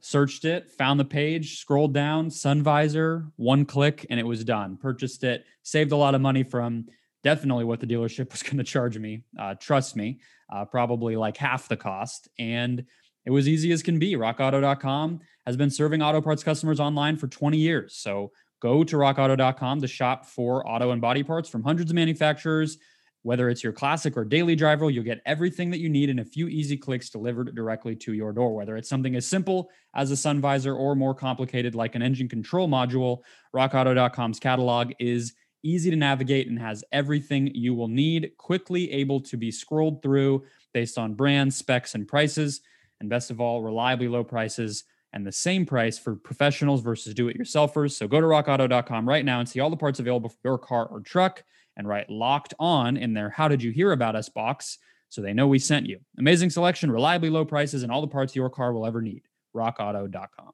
searched 0.00 0.44
it, 0.44 0.68
found 0.68 0.98
the 0.98 1.04
page, 1.04 1.60
scrolled 1.60 1.94
down, 1.94 2.28
sun 2.28 2.64
visor, 2.64 3.30
one 3.36 3.64
click, 3.64 4.04
and 4.10 4.18
it 4.18 4.26
was 4.26 4.42
done. 4.42 4.78
Purchased 4.78 5.22
it, 5.22 5.44
saved 5.62 5.92
a 5.92 5.96
lot 5.96 6.16
of 6.16 6.20
money 6.20 6.42
from 6.42 6.86
definitely 7.22 7.64
what 7.64 7.78
the 7.78 7.86
dealership 7.86 8.32
was 8.32 8.42
going 8.42 8.58
to 8.58 8.64
charge 8.64 8.98
me. 8.98 9.22
Uh, 9.38 9.54
trust 9.54 9.94
me, 9.94 10.18
uh, 10.52 10.64
probably 10.64 11.14
like 11.14 11.36
half 11.36 11.68
the 11.68 11.76
cost. 11.76 12.28
And 12.36 12.84
it 13.26 13.30
was 13.30 13.48
easy 13.48 13.72
as 13.72 13.82
can 13.82 13.98
be. 13.98 14.14
RockAuto.com 14.14 15.20
has 15.46 15.56
been 15.56 15.70
serving 15.70 16.02
auto 16.02 16.20
parts 16.20 16.42
customers 16.42 16.80
online 16.80 17.16
for 17.16 17.28
20 17.28 17.58
years. 17.58 17.96
So 17.96 18.32
go 18.60 18.84
to 18.84 18.96
rockauto.com 18.96 19.80
to 19.80 19.86
shop 19.86 20.26
for 20.26 20.66
auto 20.66 20.90
and 20.90 21.00
body 21.00 21.22
parts 21.22 21.48
from 21.48 21.62
hundreds 21.62 21.90
of 21.90 21.94
manufacturers. 21.94 22.78
Whether 23.22 23.50
it's 23.50 23.62
your 23.62 23.74
classic 23.74 24.16
or 24.16 24.24
daily 24.24 24.56
driver, 24.56 24.88
you'll 24.88 25.04
get 25.04 25.20
everything 25.26 25.70
that 25.70 25.80
you 25.80 25.90
need 25.90 26.08
in 26.08 26.20
a 26.20 26.24
few 26.24 26.48
easy 26.48 26.78
clicks 26.78 27.10
delivered 27.10 27.54
directly 27.54 27.94
to 27.96 28.14
your 28.14 28.32
door. 28.32 28.54
Whether 28.54 28.78
it's 28.78 28.88
something 28.88 29.14
as 29.14 29.26
simple 29.26 29.70
as 29.94 30.10
a 30.10 30.16
sun 30.16 30.40
visor 30.40 30.74
or 30.74 30.94
more 30.94 31.14
complicated 31.14 31.74
like 31.74 31.94
an 31.94 32.00
engine 32.00 32.28
control 32.28 32.66
module, 32.66 33.18
rockauto.com's 33.54 34.40
catalog 34.40 34.92
is 34.98 35.34
easy 35.62 35.90
to 35.90 35.96
navigate 35.96 36.48
and 36.48 36.58
has 36.58 36.82
everything 36.92 37.50
you 37.54 37.74
will 37.74 37.88
need, 37.88 38.32
quickly 38.38 38.90
able 38.90 39.20
to 39.20 39.36
be 39.36 39.50
scrolled 39.50 40.02
through 40.02 40.42
based 40.72 40.96
on 40.96 41.12
brands, 41.12 41.56
specs, 41.56 41.94
and 41.94 42.08
prices 42.08 42.62
and 43.00 43.08
best 43.08 43.30
of 43.30 43.40
all, 43.40 43.62
reliably 43.62 44.08
low 44.08 44.24
prices 44.24 44.84
and 45.12 45.26
the 45.26 45.32
same 45.32 45.66
price 45.66 45.98
for 45.98 46.14
professionals 46.14 46.82
versus 46.82 47.14
do 47.14 47.28
it 47.28 47.38
yourselfers. 47.38 47.92
So 47.92 48.06
go 48.06 48.20
to 48.20 48.26
rockauto.com 48.26 49.08
right 49.08 49.24
now 49.24 49.40
and 49.40 49.48
see 49.48 49.60
all 49.60 49.70
the 49.70 49.76
parts 49.76 49.98
available 49.98 50.28
for 50.28 50.38
your 50.44 50.58
car 50.58 50.86
or 50.86 51.00
truck 51.00 51.42
and 51.76 51.88
write 51.88 52.10
locked 52.10 52.54
on 52.58 52.96
in 52.96 53.14
their 53.14 53.30
How 53.30 53.48
Did 53.48 53.62
You 53.62 53.70
Hear 53.70 53.92
About 53.92 54.14
Us 54.14 54.28
box 54.28 54.78
so 55.08 55.20
they 55.20 55.32
know 55.32 55.48
we 55.48 55.58
sent 55.58 55.86
you. 55.86 55.98
Amazing 56.18 56.50
selection, 56.50 56.90
reliably 56.90 57.30
low 57.30 57.44
prices, 57.44 57.82
and 57.82 57.90
all 57.90 58.00
the 58.00 58.06
parts 58.06 58.36
your 58.36 58.50
car 58.50 58.72
will 58.72 58.86
ever 58.86 59.02
need. 59.02 59.22
RockAuto.com. 59.56 60.52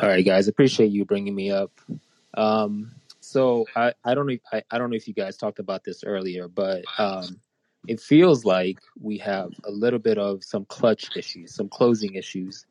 All 0.00 0.08
right, 0.08 0.24
guys, 0.24 0.48
appreciate 0.48 0.90
you 0.92 1.04
bringing 1.04 1.34
me 1.34 1.50
up. 1.50 1.72
Um, 2.34 2.92
so 3.20 3.66
I, 3.76 3.92
I 4.04 4.14
don't 4.14 4.26
know 4.26 4.32
if, 4.32 4.40
I, 4.50 4.62
I 4.70 4.78
don't 4.78 4.88
know 4.88 4.96
if 4.96 5.06
you 5.06 5.12
guys 5.12 5.36
talked 5.36 5.58
about 5.58 5.84
this 5.84 6.02
earlier, 6.04 6.48
but 6.48 6.84
um, 6.96 7.38
it 7.88 8.00
feels 8.00 8.44
like 8.44 8.78
we 9.00 9.18
have 9.18 9.52
a 9.64 9.70
little 9.70 9.98
bit 9.98 10.18
of 10.18 10.44
some 10.44 10.64
clutch 10.66 11.16
issues, 11.16 11.54
some 11.54 11.68
closing 11.68 12.14
issues, 12.14 12.66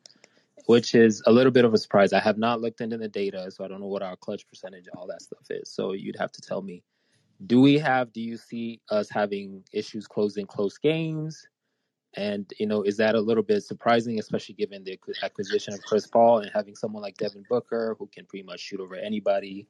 which 0.66 0.94
is 0.94 1.22
a 1.26 1.32
little 1.32 1.52
bit 1.52 1.64
of 1.64 1.74
a 1.74 1.78
surprise. 1.78 2.12
I 2.12 2.20
have 2.20 2.38
not 2.38 2.60
looked 2.60 2.80
into 2.80 2.96
the 2.96 3.08
data, 3.08 3.50
so 3.50 3.64
I 3.64 3.68
don't 3.68 3.80
know 3.80 3.86
what 3.86 4.02
our 4.02 4.16
clutch 4.16 4.46
percentage, 4.48 4.86
all 4.94 5.08
that 5.08 5.22
stuff 5.22 5.44
is. 5.50 5.70
So 5.70 5.92
you'd 5.92 6.16
have 6.18 6.32
to 6.32 6.40
tell 6.40 6.62
me. 6.62 6.82
Do 7.44 7.60
we 7.60 7.78
have, 7.78 8.12
do 8.12 8.20
you 8.20 8.36
see 8.36 8.80
us 8.90 9.08
having 9.08 9.64
issues 9.72 10.06
closing 10.06 10.46
close 10.46 10.78
games? 10.78 11.46
And, 12.14 12.52
you 12.58 12.66
know, 12.66 12.82
is 12.82 12.98
that 12.98 13.14
a 13.14 13.20
little 13.20 13.42
bit 13.42 13.62
surprising, 13.62 14.18
especially 14.18 14.56
given 14.56 14.84
the 14.84 14.98
acquisition 15.22 15.72
of 15.72 15.82
Chris 15.82 16.06
Paul 16.06 16.40
and 16.40 16.50
having 16.52 16.76
someone 16.76 17.02
like 17.02 17.16
Devin 17.16 17.44
Booker 17.48 17.96
who 17.98 18.08
can 18.08 18.26
pretty 18.26 18.44
much 18.44 18.60
shoot 18.60 18.80
over 18.80 18.94
anybody? 18.94 19.66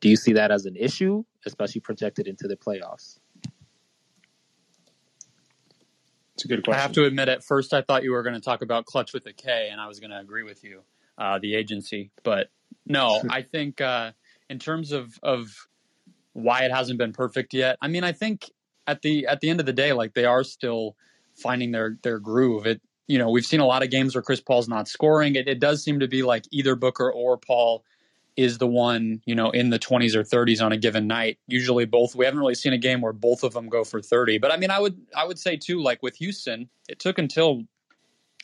Do 0.00 0.08
you 0.08 0.16
see 0.16 0.34
that 0.34 0.50
as 0.50 0.64
an 0.66 0.76
issue, 0.76 1.24
especially 1.44 1.80
projected 1.80 2.28
into 2.28 2.46
the 2.46 2.56
playoffs? 2.56 3.18
It's 6.38 6.44
a 6.44 6.48
good 6.48 6.62
question. 6.62 6.78
I 6.78 6.82
have 6.82 6.92
to 6.92 7.04
admit, 7.04 7.28
at 7.28 7.42
first 7.42 7.74
I 7.74 7.82
thought 7.82 8.04
you 8.04 8.12
were 8.12 8.22
going 8.22 8.36
to 8.36 8.40
talk 8.40 8.62
about 8.62 8.86
Clutch 8.86 9.12
with 9.12 9.26
a 9.26 9.32
K, 9.32 9.70
and 9.72 9.80
I 9.80 9.88
was 9.88 9.98
going 9.98 10.12
to 10.12 10.20
agree 10.20 10.44
with 10.44 10.62
you, 10.62 10.82
uh, 11.18 11.40
the 11.40 11.56
agency. 11.56 12.12
But 12.22 12.48
no, 12.86 13.20
I 13.28 13.42
think 13.42 13.80
uh, 13.80 14.12
in 14.48 14.60
terms 14.60 14.92
of 14.92 15.18
of 15.24 15.66
why 16.34 16.62
it 16.62 16.70
hasn't 16.70 16.96
been 16.96 17.12
perfect 17.12 17.54
yet. 17.54 17.76
I 17.82 17.88
mean, 17.88 18.04
I 18.04 18.12
think 18.12 18.52
at 18.86 19.02
the 19.02 19.26
at 19.26 19.40
the 19.40 19.50
end 19.50 19.58
of 19.58 19.66
the 19.66 19.72
day, 19.72 19.92
like 19.92 20.14
they 20.14 20.26
are 20.26 20.44
still 20.44 20.94
finding 21.34 21.72
their 21.72 21.98
their 22.04 22.20
groove. 22.20 22.68
It 22.68 22.80
you 23.08 23.18
know 23.18 23.30
we've 23.30 23.44
seen 23.44 23.58
a 23.58 23.66
lot 23.66 23.82
of 23.82 23.90
games 23.90 24.14
where 24.14 24.22
Chris 24.22 24.40
Paul's 24.40 24.68
not 24.68 24.86
scoring. 24.86 25.34
It, 25.34 25.48
it 25.48 25.58
does 25.58 25.82
seem 25.82 25.98
to 25.98 26.06
be 26.06 26.22
like 26.22 26.44
either 26.52 26.76
Booker 26.76 27.10
or 27.10 27.36
Paul 27.36 27.82
is 28.38 28.58
the 28.58 28.68
one 28.68 29.20
you 29.26 29.34
know 29.34 29.50
in 29.50 29.70
the 29.70 29.80
20s 29.80 30.14
or 30.14 30.22
30s 30.22 30.64
on 30.64 30.70
a 30.70 30.76
given 30.76 31.08
night. 31.08 31.38
Usually 31.48 31.84
both. 31.84 32.14
We 32.14 32.24
haven't 32.24 32.38
really 32.38 32.54
seen 32.54 32.72
a 32.72 32.78
game 32.78 33.00
where 33.00 33.12
both 33.12 33.42
of 33.42 33.52
them 33.52 33.68
go 33.68 33.82
for 33.82 34.00
30. 34.00 34.38
But 34.38 34.52
I 34.52 34.56
mean, 34.56 34.70
I 34.70 34.78
would 34.78 34.96
I 35.14 35.24
would 35.24 35.40
say 35.40 35.56
too, 35.56 35.82
like 35.82 36.02
with 36.04 36.14
Houston, 36.16 36.70
it 36.88 37.00
took 37.00 37.18
until 37.18 37.64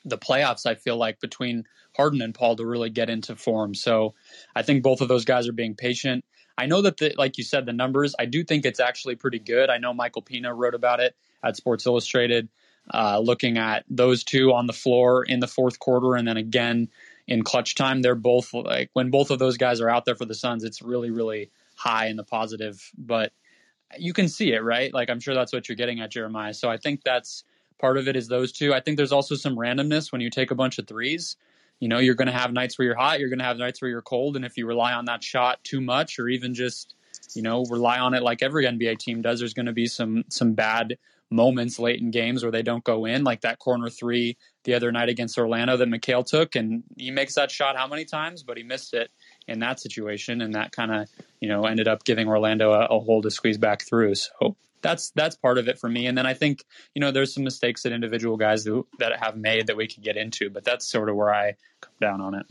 the 0.04 0.18
playoffs. 0.18 0.66
I 0.66 0.74
feel 0.74 0.96
like 0.96 1.20
between 1.20 1.64
Harden 1.96 2.20
and 2.22 2.34
Paul 2.34 2.56
to 2.56 2.66
really 2.66 2.90
get 2.90 3.08
into 3.08 3.36
form. 3.36 3.72
So 3.72 4.14
I 4.56 4.62
think 4.62 4.82
both 4.82 5.00
of 5.00 5.06
those 5.06 5.24
guys 5.24 5.46
are 5.46 5.52
being 5.52 5.76
patient. 5.76 6.24
I 6.58 6.66
know 6.66 6.82
that, 6.82 6.96
the, 6.96 7.14
like 7.16 7.38
you 7.38 7.44
said, 7.44 7.64
the 7.64 7.72
numbers, 7.72 8.14
I 8.18 8.26
do 8.26 8.44
think 8.44 8.66
it's 8.66 8.80
actually 8.80 9.14
pretty 9.14 9.38
good. 9.38 9.70
I 9.70 9.78
know 9.78 9.94
Michael 9.94 10.22
Pina 10.22 10.54
wrote 10.54 10.74
about 10.74 11.00
it 11.00 11.16
at 11.42 11.56
Sports 11.56 11.86
Illustrated, 11.86 12.48
uh, 12.92 13.18
looking 13.18 13.58
at 13.58 13.84
those 13.88 14.22
two 14.22 14.52
on 14.52 14.66
the 14.66 14.72
floor 14.72 15.24
in 15.24 15.40
the 15.40 15.48
fourth 15.48 15.78
quarter 15.78 16.14
and 16.14 16.28
then 16.28 16.36
again 16.36 16.88
in 17.26 17.42
clutch 17.42 17.74
time. 17.74 18.02
They're 18.02 18.14
both 18.14 18.52
like, 18.52 18.90
when 18.92 19.10
both 19.10 19.30
of 19.30 19.38
those 19.38 19.56
guys 19.56 19.80
are 19.80 19.88
out 19.88 20.04
there 20.04 20.14
for 20.14 20.24
the 20.24 20.34
Suns, 20.34 20.64
it's 20.64 20.82
really, 20.82 21.10
really 21.10 21.50
high 21.76 22.06
in 22.06 22.16
the 22.16 22.24
positive. 22.24 22.90
But 22.96 23.32
you 23.98 24.12
can 24.12 24.28
see 24.28 24.52
it, 24.52 24.62
right? 24.62 24.92
Like, 24.92 25.10
I'm 25.10 25.20
sure 25.20 25.34
that's 25.34 25.52
what 25.52 25.68
you're 25.68 25.76
getting 25.76 26.00
at, 26.00 26.10
Jeremiah. 26.10 26.54
So 26.54 26.70
I 26.70 26.76
think 26.76 27.02
that's 27.04 27.44
part 27.78 27.98
of 27.98 28.08
it 28.08 28.16
is 28.16 28.28
those 28.28 28.52
two. 28.52 28.74
I 28.74 28.80
think 28.80 28.96
there's 28.96 29.12
also 29.12 29.34
some 29.34 29.56
randomness 29.56 30.12
when 30.12 30.20
you 30.20 30.30
take 30.30 30.50
a 30.50 30.54
bunch 30.54 30.78
of 30.78 30.86
threes 30.86 31.36
you 31.80 31.88
know 31.88 31.98
you're 31.98 32.14
going 32.14 32.26
to 32.26 32.32
have 32.32 32.52
nights 32.52 32.78
where 32.78 32.86
you're 32.86 32.96
hot 32.96 33.20
you're 33.20 33.28
going 33.28 33.38
to 33.38 33.44
have 33.44 33.58
nights 33.58 33.82
where 33.82 33.90
you're 33.90 34.02
cold 34.02 34.36
and 34.36 34.44
if 34.44 34.56
you 34.56 34.66
rely 34.66 34.92
on 34.92 35.04
that 35.06 35.22
shot 35.22 35.62
too 35.64 35.80
much 35.80 36.18
or 36.18 36.28
even 36.28 36.54
just 36.54 36.94
you 37.34 37.42
know 37.42 37.64
rely 37.66 37.98
on 37.98 38.14
it 38.14 38.22
like 38.22 38.42
every 38.42 38.64
nba 38.64 38.98
team 38.98 39.22
does 39.22 39.38
there's 39.38 39.54
going 39.54 39.66
to 39.66 39.72
be 39.72 39.86
some 39.86 40.24
some 40.28 40.54
bad 40.54 40.96
moments 41.34 41.78
late 41.78 42.00
in 42.00 42.10
games 42.10 42.42
where 42.42 42.52
they 42.52 42.62
don't 42.62 42.84
go 42.84 43.04
in 43.04 43.24
like 43.24 43.40
that 43.40 43.58
corner 43.58 43.88
three 43.88 44.36
the 44.64 44.74
other 44.74 44.92
night 44.92 45.08
against 45.08 45.38
orlando 45.38 45.76
that 45.76 45.88
Mikal 45.88 46.24
took 46.24 46.54
and 46.54 46.82
he 46.96 47.10
makes 47.10 47.34
that 47.34 47.50
shot 47.50 47.76
how 47.76 47.86
many 47.86 48.04
times 48.04 48.42
but 48.42 48.56
he 48.56 48.62
missed 48.62 48.94
it 48.94 49.10
in 49.48 49.58
that 49.60 49.80
situation 49.80 50.40
and 50.40 50.54
that 50.54 50.72
kind 50.72 50.92
of 50.92 51.08
you 51.40 51.48
know 51.48 51.64
ended 51.64 51.88
up 51.88 52.04
giving 52.04 52.28
orlando 52.28 52.72
a, 52.72 52.86
a 52.86 53.00
hole 53.00 53.22
to 53.22 53.30
squeeze 53.30 53.58
back 53.58 53.82
through 53.82 54.14
so 54.14 54.56
that's 54.84 55.10
that's 55.16 55.34
part 55.34 55.58
of 55.58 55.66
it 55.66 55.80
for 55.80 55.88
me. 55.88 56.06
And 56.06 56.16
then 56.16 56.26
I 56.26 56.34
think 56.34 56.62
you 56.94 57.00
know 57.00 57.10
there's 57.10 57.34
some 57.34 57.42
mistakes 57.42 57.82
that 57.82 57.92
individual 57.92 58.36
guys 58.36 58.64
who, 58.64 58.86
that 59.00 59.18
have 59.18 59.36
made 59.36 59.66
that 59.66 59.76
we 59.76 59.88
could 59.88 60.04
get 60.04 60.16
into, 60.16 60.50
but 60.50 60.62
that's 60.62 60.86
sort 60.86 61.08
of 61.08 61.16
where 61.16 61.34
I 61.34 61.54
come 61.80 61.94
down 62.00 62.20
on 62.20 62.34
it. 62.34 62.46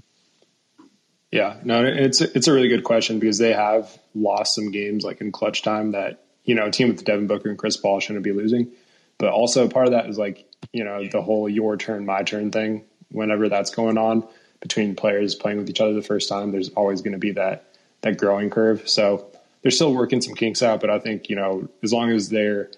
Yeah, 1.31 1.57
no, 1.63 1.85
it's 1.85 2.19
it's 2.19 2.47
a 2.47 2.53
really 2.53 2.67
good 2.67 2.83
question 2.83 3.19
because 3.19 3.37
they 3.37 3.53
have 3.53 3.97
lost 4.13 4.55
some 4.55 4.71
games 4.71 5.05
like 5.05 5.21
in 5.21 5.31
clutch 5.31 5.61
time 5.61 5.93
that 5.93 6.22
you 6.45 6.55
know 6.55 6.67
a 6.67 6.71
team 6.71 6.89
with 6.89 7.03
Devin 7.03 7.27
Booker 7.27 7.49
and 7.49 7.57
Chris 7.57 7.77
Paul 7.77 7.99
shouldn't 7.99 8.23
be 8.23 8.31
losing. 8.31 8.71
But 9.17 9.29
also 9.29 9.67
part 9.67 9.87
of 9.87 9.91
that 9.91 10.07
is 10.07 10.17
like 10.17 10.45
you 10.71 10.83
know 10.83 11.07
the 11.07 11.21
whole 11.21 11.47
your 11.47 11.77
turn 11.77 12.05
my 12.05 12.23
turn 12.23 12.51
thing. 12.51 12.83
Whenever 13.11 13.47
that's 13.47 13.71
going 13.71 13.97
on 13.97 14.27
between 14.59 14.95
players 14.95 15.35
playing 15.35 15.57
with 15.59 15.69
each 15.69 15.81
other 15.81 15.93
the 15.93 16.01
first 16.01 16.29
time, 16.29 16.51
there's 16.51 16.69
always 16.69 17.01
going 17.01 17.13
to 17.13 17.19
be 17.19 17.31
that 17.31 17.65
that 18.01 18.17
growing 18.17 18.49
curve. 18.49 18.87
So 18.89 19.27
they're 19.61 19.71
still 19.71 19.93
working 19.93 20.21
some 20.21 20.35
kinks 20.35 20.61
out, 20.61 20.81
but 20.81 20.89
I 20.89 20.99
think 20.99 21.29
you 21.29 21.35
know 21.35 21.69
as 21.83 21.93
long 21.93 22.11
as 22.11 22.29
they're 22.29 22.69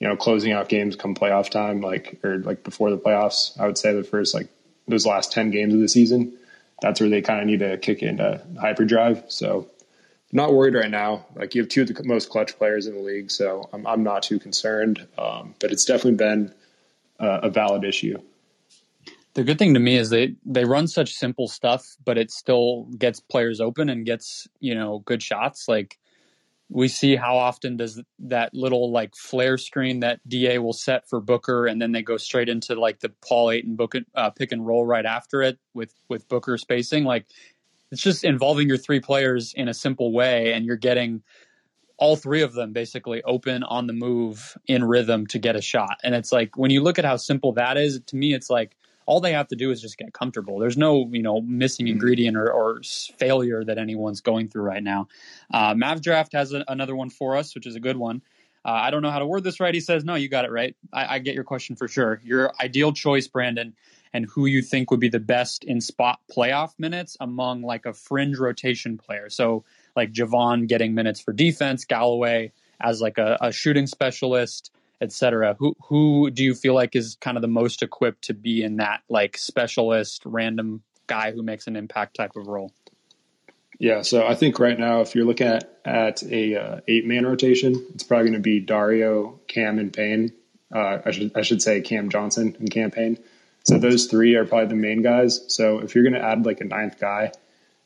you 0.00 0.08
know 0.08 0.16
closing 0.16 0.52
out 0.52 0.68
games 0.68 0.96
come 0.96 1.14
playoff 1.14 1.50
time, 1.50 1.80
like 1.80 2.18
or 2.24 2.38
like 2.38 2.64
before 2.64 2.90
the 2.90 2.98
playoffs, 2.98 3.58
I 3.58 3.66
would 3.66 3.78
say 3.78 3.94
the 3.94 4.04
first 4.04 4.34
like 4.34 4.48
those 4.88 5.06
last 5.06 5.32
ten 5.32 5.50
games 5.50 5.74
of 5.74 5.80
the 5.80 5.88
season, 5.88 6.32
that's 6.82 7.00
where 7.00 7.08
they 7.08 7.22
kind 7.22 7.40
of 7.40 7.46
need 7.46 7.60
to 7.60 7.78
kick 7.78 8.02
into 8.02 8.42
hyperdrive. 8.60 9.24
So 9.28 9.68
not 10.34 10.52
worried 10.52 10.74
right 10.74 10.90
now. 10.90 11.24
Like 11.36 11.54
you 11.54 11.62
have 11.62 11.68
two 11.68 11.82
of 11.82 11.88
the 11.88 12.02
most 12.04 12.28
clutch 12.28 12.58
players 12.58 12.86
in 12.86 12.94
the 12.94 13.00
league, 13.00 13.30
so 13.30 13.68
I'm, 13.72 13.86
I'm 13.86 14.02
not 14.02 14.24
too 14.24 14.38
concerned. 14.38 15.06
Um, 15.16 15.54
but 15.60 15.70
it's 15.70 15.84
definitely 15.84 16.16
been 16.16 16.52
uh, 17.20 17.40
a 17.44 17.50
valid 17.50 17.84
issue. 17.84 18.18
The 19.34 19.44
good 19.44 19.58
thing 19.58 19.74
to 19.74 19.80
me 19.80 19.96
is 19.96 20.10
they 20.10 20.34
they 20.44 20.64
run 20.64 20.86
such 20.88 21.14
simple 21.14 21.48
stuff, 21.48 21.84
but 22.04 22.18
it 22.18 22.30
still 22.30 22.88
gets 22.98 23.20
players 23.20 23.60
open 23.60 23.88
and 23.88 24.04
gets 24.04 24.46
you 24.60 24.74
know 24.74 25.00
good 25.00 25.22
shots. 25.22 25.66
Like 25.68 25.98
we 26.68 26.88
see 26.88 27.14
how 27.14 27.36
often 27.36 27.76
does 27.76 28.00
that 28.18 28.54
little 28.54 28.90
like 28.90 29.14
flare 29.14 29.58
screen 29.58 30.00
that 30.00 30.20
Da 30.28 30.58
will 30.58 30.72
set 30.72 31.08
for 31.08 31.20
Booker, 31.20 31.66
and 31.66 31.80
then 31.80 31.92
they 31.92 32.02
go 32.02 32.16
straight 32.16 32.48
into 32.48 32.74
like 32.74 33.00
the 33.00 33.12
Paul 33.26 33.50
Ayton 33.50 33.76
book 33.76 33.94
uh, 34.14 34.30
pick 34.30 34.52
and 34.52 34.66
roll 34.66 34.84
right 34.86 35.06
after 35.06 35.42
it 35.42 35.58
with 35.74 35.94
with 36.08 36.28
Booker 36.28 36.56
spacing. 36.56 37.04
Like 37.04 37.26
it's 37.94 38.02
just 38.02 38.24
involving 38.24 38.66
your 38.66 38.76
three 38.76 38.98
players 38.98 39.54
in 39.54 39.68
a 39.68 39.74
simple 39.74 40.10
way, 40.12 40.52
and 40.52 40.66
you're 40.66 40.76
getting 40.76 41.22
all 41.96 42.16
three 42.16 42.42
of 42.42 42.52
them 42.52 42.72
basically 42.72 43.22
open 43.22 43.62
on 43.62 43.86
the 43.86 43.92
move 43.92 44.58
in 44.66 44.82
rhythm 44.82 45.28
to 45.28 45.38
get 45.38 45.54
a 45.54 45.62
shot. 45.62 45.98
And 46.02 46.12
it's 46.12 46.32
like 46.32 46.56
when 46.56 46.72
you 46.72 46.82
look 46.82 46.98
at 46.98 47.04
how 47.04 47.16
simple 47.16 47.52
that 47.52 47.76
is, 47.76 48.00
to 48.06 48.16
me, 48.16 48.34
it's 48.34 48.50
like 48.50 48.76
all 49.06 49.20
they 49.20 49.32
have 49.32 49.46
to 49.46 49.54
do 49.54 49.70
is 49.70 49.80
just 49.80 49.96
get 49.96 50.12
comfortable. 50.12 50.58
There's 50.58 50.76
no, 50.76 51.08
you 51.12 51.22
know, 51.22 51.40
missing 51.42 51.86
mm-hmm. 51.86 51.92
ingredient 51.92 52.36
or, 52.36 52.50
or 52.50 52.80
failure 53.16 53.62
that 53.64 53.78
anyone's 53.78 54.20
going 54.20 54.48
through 54.48 54.62
right 54.62 54.82
now. 54.82 55.06
Uh, 55.52 55.74
Mav 55.76 56.02
Draft 56.02 56.32
has 56.32 56.52
a, 56.52 56.64
another 56.66 56.96
one 56.96 57.10
for 57.10 57.36
us, 57.36 57.54
which 57.54 57.66
is 57.66 57.76
a 57.76 57.80
good 57.80 57.96
one. 57.96 58.22
Uh, 58.64 58.72
I 58.72 58.90
don't 58.90 59.02
know 59.02 59.10
how 59.12 59.20
to 59.20 59.26
word 59.26 59.44
this 59.44 59.60
right. 59.60 59.72
He 59.72 59.80
says, 59.80 60.04
no, 60.04 60.16
you 60.16 60.28
got 60.28 60.44
it 60.44 60.50
right. 60.50 60.74
I, 60.92 61.14
I 61.14 61.18
get 61.20 61.36
your 61.36 61.44
question 61.44 61.76
for 61.76 61.86
sure. 61.86 62.20
Your 62.24 62.52
ideal 62.60 62.92
choice, 62.92 63.28
Brandon, 63.28 63.76
and 64.14 64.26
who 64.30 64.46
you 64.46 64.62
think 64.62 64.90
would 64.90 65.00
be 65.00 65.08
the 65.08 65.18
best 65.18 65.64
in 65.64 65.80
spot 65.80 66.20
playoff 66.34 66.70
minutes 66.78 67.16
among 67.20 67.62
like 67.62 67.84
a 67.84 67.92
fringe 67.92 68.38
rotation 68.38 68.96
player. 68.96 69.28
So 69.28 69.64
like 69.96 70.12
Jevon 70.12 70.68
getting 70.68 70.94
minutes 70.94 71.20
for 71.20 71.32
defense, 71.32 71.84
Galloway 71.84 72.52
as 72.80 73.00
like 73.00 73.18
a, 73.18 73.36
a 73.40 73.52
shooting 73.52 73.88
specialist, 73.88 74.70
etc. 75.00 75.56
Who 75.58 75.74
who 75.88 76.30
do 76.30 76.44
you 76.44 76.54
feel 76.54 76.74
like 76.74 76.94
is 76.94 77.16
kind 77.20 77.36
of 77.36 77.42
the 77.42 77.48
most 77.48 77.82
equipped 77.82 78.22
to 78.24 78.34
be 78.34 78.62
in 78.62 78.76
that 78.76 79.02
like 79.08 79.36
specialist 79.36 80.22
random 80.24 80.82
guy 81.08 81.32
who 81.32 81.42
makes 81.42 81.66
an 81.66 81.76
impact 81.76 82.16
type 82.16 82.36
of 82.36 82.46
role? 82.46 82.72
Yeah, 83.80 84.02
so 84.02 84.24
I 84.24 84.36
think 84.36 84.60
right 84.60 84.78
now, 84.78 85.00
if 85.00 85.16
you're 85.16 85.24
looking 85.24 85.48
at 85.48 85.78
at 85.84 86.22
a 86.22 86.54
uh, 86.54 86.80
eight 86.86 87.04
man 87.04 87.26
rotation, 87.26 87.84
it's 87.94 88.04
probably 88.04 88.26
going 88.26 88.34
to 88.34 88.38
be 88.38 88.60
Dario, 88.60 89.40
Cam, 89.48 89.80
and 89.80 89.92
Payne. 89.92 90.32
Uh, 90.72 90.98
I 91.04 91.10
should 91.10 91.32
I 91.36 91.42
should 91.42 91.60
say 91.60 91.80
Cam 91.80 92.08
Johnson 92.08 92.56
and 92.60 92.70
Cam 92.70 92.92
Payne. 92.92 93.18
So 93.64 93.78
those 93.78 94.06
three 94.06 94.34
are 94.34 94.44
probably 94.44 94.68
the 94.68 94.74
main 94.74 95.02
guys. 95.02 95.42
So 95.48 95.80
if 95.80 95.94
you're 95.94 96.04
going 96.04 96.14
to 96.14 96.22
add 96.22 96.44
like 96.44 96.60
a 96.60 96.64
ninth 96.64 97.00
guy, 97.00 97.32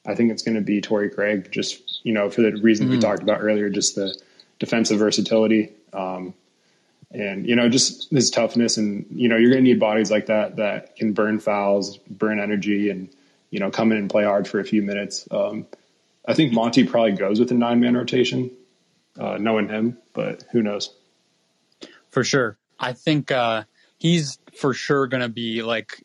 I 0.07 0.15
think 0.15 0.33
it's 0.33 0.43
going 0.43 0.57
to 0.57 0.61
be 0.61 0.81
Torrey 0.81 1.11
Craig. 1.11 1.51
Just 1.51 2.05
you 2.05 2.13
know 2.13 2.31
for 2.31 2.43
the 2.43 2.53
reasons 2.53 2.91
mm. 2.91 2.95
we 2.95 2.99
talked 2.99 3.23
about 3.23 3.41
earlier, 3.41 3.71
just 3.71 3.95
the 3.95 4.19
defensive 4.59 4.99
versatility. 4.99 5.73
Um, 5.93 6.35
and 7.11 7.47
you 7.47 7.57
know 7.57 7.69
just 7.69 8.11
this 8.11 8.31
toughness 8.31 8.77
and 8.77 9.07
you 9.11 9.29
know 9.29 9.37
you're 9.37 9.51
going 9.51 9.65
to 9.65 9.71
need 9.71 9.81
bodies 9.81 10.11
like 10.11 10.27
that 10.27 10.57
that 10.57 10.97
can 10.97 11.13
burn 11.13 11.39
fouls 11.39 11.97
burn 11.99 12.39
energy 12.39 12.91
and 12.91 13.09
you 13.51 13.59
know 13.59 13.71
come 13.71 13.93
in 13.93 13.99
and 13.99 14.11
play 14.11 14.25
hard 14.25 14.47
for 14.47 14.61
a 14.61 14.65
few 14.65 14.83
minutes 14.83 15.27
um, 15.31 15.67
i 16.27 16.35
think 16.35 16.53
monty 16.53 16.85
probably 16.85 17.13
goes 17.13 17.41
with 17.41 17.51
a 17.51 17.55
nine 17.55 17.81
man 17.81 17.97
rotation 17.97 18.51
uh, 19.19 19.39
knowing 19.39 19.69
him 19.69 19.97
but 20.13 20.45
who 20.53 20.63
knows 20.63 20.95
for 22.11 22.23
sure 22.23 22.59
i 22.79 22.93
think 22.93 23.31
uh, 23.31 23.65
he's 23.99 24.39
for 24.57 24.73
sure 24.75 25.07
going 25.07 25.23
to 25.23 25.29
be 25.29 25.63
like 25.63 26.03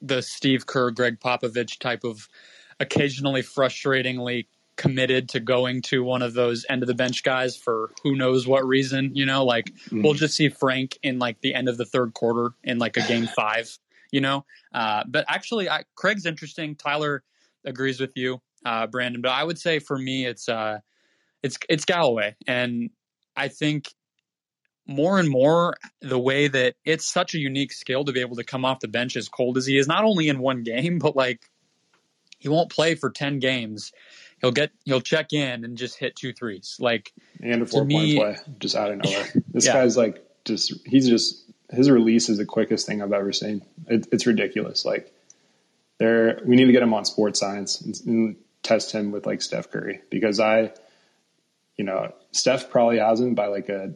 the 0.00 0.22
steve 0.22 0.66
kerr 0.66 0.90
Gregg 0.90 1.20
popovich 1.20 1.78
type 1.78 2.04
of 2.04 2.28
occasionally 2.78 3.42
frustratingly 3.42 4.46
committed 4.80 5.28
to 5.28 5.40
going 5.40 5.82
to 5.82 6.02
one 6.02 6.22
of 6.22 6.32
those 6.32 6.64
end 6.70 6.82
of 6.82 6.86
the 6.86 6.94
bench 6.94 7.22
guys 7.22 7.54
for 7.54 7.90
who 8.02 8.16
knows 8.16 8.46
what 8.46 8.66
reason. 8.66 9.14
You 9.14 9.26
know, 9.26 9.44
like 9.44 9.66
mm. 9.90 10.02
we'll 10.02 10.14
just 10.14 10.34
see 10.34 10.48
Frank 10.48 10.98
in 11.02 11.18
like 11.18 11.40
the 11.42 11.54
end 11.54 11.68
of 11.68 11.76
the 11.76 11.84
third 11.84 12.14
quarter 12.14 12.54
in 12.64 12.78
like 12.78 12.96
a 12.96 13.06
game 13.06 13.26
five. 13.26 13.70
You 14.10 14.22
know, 14.22 14.44
uh, 14.72 15.04
but 15.06 15.26
actually, 15.28 15.68
I, 15.68 15.84
Craig's 15.94 16.26
interesting. 16.26 16.74
Tyler 16.74 17.22
agrees 17.64 18.00
with 18.00 18.16
you, 18.16 18.40
uh, 18.64 18.86
Brandon. 18.86 19.20
But 19.20 19.32
I 19.32 19.44
would 19.44 19.58
say 19.58 19.78
for 19.78 19.98
me, 19.98 20.26
it's 20.26 20.48
uh, 20.48 20.78
it's 21.42 21.58
it's 21.68 21.84
Galloway, 21.84 22.34
and 22.46 22.90
I 23.36 23.48
think 23.48 23.92
more 24.86 25.18
and 25.18 25.28
more 25.28 25.76
the 26.00 26.18
way 26.18 26.48
that 26.48 26.74
it's 26.84 27.06
such 27.06 27.34
a 27.34 27.38
unique 27.38 27.72
skill 27.72 28.04
to 28.04 28.12
be 28.12 28.20
able 28.20 28.36
to 28.36 28.44
come 28.44 28.64
off 28.64 28.80
the 28.80 28.88
bench 28.88 29.16
as 29.16 29.28
cold 29.28 29.56
as 29.56 29.66
he 29.66 29.78
is, 29.78 29.86
not 29.86 30.04
only 30.04 30.28
in 30.28 30.38
one 30.38 30.62
game, 30.62 30.98
but 30.98 31.14
like 31.14 31.40
he 32.38 32.48
won't 32.48 32.70
play 32.70 32.94
for 32.94 33.10
10 33.10 33.38
games 33.38 33.92
he'll 34.40 34.52
get 34.52 34.70
he'll 34.84 35.00
check 35.00 35.32
in 35.32 35.64
and 35.64 35.76
just 35.76 35.98
hit 35.98 36.16
two 36.16 36.32
threes. 36.32 36.76
Like 36.80 37.12
and 37.42 37.62
a 37.62 37.66
four 37.66 37.86
point 37.86 38.16
play 38.16 38.36
just 38.58 38.76
out 38.76 38.90
of 38.90 39.04
nowhere. 39.04 39.28
This 39.52 39.66
yeah. 39.66 39.74
guy's 39.74 39.96
like 39.96 40.24
just 40.44 40.74
he's 40.86 41.08
just 41.08 41.44
his 41.70 41.90
release 41.90 42.28
is 42.28 42.38
the 42.38 42.46
quickest 42.46 42.86
thing 42.86 43.02
I've 43.02 43.12
ever 43.12 43.32
seen. 43.32 43.62
It, 43.86 44.08
it's 44.12 44.26
ridiculous. 44.26 44.84
Like 44.84 45.12
there, 45.98 46.40
we 46.44 46.56
need 46.56 46.66
to 46.66 46.72
get 46.72 46.82
him 46.82 46.94
on 46.94 47.04
sports 47.04 47.40
science 47.40 47.80
and, 47.80 48.00
and 48.06 48.36
test 48.62 48.92
him 48.92 49.12
with 49.12 49.26
like 49.26 49.42
Steph 49.42 49.70
Curry 49.70 50.00
because 50.10 50.40
I, 50.40 50.72
you 51.76 51.84
know, 51.84 52.12
Steph 52.32 52.70
probably 52.70 52.98
has 52.98 53.20
him 53.20 53.34
by 53.34 53.46
like 53.46 53.68
a 53.68 53.94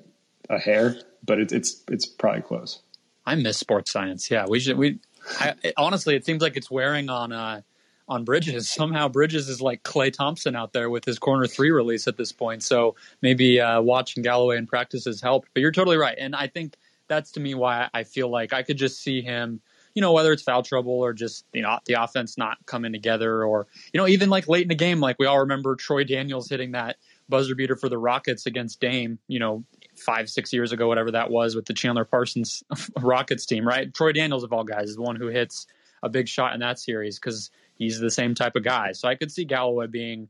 a 0.51 0.59
hair, 0.59 0.97
but 1.25 1.39
it's 1.39 1.53
it's 1.53 1.83
it's 1.89 2.07
probably 2.07 2.43
close. 2.43 2.81
I 3.27 3.35
miss 3.35 3.59
sports 3.59 3.91
science. 3.91 4.31
Yeah, 4.31 4.47
we 4.47 4.61
should. 4.61 4.77
We 4.77 4.99
I, 5.41 5.55
honestly, 5.77 6.15
it 6.15 6.25
seems 6.25 6.43
like 6.43 6.57
it's 6.57 6.71
wearing 6.71 7.09
on 7.09 7.33
uh, 7.33 7.63
on 8.09 8.25
Bridges. 8.25 8.69
Somehow 8.73 9.09
Bridges 9.09 9.49
is 9.49 9.61
like 9.61 9.83
Klay 9.83 10.13
Thompson 10.13 10.57
out 10.57 10.73
there 10.73 10.91
with 10.91 11.05
his 11.05 11.19
corner 11.19 11.47
three 11.47 11.71
release 11.71 12.07
at 12.07 12.17
this 12.17 12.33
point. 12.33 12.63
So 12.63 12.97
maybe 13.23 13.61
uh, 13.61 13.81
watching 13.81 14.23
Galloway 14.23 14.59
in 14.59 14.67
practice 14.67 15.05
has 15.07 15.21
helped. 15.21 15.49
But 15.55 15.61
you're 15.61 15.73
totally 15.73 15.97
right, 15.97 16.17
and 16.19 16.35
I 16.35 16.47
think 16.47 16.77
that's 17.09 17.33
to 17.33 17.41
me 17.41 17.55
why 17.55 17.89
I 17.93 18.05
feel 18.05 18.29
like 18.29 18.53
I 18.53 18.63
could 18.63 18.79
just 18.79 19.03
see 19.03 19.23
him. 19.23 19.61
You 19.95 20.01
know, 20.01 20.13
whether 20.13 20.33
it's 20.33 20.43
foul 20.43 20.65
trouble 20.65 20.95
or 20.95 21.13
just 21.13 21.45
you 21.53 21.63
know 21.63 21.79
the 21.87 21.95
offense 21.95 22.37
not 22.37 22.59
coming 22.67 22.93
together, 22.93 23.45
or 23.45 23.69
you 23.93 24.01
know 24.01 24.09
even 24.09 24.29
like 24.29 24.49
late 24.49 24.63
in 24.63 24.69
the 24.69 24.75
game, 24.75 25.01
like 25.01 25.17
we 25.19 25.27
all 25.27 25.41
remember 25.41 25.77
Troy 25.77 26.05
Daniels 26.05 26.49
hitting 26.49 26.73
that 26.73 26.97
buzzer 27.29 27.55
beater 27.55 27.77
for 27.77 27.89
the 27.89 27.97
Rockets 27.97 28.47
against 28.47 28.81
Dame. 28.81 29.21
You 29.29 29.39
know, 29.39 29.65
five 29.97 30.29
six 30.29 30.53
years 30.53 30.73
ago, 30.73 30.89
whatever 30.89 31.13
that 31.13 31.31
was, 31.31 31.55
with 31.55 31.67
the 31.67 31.75
Chandler 31.75 32.05
Parsons 32.05 32.63
Rockets 33.01 33.47
team, 33.47 33.67
right? 33.67 33.93
Troy 33.93 34.13
Daniels 34.13 34.45
of 34.45 34.53
all 34.53 34.65
guys 34.65 34.91
is 34.91 34.97
the 34.97 35.03
one 35.03 35.17
who 35.17 35.29
hits 35.29 35.67
a 36.03 36.09
big 36.09 36.29
shot 36.29 36.55
in 36.55 36.61
that 36.61 36.79
series 36.79 37.19
because 37.19 37.51
he's 37.75 37.99
the 37.99 38.11
same 38.11 38.35
type 38.35 38.57
of 38.57 38.63
guy. 38.63 38.93
So 38.93 39.09
I 39.09 39.15
could 39.15 39.33
see 39.33 39.45
Galloway 39.45 39.87
being 39.87 40.29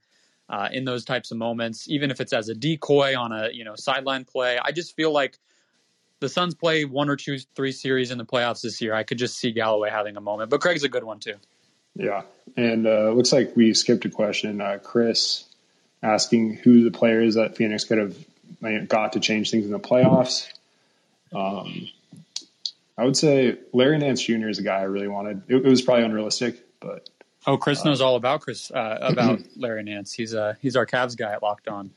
uh, 0.48 0.68
in 0.72 0.84
those 0.84 1.04
types 1.04 1.30
of 1.30 1.38
moments, 1.38 1.88
even 1.88 2.10
if 2.10 2.20
it's 2.20 2.32
as 2.32 2.48
a 2.48 2.54
decoy 2.54 3.18
on 3.18 3.32
a 3.32 3.50
you 3.52 3.64
know 3.64 3.74
sideline 3.76 4.24
play. 4.24 4.58
I 4.62 4.72
just 4.72 4.94
feel 4.96 5.12
like 5.12 5.38
the 6.20 6.28
Suns 6.28 6.54
play 6.54 6.84
one 6.84 7.08
or 7.08 7.16
two, 7.16 7.38
three 7.54 7.72
series 7.72 8.10
in 8.10 8.18
the 8.18 8.24
playoffs 8.24 8.62
this 8.62 8.80
year. 8.80 8.94
I 8.94 9.02
could 9.02 9.18
just 9.18 9.36
see 9.36 9.52
Galloway 9.52 9.90
having 9.90 10.16
a 10.16 10.20
moment, 10.20 10.50
but 10.50 10.60
Craig's 10.60 10.84
a 10.84 10.88
good 10.88 11.04
one 11.04 11.20
too. 11.20 11.34
Yeah, 11.96 12.22
and 12.56 12.86
uh, 12.86 13.10
looks 13.10 13.32
like 13.32 13.54
we 13.56 13.72
skipped 13.74 14.04
a 14.04 14.10
question. 14.10 14.60
Uh, 14.60 14.78
Chris 14.82 15.44
asking 16.02 16.54
who 16.54 16.84
the 16.84 16.90
players 16.90 17.36
that 17.36 17.56
Phoenix 17.56 17.84
could 17.84 17.98
have 17.98 18.16
got 18.88 19.12
to 19.12 19.20
change 19.20 19.50
things 19.50 19.66
in 19.66 19.72
the 19.72 19.78
playoffs. 19.78 20.48
Um, 21.34 21.88
I 22.96 23.04
would 23.04 23.16
say 23.16 23.58
Larry 23.72 23.98
Nance 23.98 24.22
Jr. 24.22 24.48
is 24.48 24.58
a 24.58 24.62
guy 24.62 24.78
I 24.78 24.84
really 24.84 25.08
wanted. 25.08 25.42
It, 25.48 25.56
it 25.56 25.68
was 25.68 25.82
probably 25.82 26.04
unrealistic, 26.04 26.64
but 26.80 27.08
oh, 27.46 27.56
Chris 27.56 27.80
uh, 27.80 27.84
knows 27.84 28.00
all 28.00 28.16
about 28.16 28.42
Chris 28.42 28.70
uh, 28.70 28.98
about 29.02 29.40
Larry 29.56 29.82
Nance. 29.82 30.12
He's 30.12 30.34
uh 30.34 30.54
he's 30.60 30.76
our 30.76 30.86
Cavs 30.86 31.16
guy 31.16 31.32
at 31.32 31.42
Locked 31.42 31.68
On. 31.68 31.90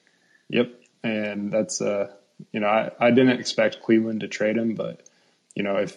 Yep, 0.49 0.72
and 1.03 1.51
that's 1.51 1.82
uh 1.82 2.12
you 2.51 2.60
know 2.60 2.68
I, 2.68 2.91
I 2.99 3.12
didn't 3.12 3.39
expect 3.39 3.82
Cleveland 3.82 4.22
to 4.22 4.28
trade 4.28 4.58
him, 4.58 4.74
but 4.74 5.01
you 5.55 5.64
know 5.64 5.78
if 5.78 5.95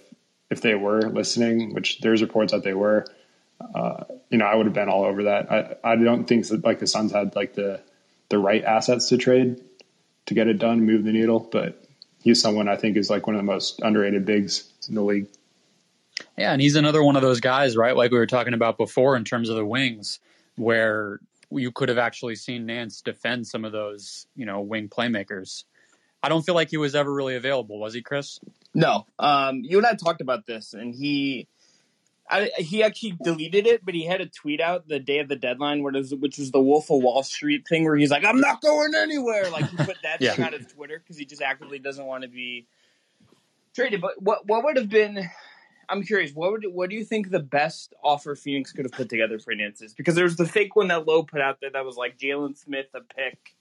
if 0.51 0.61
they 0.61 0.75
were 0.75 1.03
listening, 1.03 1.75
which 1.75 2.01
there's 2.01 2.23
reports 2.23 2.53
that 2.53 2.65
they 2.65 2.75
were, 2.75 3.07
uh, 3.75 4.05
you 4.29 4.37
know 4.37 4.45
I 4.45 4.55
would 4.55 4.67
have 4.67 4.75
been 4.75 4.91
all 4.91 5.05
over 5.05 5.25
that. 5.25 5.51
I 5.51 5.93
I 5.93 5.97
don't 5.97 6.27
think 6.27 6.47
that 6.49 6.63
like 6.63 6.79
the 6.79 6.87
Suns 6.87 7.13
had 7.13 7.35
like 7.35 7.55
the 7.55 7.81
the 8.29 8.39
right 8.39 8.63
assets 8.63 9.09
to 9.09 9.17
trade 9.17 9.63
to 10.27 10.35
get 10.35 10.49
it 10.49 10.59
done, 10.59 10.85
move 10.85 11.05
the 11.05 11.13
needle, 11.13 11.41
but 11.41 11.85
he's 12.23 12.41
someone 12.41 12.69
I 12.69 12.77
think 12.77 12.97
is 12.97 13.11
like 13.11 13.27
one 13.27 13.37
of 13.37 13.41
the 13.41 13.51
most 13.51 13.81
underrated 13.83 14.25
bigs 14.25 14.69
in 14.89 14.95
the 14.95 15.03
league. 15.03 15.27
Yeah, 16.37 16.53
and 16.53 16.61
he's 16.61 16.77
another 16.77 17.03
one 17.03 17.17
of 17.17 17.23
those 17.23 17.41
guys, 17.41 17.77
right? 17.77 17.97
Like 17.97 18.11
we 18.11 18.19
were 18.19 18.27
talking 18.27 18.55
about 18.55 18.79
before 18.79 19.17
in 19.17 19.25
terms 19.25 19.49
of 19.49 19.57
the 19.57 19.65
wings, 19.65 20.21
where 20.57 21.21
you 21.51 21.73
could 21.73 21.89
have 21.89 21.99
actually 21.99 22.37
seen 22.37 22.67
Nance 22.67 23.03
defend 23.03 23.47
some 23.47 23.65
of 23.65 23.73
those, 23.73 24.27
you 24.37 24.47
know, 24.47 24.61
wing 24.61 24.89
playmakers. 24.89 25.65
I 26.23 26.29
don't 26.29 26.43
feel 26.43 26.55
like 26.55 26.71
he 26.71 26.77
was 26.77 26.95
ever 26.95 27.13
really 27.13 27.37
available, 27.37 27.79
was 27.79 27.95
he, 27.95 28.03
Chris? 28.03 28.39
No. 28.75 29.07
Um, 29.19 29.63
you 29.65 29.79
and 29.79 29.87
I 29.87 29.95
talked 29.95 30.21
about 30.21 30.47
this, 30.47 30.75
and 30.75 30.95
he 30.95 31.49
I, 32.31 32.51
he 32.57 32.83
actually 32.83 33.17
deleted 33.23 33.67
it, 33.67 33.85
but 33.85 33.95
he 33.95 34.05
had 34.05 34.21
a 34.21 34.27
tweet 34.27 34.61
out 34.61 34.87
the 34.87 35.01
day 35.01 35.19
of 35.19 35.29
the 35.29 35.37
deadline, 35.37 35.83
where 35.83 35.93
was, 35.93 36.15
which 36.15 36.39
was 36.39 36.53
the 36.53 36.61
Wolf 36.61 36.91
of 36.91 37.03
Wall 37.03 37.23
Street 37.23 37.67
thing, 37.69 37.85
where 37.85 37.97
he's 37.97 38.11
like, 38.11 38.25
"I'm 38.25 38.41
not 38.41 38.61
going 38.63 38.95
anywhere." 38.95 39.51
Like 39.51 39.69
he 39.69 39.77
put 39.77 39.97
that 40.05 40.21
yeah. 40.21 40.35
thing 40.35 40.45
on 40.45 40.53
his 40.53 40.67
Twitter 40.69 40.99
because 40.99 41.17
he 41.17 41.25
just 41.25 41.43
actively 41.43 41.79
doesn't 41.79 42.05
want 42.05 42.23
to 42.23 42.29
be 42.29 42.67
traded. 43.75 44.01
But 44.01 44.23
what 44.23 44.47
what 44.47 44.65
would 44.65 44.77
have 44.77 44.89
been? 44.89 45.29
I'm 45.89 46.05
curious. 46.05 46.33
What 46.33 46.53
would 46.53 46.65
what 46.73 46.89
do 46.89 46.97
you 46.97 47.05
think 47.05 47.31
the 47.31 47.41
best 47.41 47.95
offer 48.05 48.37
Phoenix 48.37 48.71
could 48.71 48.85
have 48.85 48.93
put 48.93 49.09
together 49.09 49.41
for 49.41 49.53
Nance 49.55 49.83
is? 49.83 49.93
Because 49.93 50.19
was 50.21 50.37
the 50.37 50.47
fake 50.47 50.77
one 50.77 50.89
that 50.89 51.07
Lowe 51.07 51.25
put 51.25 51.41
out 51.41 51.61
there 51.61 51.71
that 51.71 51.85
was 51.85 51.97
like 51.97 52.17
Jalen 52.17 52.57
Smith 52.57 52.87
a 52.95 53.01
pick 53.01 53.57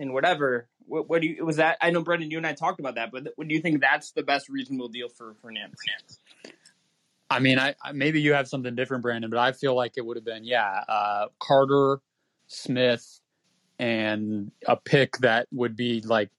and 0.00 0.12
whatever. 0.12 0.66
What, 0.86 1.08
what 1.08 1.22
do 1.22 1.28
you 1.28 1.44
was 1.44 1.56
that? 1.56 1.78
I 1.80 1.90
know 1.90 2.02
Brendan, 2.02 2.32
you 2.32 2.38
and 2.38 2.46
I 2.46 2.54
talked 2.54 2.80
about 2.80 2.96
that, 2.96 3.12
but 3.12 3.28
what 3.36 3.46
do 3.46 3.54
you 3.54 3.60
think 3.60 3.80
that's 3.80 4.10
the 4.10 4.24
best 4.24 4.48
reasonable 4.48 4.88
deal 4.88 5.08
for 5.08 5.34
for 5.40 5.52
Nance? 5.52 5.78
I 7.30 7.38
mean, 7.38 7.58
I, 7.60 7.74
maybe 7.94 8.20
you 8.20 8.32
have 8.32 8.48
something 8.48 8.74
different, 8.74 9.02
Brandon, 9.02 9.30
but 9.30 9.38
I 9.38 9.52
feel 9.52 9.76
like 9.76 9.92
it 9.96 10.04
would 10.04 10.16
have 10.16 10.24
been 10.24 10.42
yeah, 10.44 10.82
uh, 10.88 11.26
Carter, 11.38 12.00
Smith, 12.48 13.20
and 13.78 14.50
a 14.66 14.76
pick 14.76 15.18
that 15.18 15.46
would 15.52 15.76
be 15.76 16.00
like 16.00 16.30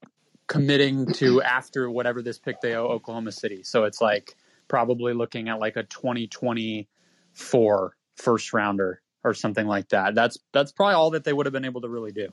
committing 0.47 1.05
to 1.13 1.41
after 1.41 1.89
whatever 1.89 2.21
this 2.21 2.37
pick 2.37 2.59
they 2.61 2.75
owe 2.75 2.87
Oklahoma 2.87 3.31
City. 3.31 3.63
So 3.63 3.85
it's 3.85 4.01
like 4.01 4.35
probably 4.67 5.13
looking 5.13 5.47
at 5.47 5.59
like 5.59 5.77
a 5.77 5.83
2024 5.83 7.95
first 8.17 8.53
rounder 8.53 9.01
or 9.23 9.33
something 9.33 9.65
like 9.65 9.87
that. 9.89 10.13
That's 10.13 10.37
that's 10.51 10.73
probably 10.73 10.95
all 10.95 11.11
that 11.11 11.23
they 11.23 11.31
would 11.31 11.45
have 11.45 11.53
been 11.53 11.65
able 11.65 11.81
to 11.81 11.89
really 11.89 12.11
do. 12.11 12.27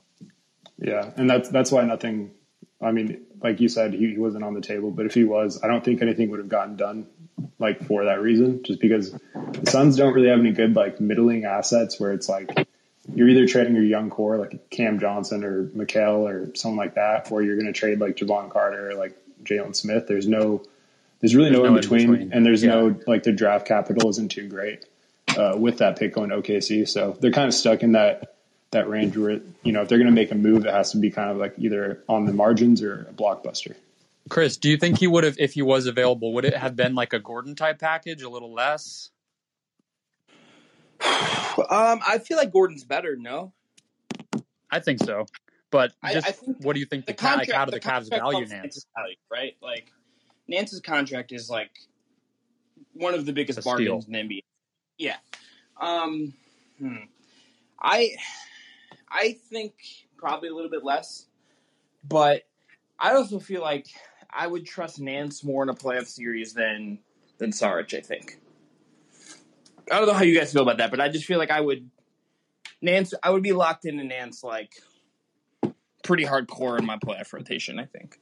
Yeah, 0.77 1.11
and 1.15 1.29
that's 1.29 1.47
that's 1.49 1.71
why 1.71 1.85
nothing. 1.85 2.31
I 2.81 2.91
mean, 2.91 3.25
like 3.41 3.61
you 3.61 3.69
said, 3.69 3.93
he, 3.93 4.11
he 4.11 4.17
wasn't 4.17 4.43
on 4.43 4.53
the 4.53 4.61
table, 4.61 4.91
but 4.91 5.05
if 5.05 5.13
he 5.13 5.23
was, 5.23 5.61
I 5.63 5.67
don't 5.67 5.83
think 5.83 6.01
anything 6.01 6.29
would 6.29 6.39
have 6.39 6.49
gotten 6.49 6.75
done 6.75 7.07
like 7.59 7.85
for 7.85 8.05
that 8.05 8.21
reason, 8.21 8.63
just 8.63 8.79
because 8.79 9.11
the 9.11 9.69
Suns 9.69 9.97
don't 9.97 10.13
really 10.13 10.29
have 10.29 10.39
any 10.39 10.51
good 10.51 10.75
like 10.75 10.99
middling 10.99 11.45
assets 11.45 11.99
where 11.99 12.13
it's 12.13 12.29
like 12.29 12.67
you're 13.13 13.29
either 13.29 13.47
trading 13.47 13.75
your 13.75 13.83
young 13.83 14.09
core 14.09 14.37
like 14.37 14.69
Cam 14.69 14.99
Johnson 14.99 15.43
or 15.43 15.65
Mikal 15.65 16.29
or 16.29 16.55
someone 16.55 16.77
like 16.77 16.95
that, 16.95 17.31
or 17.31 17.41
you're 17.41 17.55
going 17.55 17.71
to 17.71 17.73
trade 17.73 17.99
like 17.99 18.15
Jevon 18.15 18.49
Carter 18.49 18.91
or 18.91 18.95
like 18.95 19.17
Jalen 19.43 19.75
Smith. 19.75 20.07
There's 20.07 20.27
no, 20.27 20.63
there's 21.19 21.35
really 21.35 21.49
there's 21.49 21.59
no, 21.59 21.69
no, 21.69 21.75
in, 21.75 21.81
between, 21.81 22.01
in 22.01 22.11
between, 22.11 22.33
and 22.33 22.45
there's 22.45 22.63
yeah. 22.63 22.75
no 22.75 22.99
like 23.07 23.23
the 23.23 23.31
draft 23.31 23.67
capital 23.67 24.09
isn't 24.09 24.29
too 24.29 24.47
great 24.47 24.85
uh, 25.37 25.55
with 25.57 25.79
that 25.79 25.97
pick 25.97 26.13
going 26.13 26.29
to 26.29 26.37
OKC, 26.41 26.87
so 26.87 27.17
they're 27.19 27.31
kind 27.31 27.47
of 27.47 27.53
stuck 27.53 27.83
in 27.83 27.93
that 27.93 28.35
that 28.71 28.87
range 28.87 29.17
where 29.17 29.41
you 29.63 29.71
know 29.71 29.81
if 29.81 29.89
they're 29.89 29.97
going 29.97 30.09
to 30.09 30.13
make 30.13 30.31
a 30.31 30.35
move, 30.35 30.65
it 30.65 30.73
has 30.73 30.91
to 30.91 30.97
be 30.97 31.09
kind 31.09 31.29
of 31.29 31.37
like 31.37 31.55
either 31.57 32.03
on 32.07 32.25
the 32.25 32.33
margins 32.33 32.83
or 32.83 33.07
a 33.09 33.13
blockbuster. 33.13 33.75
Chris, 34.29 34.57
do 34.57 34.69
you 34.69 34.77
think 34.77 34.99
he 34.99 35.07
would 35.07 35.23
have, 35.23 35.35
if 35.39 35.53
he 35.53 35.61
was 35.61 35.85
available, 35.87 36.33
would 36.33 36.45
it 36.45 36.55
have 36.55 36.75
been 36.75 36.95
like 36.95 37.13
a 37.13 37.19
Gordon 37.19 37.55
type 37.55 37.79
package, 37.79 38.21
a 38.21 38.29
little 38.29 38.53
less? 38.53 39.09
Um, 41.01 41.99
I 42.07 42.19
feel 42.19 42.37
like 42.37 42.51
Gordon's 42.51 42.83
better. 42.83 43.15
No, 43.15 43.53
I 44.71 44.79
think 44.79 45.03
so. 45.03 45.25
But 45.71 45.93
just, 46.11 46.25
I, 46.25 46.29
I 46.29 46.31
think 46.31 46.57
what 46.61 46.73
do 46.73 46.79
you 46.79 46.85
think 46.85 47.05
the, 47.05 47.13
the 47.13 47.17
contract, 47.17 47.49
like 47.49 47.57
how 47.57 47.65
do 47.65 47.71
the, 47.71 47.79
the 47.79 47.85
Cavs 47.85 48.09
value 48.09 48.45
Nance? 48.45 48.85
Value, 48.95 49.15
right, 49.31 49.55
like 49.61 49.91
Nance's 50.47 50.79
contract 50.79 51.31
is 51.31 51.49
like 51.49 51.71
one 52.93 53.13
of 53.13 53.25
the 53.25 53.33
biggest 53.33 53.63
bargains 53.63 54.05
in 54.05 54.13
the 54.13 54.19
NBA. 54.19 54.43
Yeah. 54.97 55.17
Um, 55.79 56.33
hmm. 56.77 56.95
I 57.81 58.15
I 59.09 59.37
think 59.49 59.73
probably 60.17 60.49
a 60.49 60.55
little 60.55 60.71
bit 60.71 60.83
less, 60.83 61.25
but 62.03 62.43
I 62.99 63.13
also 63.13 63.39
feel 63.39 63.61
like 63.61 63.87
I 64.31 64.47
would 64.47 64.65
trust 64.65 64.99
Nance 64.99 65.43
more 65.43 65.63
in 65.63 65.69
a 65.69 65.73
playoff 65.73 66.07
series 66.07 66.53
than 66.53 66.99
than 67.37 67.51
Saric. 67.51 67.97
I 67.97 68.01
think. 68.01 68.39
I 69.91 69.97
don't 69.97 70.07
know 70.07 70.13
how 70.13 70.23
you 70.23 70.37
guys 70.37 70.53
feel 70.53 70.61
about 70.61 70.77
that, 70.77 70.91
but 70.91 71.01
I 71.01 71.09
just 71.09 71.25
feel 71.25 71.39
like 71.39 71.51
I 71.51 71.61
would 71.61 71.89
Nance. 72.81 73.13
I 73.23 73.29
would 73.31 73.43
be 73.43 73.53
locked 73.53 73.85
into 73.85 74.03
Nance 74.03 74.43
like 74.43 74.73
pretty 76.03 76.25
hardcore 76.25 76.77
in 76.79 76.85
my 76.85 76.97
playoff 76.97 77.33
rotation. 77.33 77.79
I 77.79 77.85
think. 77.85 78.19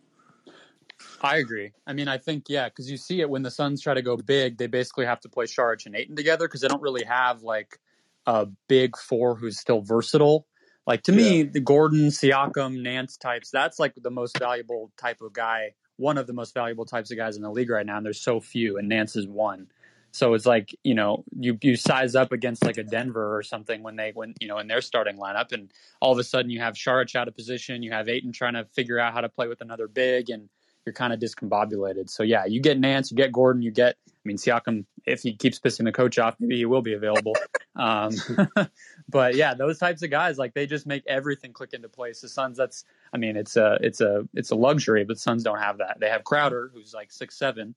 I 1.22 1.38
agree. 1.38 1.72
I 1.86 1.94
mean, 1.94 2.08
I 2.08 2.18
think 2.18 2.46
yeah, 2.48 2.70
because 2.70 2.90
you 2.90 2.98
see 2.98 3.22
it 3.22 3.30
when 3.30 3.44
the 3.44 3.52
Suns 3.52 3.82
try 3.82 3.94
to 3.94 4.02
go 4.02 4.18
big, 4.18 4.58
they 4.58 4.68
basically 4.68 5.06
have 5.06 5.20
to 5.22 5.30
play 5.30 5.46
Saric 5.46 5.86
and 5.86 5.96
Ayton 5.96 6.16
together 6.16 6.48
because 6.48 6.62
they 6.62 6.68
don't 6.68 6.82
really 6.82 7.06
have 7.06 7.44
like 7.44 7.80
a 8.26 8.48
big 8.68 8.98
four 8.98 9.36
who's 9.36 9.60
still 9.60 9.82
versatile. 9.82 10.48
Like 10.86 11.04
to 11.04 11.12
yeah. 11.12 11.18
me, 11.18 11.44
the 11.44 11.60
Gordon, 11.60 12.08
Siakam, 12.08 12.82
Nance 12.82 13.18
types, 13.18 13.50
that's 13.52 13.80
like 13.80 13.94
the 13.96 14.10
most 14.10 14.38
valuable 14.40 14.92
type 14.98 15.22
of 15.22 15.34
guy, 15.34 15.74
one 15.98 16.18
of 16.18 16.28
the 16.28 16.34
most 16.34 16.54
valuable 16.54 16.86
types 16.86 17.12
of 17.12 17.18
guys 17.18 17.36
in 17.36 17.44
the 17.44 17.52
league 17.52 17.70
right 17.70 17.86
now. 17.86 17.98
And 17.98 18.06
there's 18.06 18.22
so 18.22 18.40
few, 18.40 18.78
and 18.78 18.88
Nance 18.88 19.16
is 19.16 19.28
one. 19.28 19.68
So 20.12 20.34
it's 20.34 20.46
like, 20.46 20.74
you 20.84 20.96
know, 20.96 21.26
you, 21.38 21.58
you 21.62 21.76
size 21.76 22.16
up 22.16 22.32
against 22.32 22.64
like 22.64 22.78
a 22.78 22.84
Denver 22.84 23.38
or 23.38 23.44
something 23.44 23.84
when 23.84 23.98
they 23.98 24.12
when 24.16 24.34
you 24.40 24.48
know 24.48 24.58
in 24.58 24.68
their 24.68 24.82
starting 24.82 25.18
lineup 25.18 25.52
and 25.52 25.72
all 26.02 26.12
of 26.12 26.18
a 26.18 26.24
sudden 26.24 26.50
you 26.50 26.60
have 26.60 26.76
Saric 26.76 27.16
out 27.16 27.28
of 27.28 27.36
position, 27.36 27.84
you 27.84 27.92
have 27.92 28.08
Ayton 28.08 28.32
trying 28.32 28.54
to 28.54 28.66
figure 28.66 29.00
out 29.00 29.14
how 29.14 29.22
to 29.22 29.30
play 29.30 29.48
with 29.48 29.62
another 29.62 29.88
big 29.88 30.30
and 30.30 30.50
you're 30.88 30.94
kind 30.94 31.12
of 31.12 31.20
discombobulated. 31.20 32.10
So 32.10 32.24
yeah, 32.24 32.46
you 32.46 32.62
get 32.62 32.80
Nance, 32.80 33.12
you 33.12 33.18
get 33.18 33.32
Gordon, 33.34 33.62
you 33.62 33.72
get. 33.72 33.98
I 34.08 34.22
mean, 34.24 34.38
Siakam, 34.38 34.86
if 35.06 35.22
he 35.22 35.36
keeps 35.36 35.60
pissing 35.60 35.84
the 35.84 35.92
coach 35.92 36.18
off, 36.18 36.36
maybe 36.40 36.56
he 36.56 36.66
will 36.66 36.82
be 36.82 36.94
available. 36.94 37.36
Um, 37.80 38.16
but 39.08 39.36
yeah, 39.36 39.54
those 39.54 39.78
types 39.78 40.02
of 40.02 40.10
guys, 40.10 40.40
like 40.40 40.56
they 40.56 40.66
just 40.66 40.88
make 40.88 41.04
everything 41.06 41.54
click 41.54 41.74
into 41.74 41.88
place. 41.88 42.22
The 42.22 42.28
Suns, 42.28 42.58
that's, 42.58 42.86
I 43.14 43.18
mean, 43.18 43.38
it's 43.38 43.56
a, 43.56 43.78
it's 43.82 44.02
a, 44.02 44.28
it's 44.34 44.50
a 44.50 44.56
luxury, 44.56 45.04
but 45.04 45.20
Suns 45.20 45.44
don't 45.44 45.60
have 45.60 45.78
that. 45.78 45.98
They 46.00 46.10
have 46.10 46.24
Crowder, 46.24 46.72
who's 46.74 46.96
like 46.96 47.12
six 47.12 47.38
seven, 47.38 47.76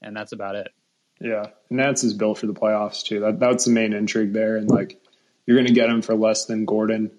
and 0.00 0.16
that's 0.16 0.32
about 0.32 0.56
it. 0.56 0.68
Yeah, 1.20 1.48
Nance 1.68 2.02
is 2.02 2.14
built 2.14 2.38
for 2.38 2.46
the 2.46 2.54
playoffs 2.54 3.04
too. 3.04 3.20
That 3.20 3.40
that's 3.40 3.66
the 3.66 3.72
main 3.72 3.92
intrigue 3.92 4.32
there, 4.32 4.56
and 4.56 4.70
like 4.70 4.98
you're 5.44 5.58
going 5.58 5.66
to 5.68 5.74
get 5.74 5.90
him 5.90 6.00
for 6.00 6.14
less 6.14 6.46
than 6.46 6.64
Gordon 6.64 7.10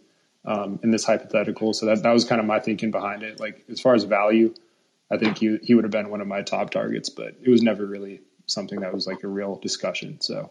um, 0.44 0.80
in 0.82 0.90
this 0.90 1.06
hypothetical. 1.06 1.72
So 1.74 1.86
that 1.86 2.02
that 2.02 2.12
was 2.12 2.26
kind 2.26 2.42
of 2.42 2.48
my 2.48 2.60
thinking 2.60 2.90
behind 2.90 3.22
it. 3.22 3.40
Like 3.40 3.64
as 3.70 3.80
far 3.80 3.94
as 3.94 4.06
value 4.06 4.56
I 5.14 5.18
think 5.18 5.38
he 5.38 5.58
he 5.62 5.76
would 5.76 5.84
have 5.84 5.92
been 5.92 6.10
one 6.10 6.22
of 6.22 6.28
my 6.28 6.42
top 6.42 6.72
targets, 6.72 7.10
but 7.10 7.36
it 7.42 7.50
was 7.50 7.62
never 7.62 7.86
really 7.86 8.22
something 8.48 8.80
that 8.80 8.94
was 8.94 9.06
like 9.06 9.24
a 9.24 9.28
real 9.28 9.58
discussion. 9.58 10.20
So 10.22 10.50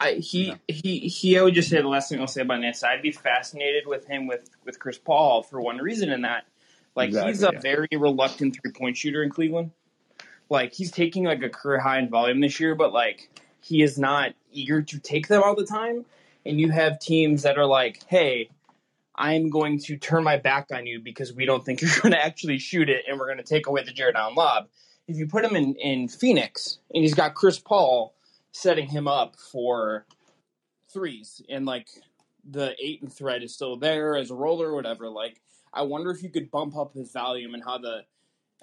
I, 0.00 0.14
he 0.14 0.54
he 0.68 1.00
he. 1.00 1.36
I 1.36 1.42
would 1.42 1.54
just 1.54 1.68
say 1.68 1.80
the 1.82 1.88
last 1.88 2.08
thing 2.08 2.20
I'll 2.20 2.28
say 2.28 2.42
about 2.42 2.60
Nance. 2.60 2.84
I'd 2.84 3.02
be 3.02 3.10
fascinated 3.10 3.86
with 3.86 4.06
him 4.06 4.28
with 4.28 4.48
with 4.64 4.78
Chris 4.78 4.98
Paul 4.98 5.42
for 5.42 5.60
one 5.60 5.78
reason, 5.78 6.10
in 6.10 6.22
that 6.22 6.44
like 6.94 7.08
Exactly, 7.08 7.32
he's 7.32 7.42
a 7.42 7.50
yeah. 7.54 7.60
very 7.60 7.88
reluctant 7.92 8.56
three 8.60 8.70
point 8.70 8.96
shooter 8.96 9.22
in 9.22 9.30
Cleveland. 9.30 9.72
Like 10.48 10.72
he's 10.72 10.92
taking 10.92 11.24
like 11.24 11.42
a 11.42 11.48
career 11.48 11.80
high 11.80 11.98
in 11.98 12.08
volume 12.08 12.40
this 12.40 12.60
year, 12.60 12.76
but 12.76 12.92
like 12.92 13.28
he 13.60 13.82
is 13.82 13.98
not 13.98 14.32
eager 14.52 14.80
to 14.82 14.98
take 15.00 15.26
them 15.26 15.42
all 15.42 15.56
the 15.56 15.66
time. 15.66 16.04
And 16.46 16.60
you 16.60 16.70
have 16.70 17.00
teams 17.00 17.42
that 17.42 17.58
are 17.58 17.66
like, 17.66 18.02
hey. 18.06 18.50
I'm 19.18 19.50
going 19.50 19.80
to 19.80 19.96
turn 19.96 20.22
my 20.22 20.36
back 20.36 20.68
on 20.72 20.86
you 20.86 21.00
because 21.00 21.32
we 21.32 21.44
don't 21.44 21.64
think 21.64 21.82
you're 21.82 22.00
going 22.00 22.12
to 22.12 22.24
actually 22.24 22.58
shoot 22.58 22.88
it, 22.88 23.04
and 23.08 23.18
we're 23.18 23.26
going 23.26 23.38
to 23.38 23.44
take 23.44 23.66
away 23.66 23.82
the 23.82 23.92
Jarrett 23.92 24.16
Allen 24.16 24.36
lob. 24.36 24.68
If 25.08 25.16
you 25.16 25.26
put 25.26 25.44
him 25.44 25.56
in, 25.56 25.74
in 25.74 26.08
Phoenix 26.08 26.78
and 26.94 27.02
he's 27.02 27.14
got 27.14 27.34
Chris 27.34 27.58
Paul 27.58 28.14
setting 28.52 28.86
him 28.86 29.08
up 29.08 29.36
for 29.36 30.06
threes, 30.92 31.42
and 31.48 31.66
like 31.66 31.88
the 32.48 32.74
eight 32.82 33.02
and 33.02 33.12
thread 33.12 33.42
is 33.42 33.54
still 33.54 33.76
there 33.76 34.16
as 34.16 34.30
a 34.30 34.34
roller 34.34 34.68
or 34.68 34.74
whatever, 34.74 35.08
like 35.08 35.40
I 35.72 35.82
wonder 35.82 36.10
if 36.10 36.22
you 36.22 36.28
could 36.28 36.50
bump 36.50 36.76
up 36.76 36.94
his 36.94 37.10
volume 37.10 37.54
and 37.54 37.64
how 37.64 37.78
the 37.78 38.02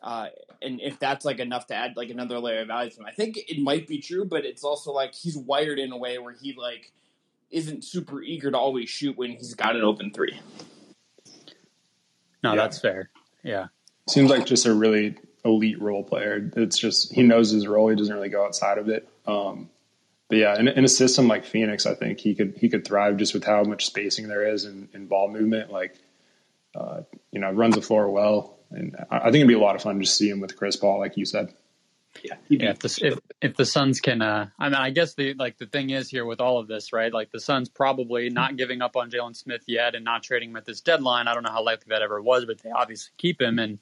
uh, 0.03 0.27
and 0.61 0.79
if 0.81 0.99
that's 0.99 1.25
like 1.25 1.39
enough 1.39 1.67
to 1.67 1.75
add 1.75 1.97
like 1.97 2.09
another 2.09 2.39
layer 2.39 2.61
of 2.61 2.67
value 2.67 2.91
to 2.91 2.99
him. 2.99 3.05
I 3.05 3.11
think 3.11 3.37
it 3.37 3.59
might 3.59 3.87
be 3.87 3.97
true, 3.97 4.23
but 4.23 4.45
it's 4.45 4.63
also 4.63 4.91
like 4.91 5.15
he's 5.15 5.35
wired 5.35 5.79
in 5.79 5.91
a 5.91 5.97
way 5.97 6.19
where 6.19 6.35
he 6.39 6.55
like 6.57 6.91
isn't 7.51 7.83
super 7.83 8.21
eager 8.21 8.51
to 8.51 8.57
always 8.57 8.89
shoot 8.89 9.17
when 9.17 9.31
he's 9.31 9.53
got 9.53 9.75
an 9.75 9.83
open 9.83 10.11
three. 10.11 10.39
No, 12.43 12.51
Yeah. 12.53 12.55
that's 12.55 12.79
fair. 12.79 13.09
Yeah. 13.43 13.67
Seems 14.07 14.29
like 14.29 14.45
just 14.45 14.65
a 14.65 14.73
really 14.73 15.17
elite 15.43 15.81
role 15.81 16.03
player. 16.03 16.51
It's 16.55 16.77
just 16.77 17.13
he 17.13 17.23
knows 17.23 17.51
his 17.51 17.67
role. 17.67 17.89
He 17.89 17.95
doesn't 17.95 18.13
really 18.13 18.29
go 18.29 18.45
outside 18.45 18.77
of 18.77 18.89
it. 18.89 19.07
Um, 19.25 19.69
but 20.27 20.37
yeah, 20.39 20.59
in, 20.59 20.67
in 20.67 20.83
a 20.83 20.87
system 20.89 21.27
like 21.27 21.45
Phoenix, 21.45 21.85
I 21.85 21.93
think 21.95 22.19
he 22.19 22.35
could 22.35 22.55
he 22.57 22.69
could 22.69 22.85
thrive 22.85 23.17
just 23.17 23.33
with 23.33 23.43
how 23.43 23.63
much 23.63 23.85
spacing 23.85 24.27
there 24.27 24.47
is 24.47 24.65
and, 24.65 24.89
in 24.93 25.07
ball 25.07 25.29
movement. 25.29 25.71
Like, 25.71 25.95
uh, 26.75 27.01
you 27.31 27.39
know, 27.39 27.51
runs 27.51 27.75
the 27.75 27.81
floor 27.81 28.09
well, 28.09 28.57
and 28.71 28.95
I, 29.09 29.17
I 29.17 29.23
think 29.25 29.35
it'd 29.35 29.47
be 29.47 29.53
a 29.53 29.59
lot 29.59 29.75
of 29.75 29.81
fun 29.83 29.99
to 29.99 30.05
see 30.05 30.29
him 30.29 30.39
with 30.39 30.55
Chris 30.55 30.75
Paul, 30.75 30.99
like 30.99 31.17
you 31.17 31.25
said. 31.25 31.53
Yeah, 32.23 32.35
Yeah, 32.47 32.69
if 32.71 32.79
the 32.79 32.99
if, 33.01 33.19
if 33.41 33.55
the 33.55 33.65
Suns 33.65 33.99
can, 33.99 34.21
uh, 34.21 34.47
I 34.57 34.69
mean, 34.69 34.75
I 34.75 34.89
guess 34.89 35.15
the 35.15 35.33
like 35.35 35.57
the 35.57 35.65
thing 35.65 35.89
is 35.89 36.09
here 36.09 36.25
with 36.25 36.39
all 36.39 36.59
of 36.59 36.67
this, 36.67 36.93
right? 36.93 37.13
Like 37.13 37.31
the 37.31 37.39
Suns 37.39 37.69
probably 37.69 38.29
not 38.29 38.57
giving 38.57 38.81
up 38.81 38.95
on 38.95 39.11
Jalen 39.11 39.35
Smith 39.35 39.63
yet 39.67 39.95
and 39.95 40.05
not 40.05 40.23
trading 40.23 40.51
him 40.51 40.55
at 40.55 40.65
this 40.65 40.81
deadline. 40.81 41.27
I 41.27 41.33
don't 41.33 41.43
know 41.43 41.51
how 41.51 41.63
likely 41.63 41.89
that 41.89 42.01
ever 42.01 42.21
was, 42.21 42.45
but 42.45 42.59
they 42.61 42.71
obviously 42.71 43.11
keep 43.17 43.41
him, 43.41 43.59
and 43.59 43.79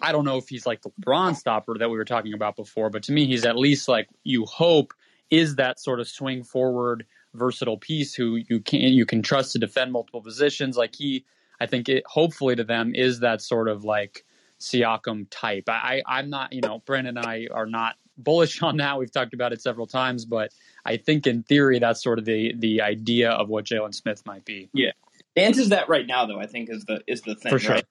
I 0.00 0.12
don't 0.12 0.24
know 0.24 0.38
if 0.38 0.48
he's 0.48 0.66
like 0.66 0.82
the 0.82 0.90
LeBron 1.00 1.36
stopper 1.36 1.76
that 1.78 1.90
we 1.90 1.96
were 1.96 2.04
talking 2.04 2.34
about 2.34 2.56
before, 2.56 2.90
but 2.90 3.04
to 3.04 3.12
me, 3.12 3.26
he's 3.26 3.44
at 3.44 3.56
least 3.56 3.88
like 3.88 4.08
you 4.22 4.44
hope 4.44 4.94
is 5.30 5.56
that 5.56 5.80
sort 5.80 6.00
of 6.00 6.08
swing 6.08 6.44
forward, 6.44 7.06
versatile 7.34 7.78
piece 7.78 8.14
who 8.14 8.36
you 8.48 8.60
can 8.60 8.80
you 8.80 9.06
can 9.06 9.22
trust 9.22 9.52
to 9.52 9.58
defend 9.58 9.92
multiple 9.92 10.22
positions. 10.22 10.76
Like 10.76 10.94
he, 10.94 11.24
I 11.60 11.66
think 11.66 11.88
it 11.88 12.04
hopefully 12.06 12.56
to 12.56 12.64
them 12.64 12.94
is 12.94 13.20
that 13.20 13.42
sort 13.42 13.68
of 13.68 13.84
like 13.84 14.24
Siakam 14.64 15.26
type. 15.30 15.64
I, 15.68 16.02
I 16.06 16.18
I'm 16.18 16.30
not, 16.30 16.52
you 16.52 16.60
know, 16.60 16.82
Brandon 16.86 17.16
and 17.16 17.26
I 17.26 17.48
are 17.50 17.66
not 17.66 17.96
bullish 18.16 18.62
on 18.62 18.78
that. 18.78 18.98
We've 18.98 19.12
talked 19.12 19.34
about 19.34 19.52
it 19.52 19.60
several 19.60 19.86
times, 19.86 20.24
but 20.24 20.52
I 20.84 20.96
think 20.96 21.26
in 21.26 21.42
theory 21.42 21.78
that's 21.78 22.02
sort 22.02 22.18
of 22.18 22.24
the 22.24 22.54
the 22.58 22.82
idea 22.82 23.30
of 23.30 23.48
what 23.48 23.64
Jalen 23.64 23.94
Smith 23.94 24.22
might 24.26 24.44
be. 24.44 24.70
Nance 25.36 25.58
is 25.58 25.70
that 25.70 25.88
right 25.88 26.06
now, 26.06 26.26
though. 26.26 26.38
I 26.38 26.46
think 26.46 26.70
is 26.70 26.84
the 26.84 27.00
is 27.06 27.22
the 27.22 27.34
thing 27.34 27.50
For 27.50 27.58
sure. 27.58 27.74
right? 27.76 27.84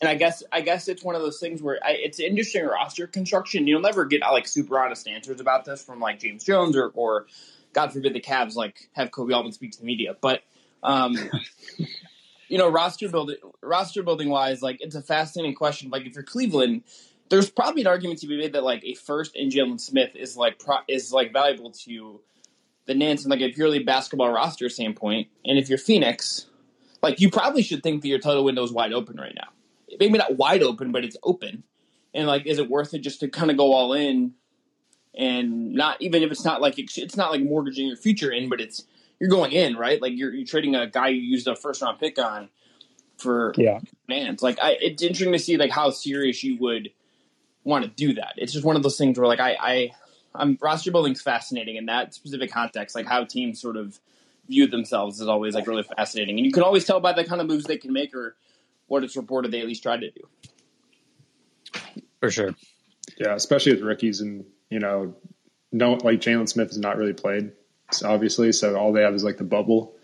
And 0.00 0.08
I 0.08 0.14
guess 0.14 0.42
I 0.50 0.60
guess 0.60 0.88
it's 0.88 1.04
one 1.04 1.14
of 1.14 1.22
those 1.22 1.38
things 1.38 1.62
where 1.62 1.78
I, 1.84 1.92
it's 1.92 2.18
interesting 2.18 2.64
roster 2.64 3.06
construction. 3.06 3.66
You'll 3.66 3.80
never 3.80 4.04
get 4.04 4.22
like 4.22 4.48
super 4.48 4.78
honest 4.78 5.06
answers 5.06 5.40
about 5.40 5.64
this 5.64 5.84
from 5.84 6.00
like 6.00 6.18
James 6.18 6.44
Jones 6.44 6.76
or 6.76 6.90
or 6.94 7.26
God 7.72 7.92
forbid 7.92 8.14
the 8.14 8.20
Cavs 8.20 8.56
like 8.56 8.88
have 8.92 9.10
Koby 9.10 9.34
Altman 9.34 9.52
speak 9.52 9.72
to 9.72 9.78
the 9.78 9.84
media. 9.84 10.16
But 10.20 10.42
um, 10.82 11.16
you 12.50 12.58
know, 12.58 12.68
roster 12.68 13.08
building 13.08 13.36
roster 13.62 14.02
building 14.02 14.28
wise, 14.28 14.60
like 14.60 14.78
it's 14.80 14.96
a 14.96 15.02
fascinating 15.02 15.54
question. 15.54 15.88
Like 15.88 16.04
if 16.04 16.14
you're 16.14 16.24
Cleveland, 16.24 16.82
there's 17.28 17.48
probably 17.48 17.82
an 17.82 17.86
argument 17.86 18.18
to 18.20 18.26
be 18.26 18.36
made 18.36 18.52
that 18.54 18.64
like 18.64 18.82
a 18.84 18.94
first 18.94 19.36
in 19.36 19.50
Jalen 19.50 19.80
Smith 19.80 20.10
is 20.16 20.36
like 20.36 20.58
pro, 20.58 20.78
is 20.88 21.12
like 21.12 21.32
valuable 21.32 21.70
to 21.70 22.20
the 22.86 22.94
Nance 22.94 23.24
in 23.24 23.30
like 23.30 23.40
a 23.40 23.52
purely 23.52 23.78
basketball 23.78 24.32
roster 24.32 24.68
standpoint. 24.68 25.28
And 25.44 25.58
if 25.58 25.68
you're 25.68 25.78
Phoenix, 25.78 26.46
like 27.02 27.20
you 27.20 27.30
probably 27.30 27.62
should 27.62 27.84
think 27.84 28.02
that 28.02 28.08
your 28.08 28.18
title 28.18 28.44
window 28.44 28.64
is 28.64 28.72
wide 28.72 28.92
open 28.92 29.16
right 29.16 29.34
now. 29.34 29.48
Maybe 29.98 30.18
not 30.18 30.36
wide 30.36 30.62
open, 30.62 30.90
but 30.90 31.04
it's 31.04 31.16
open. 31.22 31.62
And 32.12 32.26
like, 32.26 32.46
is 32.46 32.58
it 32.58 32.68
worth 32.68 32.94
it 32.94 32.98
just 32.98 33.20
to 33.20 33.28
kind 33.28 33.52
of 33.52 33.56
go 33.56 33.72
all 33.72 33.92
in 33.92 34.34
and 35.14 35.72
not 35.72 36.02
even 36.02 36.24
if 36.24 36.32
it's 36.32 36.44
not 36.44 36.60
like 36.60 36.78
it's 36.78 37.16
not 37.16 37.30
like 37.30 37.42
mortgaging 37.42 37.86
your 37.86 37.96
future 37.96 38.30
in, 38.32 38.48
but 38.48 38.60
it's 38.60 38.84
you're 39.20 39.28
going 39.28 39.52
in 39.52 39.76
right. 39.76 40.00
Like 40.00 40.14
you're 40.16 40.32
you're 40.32 40.46
trading 40.46 40.74
a 40.74 40.86
guy 40.86 41.08
you 41.08 41.20
used 41.20 41.46
a 41.46 41.54
first 41.54 41.82
round 41.82 42.00
pick 42.00 42.18
on 42.18 42.48
for 43.18 43.54
Yeah, 43.56 43.80
Nance. 44.08 44.42
Like 44.42 44.58
I, 44.60 44.76
it's 44.80 45.02
interesting 45.02 45.32
to 45.32 45.38
see 45.38 45.56
like 45.56 45.70
how 45.70 45.90
serious 45.90 46.42
you 46.42 46.58
would 46.58 46.90
want 47.62 47.84
to 47.84 47.90
do 47.90 48.14
that. 48.14 48.34
It's 48.38 48.52
just 48.52 48.64
one 48.64 48.76
of 48.76 48.82
those 48.82 48.96
things 48.96 49.18
where 49.18 49.28
like 49.28 49.40
I, 49.40 49.56
I 49.60 49.90
I'm 50.34 50.58
roster 50.60 50.90
building's 50.90 51.20
fascinating 51.20 51.76
in 51.76 51.86
that 51.86 52.14
specific 52.14 52.50
context, 52.50 52.96
like 52.96 53.06
how 53.06 53.24
teams 53.24 53.60
sort 53.60 53.76
of 53.76 54.00
view 54.48 54.66
themselves 54.66 55.20
is 55.20 55.28
always 55.28 55.54
like 55.54 55.66
really 55.66 55.82
fascinating, 55.82 56.38
and 56.38 56.46
you 56.46 56.52
can 56.52 56.62
always 56.62 56.84
tell 56.84 56.98
by 56.98 57.12
the 57.12 57.24
kind 57.24 57.40
of 57.40 57.46
moves 57.46 57.64
they 57.64 57.78
can 57.78 57.92
make 57.92 58.14
or 58.14 58.36
what 58.86 59.04
it's 59.04 59.16
reported 59.16 59.52
they 59.52 59.60
at 59.60 59.66
least 59.66 59.82
tried 59.82 60.00
to 60.00 60.10
do. 60.10 60.20
For 62.20 62.30
sure. 62.30 62.54
yeah, 63.18 63.34
especially 63.34 63.72
with 63.72 63.82
rookies 63.82 64.20
and 64.20 64.44
you 64.70 64.78
know, 64.78 65.14
no 65.72 65.92
like 65.94 66.20
Jalen 66.20 66.48
Smith 66.48 66.68
has 66.68 66.78
not 66.78 66.96
really 66.96 67.12
played, 67.12 67.52
so 67.52 67.59
obviously. 68.04 68.52
So 68.52 68.76
all 68.76 68.92
they 68.92 69.02
have 69.02 69.14
is 69.14 69.24
like 69.24 69.36
the 69.36 69.44
bubble 69.44 69.94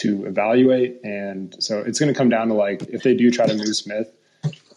to 0.00 0.26
evaluate, 0.26 1.00
and 1.04 1.54
so 1.62 1.80
it's 1.80 1.98
going 1.98 2.12
to 2.12 2.18
come 2.18 2.28
down 2.28 2.48
to 2.48 2.54
like 2.54 2.82
if 2.82 3.02
they 3.02 3.14
do 3.14 3.30
try 3.30 3.46
to 3.46 3.54
move 3.54 3.74
Smith, 3.76 4.12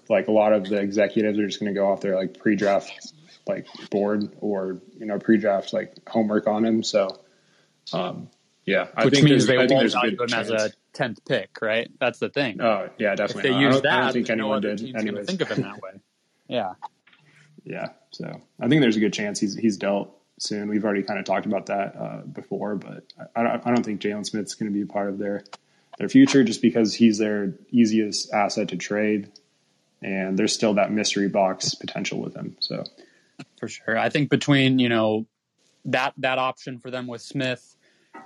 like 0.09 0.27
a 0.27 0.31
lot 0.31 0.53
of 0.53 0.65
the 0.65 0.77
executives 0.77 1.39
are 1.39 1.47
just 1.47 1.59
going 1.59 1.73
to 1.73 1.79
go 1.79 1.91
off 1.91 2.01
their 2.01 2.15
like 2.15 2.39
pre-draft 2.39 3.13
like 3.47 3.67
board 3.89 4.29
or 4.41 4.81
you 4.97 5.05
know 5.05 5.17
pre-draft 5.19 5.73
like 5.73 5.95
homework 6.07 6.47
on 6.47 6.65
him. 6.65 6.83
So, 6.83 7.19
um, 7.93 8.29
yeah, 8.65 8.87
I 8.95 9.05
Which 9.05 9.15
think 9.15 9.25
means 9.25 9.47
they 9.47 9.57
I 9.57 9.65
won't 9.65 9.91
value 9.91 10.21
him 10.21 10.33
as 10.33 10.49
a 10.49 10.71
tenth 10.93 11.23
pick, 11.25 11.59
right? 11.61 11.89
That's 11.99 12.19
the 12.19 12.29
thing. 12.29 12.61
Oh 12.61 12.89
yeah, 12.97 13.11
if 13.11 13.17
definitely. 13.17 13.51
they 13.51 13.59
use 13.59 13.67
I 13.67 13.71
don't, 13.71 13.83
that, 13.83 13.93
I 13.93 14.01
don't 14.01 14.13
think 14.13 14.27
then 14.27 14.37
no 14.39 14.53
anyone 14.53 14.61
did. 14.61 14.95
Anyways, 14.95 15.25
think 15.25 15.41
of 15.41 15.49
him 15.49 15.63
that 15.63 15.81
way. 15.81 15.91
Yeah. 16.47 16.73
Yeah, 17.69 17.89
so 18.11 18.41
I 18.61 18.69
think 18.69 18.79
there's 18.79 18.95
a 18.95 19.01
good 19.01 19.11
chance 19.11 19.41
he's 19.41 19.53
he's 19.53 19.75
dealt 19.75 20.16
soon. 20.39 20.69
We've 20.69 20.83
already 20.83 21.03
kind 21.03 21.19
of 21.19 21.25
talked 21.25 21.45
about 21.45 21.67
that 21.67 21.95
uh, 21.95 22.21
before, 22.21 22.75
but 22.75 23.03
I, 23.35 23.59
I 23.63 23.71
don't- 23.71 23.83
think 23.83 24.01
Jalen 24.01 24.25
Smith's 24.25 24.55
going 24.55 24.71
to 24.71 24.73
be 24.73 24.83
a 24.83 24.87
part 24.91 25.09
of 25.09 25.17
their 25.17 25.43
their 25.97 26.09
future 26.09 26.43
just 26.43 26.61
because 26.61 26.93
he's 26.93 27.17
their 27.17 27.55
easiest 27.71 28.31
asset 28.31 28.69
to 28.69 28.77
trade, 28.77 29.31
and 30.03 30.37
there's 30.37 30.53
still 30.53 30.75
that 30.75 30.91
mystery 30.91 31.27
box 31.27 31.73
potential 31.73 32.19
with 32.19 32.35
him. 32.35 32.55
So 32.59 32.83
for 33.59 33.67
sure. 33.67 33.97
I 33.97 34.09
think 34.09 34.29
between 34.29 34.77
you 34.79 34.89
know 34.89 35.25
that 35.85 36.13
that 36.17 36.37
option 36.37 36.79
for 36.79 36.91
them 36.91 37.07
with 37.07 37.21
Smith, 37.21 37.75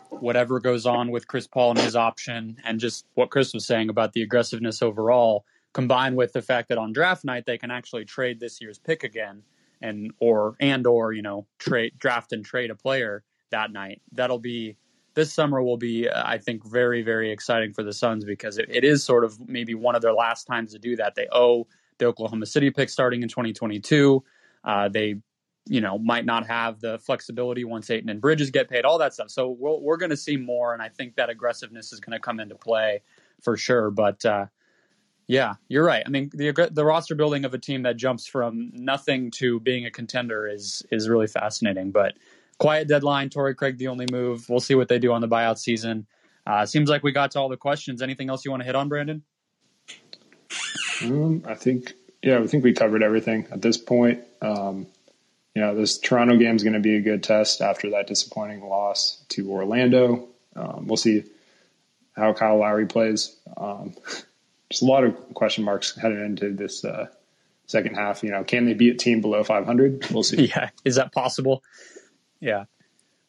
whatever 0.09 0.59
goes 0.59 0.85
on 0.85 1.11
with 1.11 1.27
Chris 1.27 1.47
Paul 1.47 1.71
and 1.71 1.79
his 1.79 1.95
option, 1.95 2.57
and 2.65 2.79
just 2.79 3.05
what 3.13 3.29
Chris 3.29 3.53
was 3.53 3.65
saying 3.65 3.89
about 3.89 4.13
the 4.13 4.21
aggressiveness 4.21 4.81
overall, 4.81 5.45
combined 5.73 6.17
with 6.17 6.33
the 6.33 6.41
fact 6.41 6.69
that 6.69 6.77
on 6.77 6.91
draft 6.91 7.23
night 7.23 7.45
they 7.45 7.57
can 7.57 7.71
actually 7.71 8.03
trade 8.03 8.39
this 8.39 8.59
year's 8.59 8.79
pick 8.79 9.03
again, 9.03 9.43
and 9.81 10.11
or 10.19 10.55
and 10.59 10.85
or 10.87 11.13
you 11.13 11.21
know 11.21 11.47
trade 11.59 11.93
draft 11.97 12.33
and 12.33 12.45
trade 12.45 12.71
a 12.71 12.75
player 12.75 13.23
that 13.51 13.71
night. 13.71 14.01
That'll 14.11 14.39
be 14.39 14.77
this 15.13 15.33
summer 15.33 15.61
will 15.61 15.77
be 15.77 16.07
uh, 16.07 16.23
I 16.25 16.37
think 16.37 16.65
very 16.65 17.01
very 17.01 17.31
exciting 17.31 17.73
for 17.73 17.83
the 17.83 17.93
Suns 17.93 18.25
because 18.25 18.57
it, 18.57 18.67
it 18.69 18.83
is 18.83 19.03
sort 19.03 19.23
of 19.23 19.49
maybe 19.49 19.75
one 19.75 19.95
of 19.95 20.01
their 20.01 20.13
last 20.13 20.45
times 20.45 20.71
to 20.73 20.79
do 20.79 20.95
that. 20.97 21.15
They 21.15 21.27
owe 21.31 21.67
the 22.01 22.07
Oklahoma 22.07 22.45
City 22.45 22.69
pick 22.69 22.89
starting 22.89 23.21
in 23.21 23.29
2022. 23.29 24.23
Uh, 24.63 24.89
they, 24.89 25.15
you 25.67 25.79
know, 25.79 25.97
might 25.97 26.25
not 26.25 26.45
have 26.47 26.81
the 26.81 26.99
flexibility 26.99 27.63
once 27.63 27.89
Ayton 27.89 28.09
and 28.09 28.19
Bridges 28.19 28.49
get 28.49 28.69
paid, 28.69 28.83
all 28.83 28.97
that 28.97 29.13
stuff. 29.13 29.29
So 29.29 29.49
we're, 29.49 29.79
we're 29.79 29.97
going 29.97 30.09
to 30.09 30.17
see 30.17 30.35
more, 30.35 30.73
and 30.73 30.81
I 30.81 30.89
think 30.89 31.15
that 31.15 31.29
aggressiveness 31.29 31.93
is 31.93 31.99
going 31.99 32.13
to 32.13 32.19
come 32.19 32.39
into 32.39 32.55
play 32.55 33.01
for 33.41 33.55
sure. 33.55 33.91
But 33.91 34.25
uh, 34.25 34.47
yeah, 35.31 35.53
you're 35.69 35.85
right. 35.85 36.03
I 36.05 36.09
mean, 36.09 36.29
the 36.33 36.51
the 36.73 36.83
roster 36.83 37.15
building 37.15 37.45
of 37.45 37.53
a 37.53 37.57
team 37.57 37.83
that 37.83 37.95
jumps 37.95 38.27
from 38.27 38.69
nothing 38.73 39.31
to 39.35 39.61
being 39.61 39.85
a 39.85 39.89
contender 39.89 40.45
is 40.45 40.85
is 40.91 41.07
really 41.07 41.27
fascinating. 41.27 41.91
But 41.91 42.15
quiet 42.57 42.89
deadline, 42.89 43.29
Torrey 43.29 43.55
Craig 43.55 43.77
the 43.77 43.87
only 43.87 44.07
move. 44.11 44.49
We'll 44.49 44.59
see 44.59 44.75
what 44.75 44.89
they 44.89 44.99
do 44.99 45.13
on 45.13 45.21
the 45.21 45.29
buyout 45.29 45.57
season. 45.57 46.05
Uh, 46.45 46.65
seems 46.65 46.89
like 46.89 47.01
we 47.01 47.13
got 47.13 47.31
to 47.31 47.39
all 47.39 47.47
the 47.47 47.55
questions. 47.55 48.01
Anything 48.01 48.29
else 48.29 48.43
you 48.43 48.51
want 48.51 48.59
to 48.59 48.65
hit 48.65 48.75
on, 48.75 48.89
Brandon? 48.89 49.23
um, 51.05 51.43
I 51.47 51.55
think 51.55 51.93
yeah, 52.21 52.39
I 52.39 52.47
think 52.47 52.65
we 52.65 52.73
covered 52.73 53.01
everything 53.01 53.47
at 53.53 53.61
this 53.61 53.77
point. 53.77 54.19
Um, 54.41 54.85
you 55.55 55.61
know, 55.61 55.73
this 55.75 55.97
Toronto 55.97 56.35
game 56.35 56.57
is 56.57 56.63
going 56.63 56.73
to 56.73 56.81
be 56.81 56.97
a 56.97 57.01
good 57.01 57.23
test 57.23 57.61
after 57.61 57.91
that 57.91 58.05
disappointing 58.05 58.67
loss 58.67 59.23
to 59.29 59.49
Orlando. 59.49 60.27
Um, 60.57 60.87
we'll 60.87 60.97
see 60.97 61.23
how 62.17 62.33
Kyle 62.33 62.57
Lowry 62.57 62.85
plays. 62.85 63.33
Um, 63.55 63.93
just 64.71 64.81
a 64.81 64.85
lot 64.85 65.03
of 65.03 65.33
question 65.33 65.63
marks 65.63 65.95
heading 65.95 66.23
into 66.23 66.53
this 66.53 66.83
uh, 66.85 67.07
second 67.67 67.95
half. 67.95 68.23
You 68.23 68.31
know, 68.31 68.43
can 68.43 68.65
they 68.65 68.73
beat 68.73 68.95
a 68.95 68.97
team 68.97 69.21
below 69.21 69.43
500? 69.43 70.09
We'll 70.11 70.23
see. 70.23 70.45
Yeah, 70.55 70.69
is 70.83 70.95
that 70.95 71.11
possible? 71.11 71.63
Yeah. 72.39 72.65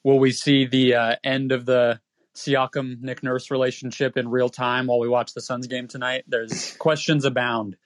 will 0.05 0.19
we 0.19 0.33
see 0.33 0.67
the 0.67 0.95
uh, 0.95 1.17
end 1.23 1.53
of 1.53 1.67
the 1.67 2.01
Siakam 2.35 3.03
Nick 3.03 3.23
Nurse 3.23 3.51
relationship 3.51 4.17
in 4.17 4.29
real 4.29 4.49
time 4.49 4.87
while 4.87 4.99
we 4.99 5.09
watch 5.09 5.35
the 5.35 5.41
Suns 5.41 5.67
game 5.67 5.89
tonight? 5.89 6.25
There's 6.27 6.77
questions 6.79 7.25
abound. 7.25 7.77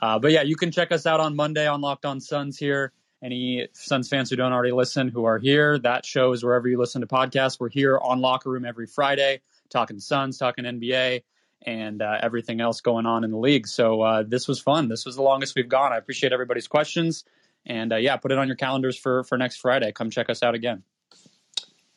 Uh, 0.00 0.18
but 0.18 0.32
yeah, 0.32 0.42
you 0.42 0.56
can 0.56 0.72
check 0.72 0.92
us 0.92 1.06
out 1.06 1.20
on 1.20 1.36
Monday 1.36 1.66
on 1.66 1.80
Locked 1.80 2.04
On 2.04 2.20
Suns 2.20 2.58
here. 2.58 2.92
Any 3.22 3.68
Suns 3.72 4.08
fans 4.08 4.28
who 4.28 4.36
don't 4.36 4.52
already 4.52 4.72
listen 4.72 5.08
who 5.08 5.24
are 5.24 5.38
here, 5.38 5.78
that 5.78 6.04
show 6.04 6.32
is 6.32 6.44
wherever 6.44 6.68
you 6.68 6.78
listen 6.78 7.00
to 7.00 7.06
podcasts. 7.06 7.58
We're 7.58 7.70
here 7.70 7.96
on 7.96 8.20
Locker 8.20 8.50
Room 8.50 8.66
every 8.66 8.86
Friday, 8.86 9.40
talking 9.70 9.98
Suns, 9.98 10.36
talking 10.36 10.66
NBA, 10.66 11.22
and 11.64 12.02
uh, 12.02 12.18
everything 12.22 12.60
else 12.60 12.80
going 12.80 13.06
on 13.06 13.24
in 13.24 13.30
the 13.30 13.38
league. 13.38 13.66
So 13.66 14.02
uh, 14.02 14.24
this 14.26 14.46
was 14.46 14.60
fun. 14.60 14.88
This 14.88 15.04
was 15.04 15.16
the 15.16 15.22
longest 15.22 15.54
we've 15.54 15.68
gone. 15.68 15.92
I 15.92 15.96
appreciate 15.96 16.32
everybody's 16.32 16.68
questions. 16.68 17.24
And 17.66 17.92
uh, 17.92 17.96
yeah, 17.96 18.16
put 18.16 18.32
it 18.32 18.38
on 18.38 18.46
your 18.46 18.56
calendars 18.56 18.98
for, 18.98 19.24
for 19.24 19.38
next 19.38 19.56
Friday. 19.56 19.90
Come 19.92 20.10
check 20.10 20.28
us 20.28 20.42
out 20.42 20.54
again. 20.54 20.82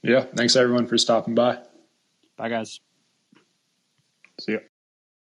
Yeah. 0.02 0.22
Thanks 0.22 0.56
everyone 0.56 0.88
for 0.88 0.98
stopping 0.98 1.36
by. 1.36 1.60
Bye, 2.38 2.50
guys. 2.50 2.80
See 4.40 4.54
ya. 4.54 4.60